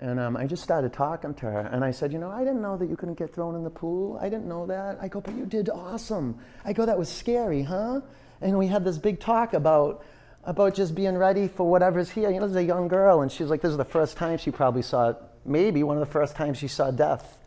and 0.00 0.20
um, 0.20 0.36
I 0.36 0.46
just 0.46 0.62
started 0.62 0.92
talking 0.92 1.34
to 1.34 1.46
her. 1.46 1.60
And 1.60 1.84
I 1.84 1.90
said, 1.90 2.12
you 2.12 2.18
know, 2.18 2.30
I 2.30 2.40
didn't 2.40 2.62
know 2.62 2.76
that 2.76 2.88
you 2.88 2.96
couldn't 2.96 3.18
get 3.18 3.34
thrown 3.34 3.54
in 3.54 3.64
the 3.64 3.70
pool. 3.70 4.18
I 4.20 4.28
didn't 4.28 4.46
know 4.46 4.66
that. 4.66 4.98
I 5.00 5.08
go, 5.08 5.20
but 5.20 5.34
you 5.34 5.46
did 5.46 5.70
awesome. 5.70 6.38
I 6.64 6.72
go, 6.72 6.86
that 6.86 6.98
was 6.98 7.08
scary, 7.08 7.62
huh? 7.62 8.00
And 8.40 8.58
we 8.58 8.66
had 8.66 8.84
this 8.84 8.98
big 8.98 9.20
talk 9.20 9.54
about 9.54 10.04
about 10.46 10.74
just 10.74 10.94
being 10.94 11.16
ready 11.16 11.48
for 11.48 11.68
whatever's 11.68 12.10
here. 12.10 12.30
You 12.30 12.38
know, 12.38 12.46
there's 12.46 12.62
a 12.62 12.64
young 12.64 12.88
girl, 12.88 13.22
and 13.22 13.32
she's 13.32 13.48
like, 13.48 13.62
this 13.62 13.70
is 13.70 13.78
the 13.78 13.84
first 13.84 14.16
time 14.16 14.38
she 14.38 14.50
probably 14.50 14.82
saw, 14.82 15.14
maybe 15.44 15.82
one 15.82 15.96
of 15.96 16.06
the 16.06 16.12
first 16.12 16.36
times 16.36 16.58
she 16.58 16.68
saw 16.68 16.90
death. 16.90 17.38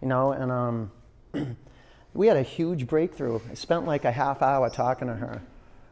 You 0.00 0.08
know, 0.08 0.32
and 0.32 0.52
um, 0.52 0.90
we 2.14 2.26
had 2.26 2.36
a 2.36 2.42
huge 2.42 2.86
breakthrough. 2.86 3.40
I 3.50 3.54
spent 3.54 3.86
like 3.86 4.04
a 4.04 4.12
half 4.12 4.42
hour 4.42 4.68
talking 4.68 5.08
to 5.08 5.14
her. 5.14 5.42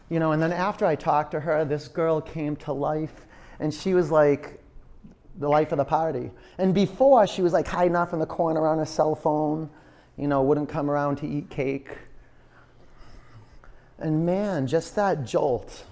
You 0.09 0.19
know, 0.19 0.33
and 0.33 0.43
then 0.43 0.53
after 0.53 0.85
I 0.85 0.97
talked 0.97 1.31
to 1.33 1.41
her, 1.41 1.65
this 1.65 1.87
girl 1.89 2.21
came 2.21 2.57
to 2.57 2.73
life, 2.73 3.27
and 3.61 3.73
she 3.73 3.95
was 3.95 4.11
like 4.11 4.59
the 5.39 5.49
life 5.49 5.71
of 5.71 5.79
the 5.79 5.85
party. 5.85 6.31
And 6.59 6.75
before, 6.75 7.27
she 7.27 7.43
was 7.43 7.53
like 7.53 7.69
hiding 7.69 7.95
off 7.95 8.13
in 8.13 8.19
the 8.19 8.27
corner 8.27 8.67
on 8.67 8.79
her 8.79 8.87
cell 8.87 9.15
phone. 9.15 9.71
You 10.17 10.27
know, 10.27 10.43
wouldn't 10.43 10.69
come 10.69 10.91
around 10.91 11.17
to 11.17 11.29
eat 11.29 11.49
cake. 11.51 11.89
And 13.99 14.27
man, 14.27 14.67
just 14.67 14.97
that 14.97 15.25
jolt 15.25 15.85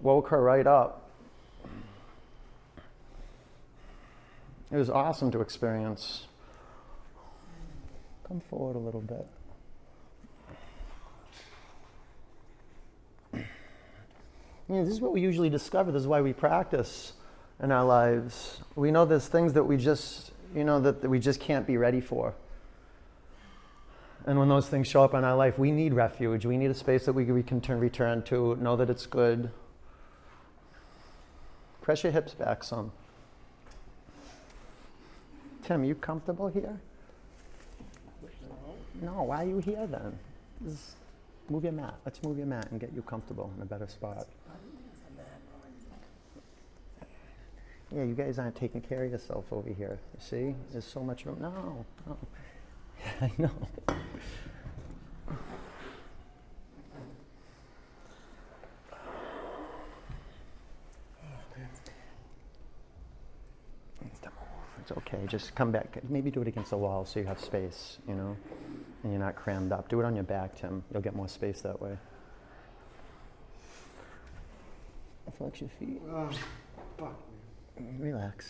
woke 0.00 0.28
her 0.28 0.40
right 0.40 0.66
up. 0.66 1.10
It 4.70 4.76
was 4.76 4.90
awesome 4.90 5.30
to 5.32 5.40
experience. 5.40 6.26
Come 8.26 8.40
forward 8.40 8.76
a 8.76 8.80
little 8.80 9.00
bit. 9.00 9.26
You 14.68 14.76
know, 14.76 14.84
this 14.84 14.94
is 14.94 15.00
what 15.00 15.12
we 15.12 15.20
usually 15.20 15.50
discover. 15.50 15.92
This 15.92 16.02
is 16.02 16.08
why 16.08 16.20
we 16.20 16.32
practice 16.32 17.12
in 17.62 17.70
our 17.70 17.84
lives. 17.84 18.60
We 18.74 18.90
know 18.90 19.04
there's 19.04 19.28
things 19.28 19.52
that 19.52 19.64
we 19.64 19.76
just, 19.76 20.32
you 20.54 20.64
know, 20.64 20.80
that, 20.80 21.02
that 21.02 21.08
we 21.08 21.20
just 21.20 21.40
can't 21.40 21.66
be 21.66 21.76
ready 21.76 22.00
for. 22.00 22.34
And 24.26 24.40
when 24.40 24.48
those 24.48 24.68
things 24.68 24.88
show 24.88 25.04
up 25.04 25.14
in 25.14 25.22
our 25.22 25.36
life, 25.36 25.56
we 25.56 25.70
need 25.70 25.94
refuge. 25.94 26.44
We 26.44 26.56
need 26.56 26.70
a 26.70 26.74
space 26.74 27.04
that 27.06 27.12
we, 27.12 27.24
we 27.26 27.44
can 27.44 27.60
turn, 27.60 27.78
return 27.78 28.22
to, 28.24 28.56
know 28.56 28.74
that 28.76 28.90
it's 28.90 29.06
good. 29.06 29.50
Press 31.80 32.02
your 32.02 32.12
hips 32.12 32.34
back 32.34 32.64
some. 32.64 32.90
Tim, 35.62 35.82
are 35.82 35.84
you 35.84 35.94
comfortable 35.94 36.48
here? 36.48 36.76
No, 39.00 39.22
why 39.22 39.44
are 39.44 39.48
you 39.48 39.58
here 39.58 39.86
then? 39.86 40.18
Just 40.68 40.96
move 41.48 41.62
your 41.62 41.72
mat. 41.72 41.94
Let's 42.04 42.20
move 42.24 42.38
your 42.38 42.46
mat 42.46 42.68
and 42.72 42.80
get 42.80 42.92
you 42.92 43.02
comfortable 43.02 43.52
in 43.56 43.62
a 43.62 43.66
better 43.66 43.86
spot. 43.86 44.26
Yeah, 47.94 48.02
you 48.02 48.14
guys 48.14 48.38
aren't 48.38 48.56
taking 48.56 48.80
care 48.80 49.04
of 49.04 49.12
yourself 49.12 49.44
over 49.52 49.70
here. 49.70 49.98
You 50.14 50.20
see? 50.20 50.54
There's 50.72 50.84
so 50.84 51.00
much 51.00 51.24
room. 51.24 51.38
No, 51.40 51.84
no. 52.06 52.18
I 53.20 53.30
know. 53.38 53.50
It's 64.88 64.96
okay. 64.98 65.18
Just 65.26 65.52
come 65.56 65.72
back. 65.72 65.98
Maybe 66.08 66.30
do 66.30 66.42
it 66.42 66.48
against 66.48 66.70
the 66.70 66.76
wall 66.76 67.04
so 67.04 67.18
you 67.18 67.26
have 67.26 67.40
space, 67.40 67.98
you 68.06 68.14
know, 68.14 68.36
and 69.02 69.12
you're 69.12 69.20
not 69.20 69.34
crammed 69.34 69.72
up. 69.72 69.88
Do 69.88 69.98
it 69.98 70.04
on 70.04 70.14
your 70.14 70.22
back, 70.22 70.54
Tim. 70.54 70.84
You'll 70.92 71.02
get 71.02 71.16
more 71.16 71.28
space 71.28 71.60
that 71.62 71.80
way. 71.82 71.98
Flex 75.36 75.60
your 75.60 75.70
feet. 75.70 76.00
Ah, 76.08 76.30
fuck. 76.96 77.25
Relax. 77.78 78.48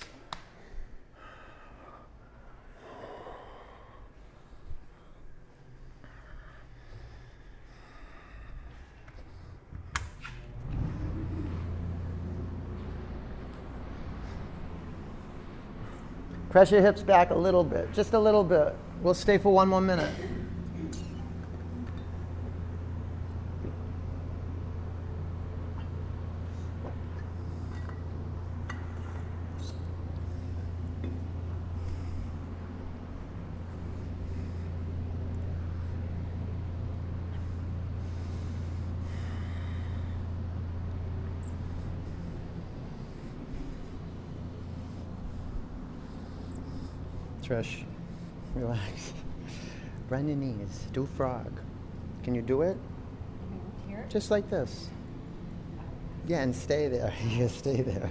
Press 16.51 16.71
your 16.71 16.81
hips 16.81 17.03
back 17.03 17.31
a 17.31 17.35
little 17.35 17.63
bit, 17.63 17.93
just 17.93 18.15
a 18.15 18.19
little 18.19 18.43
bit. 18.43 18.75
We'll 19.03 19.13
stay 19.13 19.37
for 19.37 19.53
one 19.53 19.69
more 19.69 19.81
minute. 19.81 20.11
Trish, 47.57 47.85
relax. 48.55 49.15
Bend 50.11 50.29
your 50.29 50.37
knees. 50.37 50.85
Do 50.93 51.09
frog. 51.17 51.51
Can 52.23 52.35
you 52.35 52.43
do 52.43 52.61
it? 52.61 52.77
Here? 53.89 54.05
Just 54.11 54.31
like 54.31 54.51
this. 54.51 54.91
Yeah, 56.27 56.43
and 56.43 56.55
stay 56.55 56.89
there. 56.89 57.15
yeah, 57.31 57.49
stay 57.49 57.81
there. 57.81 58.11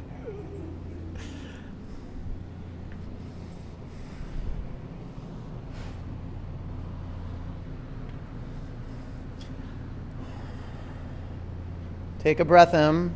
Take 12.17 12.39
a 12.39 12.45
breath 12.45 12.73
in. 12.73 13.13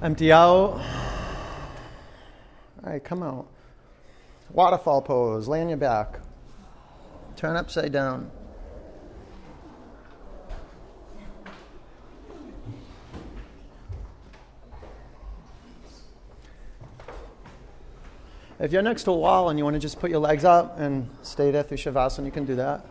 Empty 0.00 0.30
out. 0.30 0.40
All 0.44 0.80
right, 2.84 3.02
come 3.02 3.24
out. 3.24 3.48
Waterfall 4.52 5.02
pose. 5.02 5.48
Lay 5.48 5.62
on 5.62 5.68
your 5.68 5.78
back. 5.78 6.20
Turn 7.36 7.56
upside 7.56 7.90
down. 7.92 8.30
If 18.60 18.70
you're 18.70 18.82
next 18.82 19.04
to 19.04 19.10
a 19.10 19.16
wall 19.16 19.48
and 19.48 19.58
you 19.58 19.64
want 19.64 19.74
to 19.74 19.80
just 19.80 19.98
put 19.98 20.10
your 20.10 20.20
legs 20.20 20.44
up 20.44 20.78
and 20.78 21.08
stay 21.22 21.50
there 21.50 21.64
through 21.64 21.78
Shavasana, 21.78 22.26
you 22.26 22.30
can 22.30 22.44
do 22.44 22.54
that. 22.54 22.86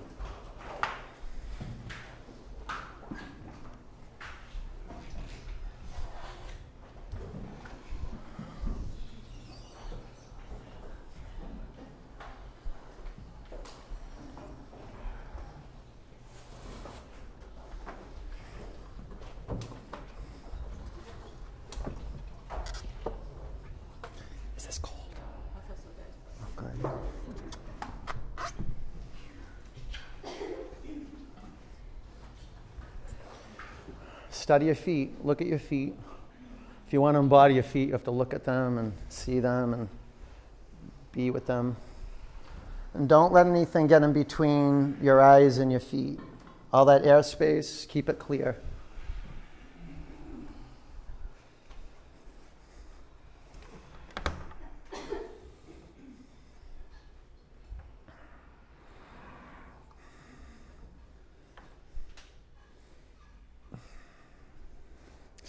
Is 24.58 24.66
this 24.68 24.78
cold? 24.78 25.00
Oh, 26.40 26.46
good. 26.56 26.86
Study 34.52 34.66
your 34.66 34.76
feet. 34.76 35.14
Look 35.24 35.40
at 35.40 35.48
your 35.48 35.60
feet. 35.60 35.94
If 36.86 36.92
you 36.92 37.00
want 37.00 37.16
to 37.16 37.20
embody 37.20 37.54
your 37.54 37.64
feet, 37.64 37.88
you 37.88 37.94
have 37.94 38.04
to 38.04 38.12
look 38.12 38.34
at 38.34 38.44
them 38.44 38.80
and 38.80 38.92
see 39.08 39.40
them 39.40 39.74
and 39.74 39.88
be 41.14 41.32
with 41.32 41.46
them. 41.46 41.78
And 42.94 43.08
don't 43.08 43.32
let 43.32 43.48
anything 43.48 43.88
get 43.88 44.04
in 44.04 44.12
between 44.12 44.98
your 45.02 45.22
eyes 45.22 45.60
and 45.60 45.72
your 45.72 45.80
feet. 45.80 46.20
All 46.74 46.84
that 46.84 47.04
airspace, 47.04 47.88
keep 47.88 48.10
it 48.10 48.20
clear. 48.20 48.58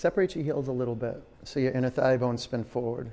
Separate 0.03 0.35
your 0.35 0.43
heels 0.43 0.67
a 0.67 0.73
little 0.73 0.97
bit 0.97 1.23
so 1.45 1.61
your 1.61 1.71
inner 1.71 1.89
thigh 1.89 2.17
bones 2.17 2.43
spin 2.43 2.65
forward. 2.65 3.13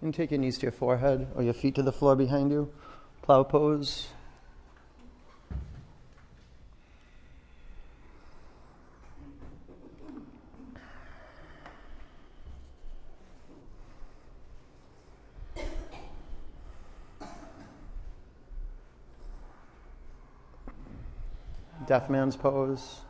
And 0.00 0.14
take 0.14 0.30
your 0.30 0.40
knees 0.40 0.56
to 0.56 0.62
your 0.62 0.72
forehead 0.72 1.26
or 1.34 1.42
your 1.42 1.52
feet 1.52 1.74
to 1.74 1.82
the 1.82 1.92
floor 1.92 2.16
behind 2.16 2.50
you. 2.50 2.72
Plow 3.20 3.42
pose. 3.42 4.06
Man's 22.08 22.36
pose. 22.36 23.00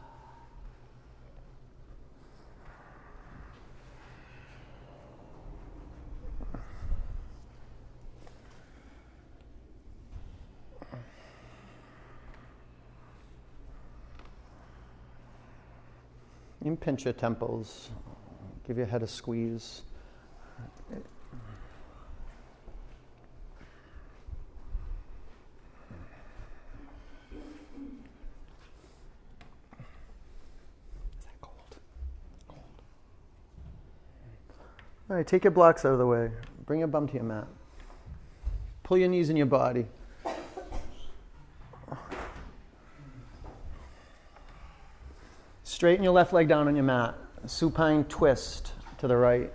Pinch 16.80 17.04
your 17.04 17.12
temples, 17.12 17.90
give 18.66 18.78
your 18.78 18.86
head 18.86 19.02
a 19.02 19.06
squeeze. 19.06 19.82
Is 20.90 21.02
that 31.24 31.40
cold? 31.42 31.76
Cold. 32.48 32.60
All 35.07 35.07
take 35.24 35.44
your 35.44 35.50
blocks 35.50 35.84
out 35.84 35.92
of 35.92 35.98
the 35.98 36.06
way. 36.06 36.30
Bring 36.66 36.80
your 36.80 36.88
bum 36.88 37.08
to 37.08 37.14
your 37.14 37.22
mat. 37.22 37.46
Pull 38.82 38.98
your 38.98 39.08
knees 39.08 39.30
in 39.30 39.36
your 39.36 39.46
body. 39.46 39.86
Straighten 45.64 46.02
your 46.02 46.12
left 46.12 46.32
leg 46.32 46.48
down 46.48 46.68
on 46.68 46.74
your 46.74 46.84
mat. 46.84 47.14
Supine 47.46 48.04
twist 48.04 48.72
to 48.98 49.06
the 49.06 49.16
right. 49.16 49.52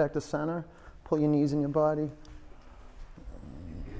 Back 0.00 0.14
to 0.14 0.20
center. 0.20 0.64
Pull 1.04 1.20
your 1.20 1.28
knees 1.28 1.52
in 1.52 1.60
your 1.60 1.68
body. 1.68 2.10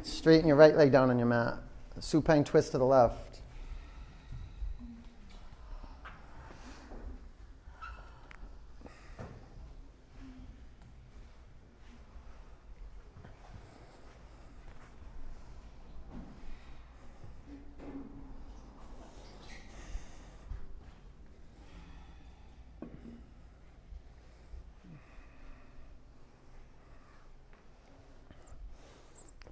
Straighten 0.03 0.49
your 0.49 0.57
right 0.57 0.75
leg 0.75 0.91
down 0.91 1.11
on 1.11 1.19
your 1.19 1.29
mat. 1.29 1.59
Supine 1.99 2.43
twist 2.43 2.73
to 2.73 2.79
the 2.79 2.87
left. 2.87 3.30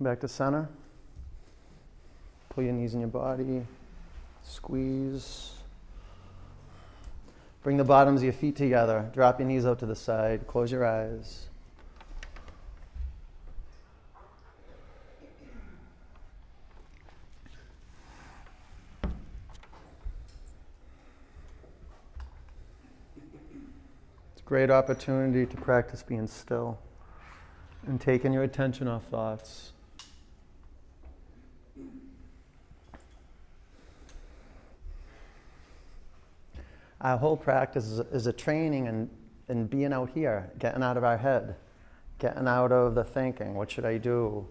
Back 0.08 0.20
to 0.20 0.26
center. 0.26 0.66
Pull 2.48 2.64
your 2.64 2.72
knees 2.72 2.94
in 2.94 3.00
your 3.00 3.10
body. 3.10 3.66
Squeeze. 4.42 5.52
Bring 7.62 7.76
the 7.76 7.84
bottoms 7.84 8.20
of 8.20 8.24
your 8.24 8.32
feet 8.32 8.56
together. 8.56 9.10
Drop 9.12 9.38
your 9.38 9.46
knees 9.46 9.66
out 9.66 9.80
to 9.80 9.84
the 9.84 9.94
side. 9.94 10.46
Close 10.46 10.72
your 10.72 10.86
eyes. 10.86 11.48
It's 24.32 24.40
a 24.40 24.46
great 24.46 24.70
opportunity 24.70 25.44
to 25.44 25.56
practice 25.58 26.02
being 26.02 26.26
still 26.26 26.78
and 27.86 28.00
taking 28.00 28.32
your 28.32 28.44
attention 28.44 28.88
off 28.88 29.04
thoughts. 29.10 29.72
Our 37.00 37.16
whole 37.16 37.36
practice 37.36 37.86
is 37.86 37.98
a, 38.00 38.06
is 38.08 38.26
a 38.26 38.32
training 38.32 38.86
in, 38.86 39.10
in 39.48 39.66
being 39.66 39.92
out 39.92 40.10
here, 40.10 40.50
getting 40.58 40.82
out 40.82 40.96
of 40.96 41.04
our 41.04 41.16
head, 41.16 41.56
getting 42.18 42.48
out 42.48 42.72
of 42.72 42.94
the 42.94 43.04
thinking, 43.04 43.54
what 43.54 43.70
should 43.70 43.84
I 43.84 43.98
do? 43.98 44.46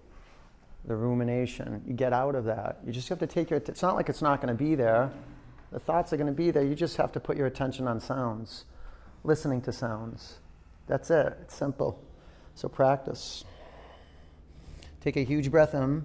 The 0.86 0.96
rumination. 0.96 1.84
You 1.86 1.94
get 1.94 2.14
out 2.14 2.36
of 2.36 2.46
that. 2.46 2.80
You 2.86 2.94
just 2.94 3.10
have 3.10 3.20
to 3.20 3.28
take 3.28 3.50
your, 3.50 3.58
it's 3.58 3.82
not 3.82 3.96
like 3.96 4.08
it's 4.08 4.22
not 4.22 4.42
going 4.42 4.56
to 4.56 4.64
be 4.64 4.76
there. 4.76 5.12
The 5.72 5.80
thoughts 5.80 6.14
are 6.14 6.18
going 6.18 6.28
to 6.28 6.34
be 6.34 6.52
there. 6.52 6.64
You 6.64 6.76
just 6.76 6.96
have 6.96 7.12
to 7.12 7.20
put 7.20 7.36
your 7.36 7.48
attention 7.48 7.88
on 7.88 8.00
sounds, 8.00 8.64
listening 9.26 9.62
to 9.64 9.74
sounds. 9.74 10.38
That's 10.88 11.10
it. 11.12 11.38
It's 11.42 11.56
simple. 11.56 12.02
So 12.56 12.70
practice. 12.70 13.44
Take 15.02 15.18
a 15.18 15.24
huge 15.24 15.52
breath 15.52 15.74
in. 15.74 16.04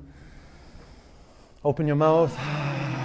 Open 1.64 1.86
your 1.86 1.96
mouth. 1.96 2.36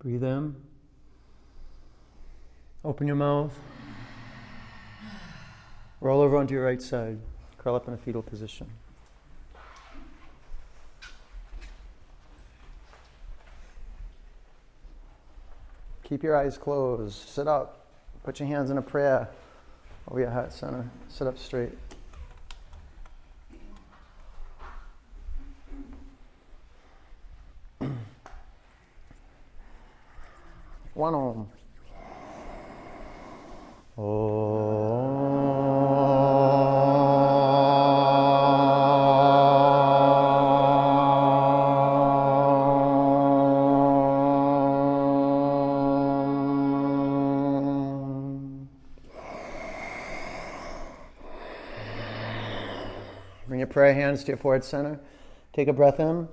Breathe 0.00 0.24
in. 0.24 0.56
Open 2.82 3.06
your 3.06 3.16
mouth. 3.16 3.58
Roll 6.00 6.22
over 6.22 6.38
onto 6.38 6.54
your 6.54 6.64
right 6.64 6.80
side. 6.80 7.18
Curl 7.58 7.74
up 7.74 7.86
in 7.86 7.92
a 7.92 7.98
fetal 7.98 8.22
position. 8.22 8.66
Keep 16.04 16.22
your 16.22 16.34
eyes 16.34 16.56
closed. 16.56 17.28
Sit 17.28 17.46
up. 17.46 17.86
Put 18.24 18.40
your 18.40 18.48
hands 18.48 18.70
in 18.70 18.78
a 18.78 18.82
prayer 18.82 19.28
over 20.08 20.18
your 20.18 20.30
heart 20.30 20.54
center. 20.54 20.90
Sit 21.08 21.26
up 21.26 21.36
straight. 21.36 21.76
Prayer 53.70 53.94
hands 53.94 54.24
to 54.24 54.28
your 54.28 54.36
forehead 54.36 54.64
center. 54.64 54.98
Take 55.52 55.68
a 55.68 55.72
breath 55.72 56.00
in. 56.00 56.26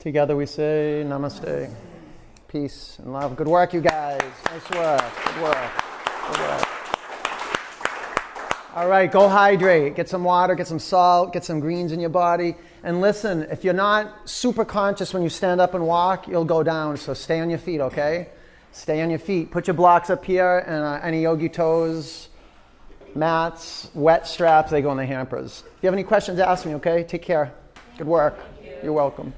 Together 0.00 0.34
we 0.34 0.46
say 0.46 1.04
namaste. 1.06 1.72
Peace 2.48 2.98
and 2.98 3.12
love. 3.12 3.36
Good 3.36 3.46
work, 3.46 3.72
you 3.72 3.80
guys. 3.80 4.20
Nice 4.46 4.70
work. 4.70 5.02
Good 5.24 5.42
work. 5.42 5.70
Good 6.26 6.40
work. 6.40 6.68
All 8.74 8.88
right, 8.88 9.10
go 9.10 9.28
hydrate. 9.28 9.94
Get 9.94 10.08
some 10.08 10.24
water, 10.24 10.56
get 10.56 10.66
some 10.66 10.80
salt, 10.80 11.32
get 11.32 11.44
some 11.44 11.60
greens 11.60 11.92
in 11.92 12.00
your 12.00 12.10
body. 12.10 12.56
And 12.82 13.00
listen, 13.00 13.42
if 13.42 13.62
you're 13.62 13.72
not 13.72 14.28
super 14.28 14.64
conscious 14.64 15.14
when 15.14 15.22
you 15.22 15.28
stand 15.28 15.60
up 15.60 15.74
and 15.74 15.86
walk, 15.86 16.26
you'll 16.26 16.44
go 16.44 16.64
down. 16.64 16.96
So 16.96 17.14
stay 17.14 17.38
on 17.38 17.48
your 17.48 17.60
feet, 17.60 17.80
okay? 17.80 18.28
Stay 18.72 19.02
on 19.02 19.10
your 19.10 19.20
feet. 19.20 19.52
Put 19.52 19.68
your 19.68 19.74
blocks 19.74 20.10
up 20.10 20.24
here 20.24 20.64
and 20.66 20.82
uh, 20.82 21.00
any 21.02 21.22
Yogitoes, 21.22 22.29
mats, 23.20 23.88
wet 23.94 24.26
straps, 24.26 24.70
they 24.70 24.82
go 24.82 24.90
in 24.90 24.96
the 24.96 25.06
hampers. 25.06 25.62
If 25.76 25.82
you 25.82 25.86
have 25.86 25.94
any 25.94 26.02
questions, 26.02 26.40
ask 26.40 26.66
me, 26.66 26.74
okay? 26.76 27.04
Take 27.04 27.22
care. 27.22 27.52
Good 27.98 28.06
work. 28.06 28.36
You're 28.82 28.94
welcome. 28.94 29.34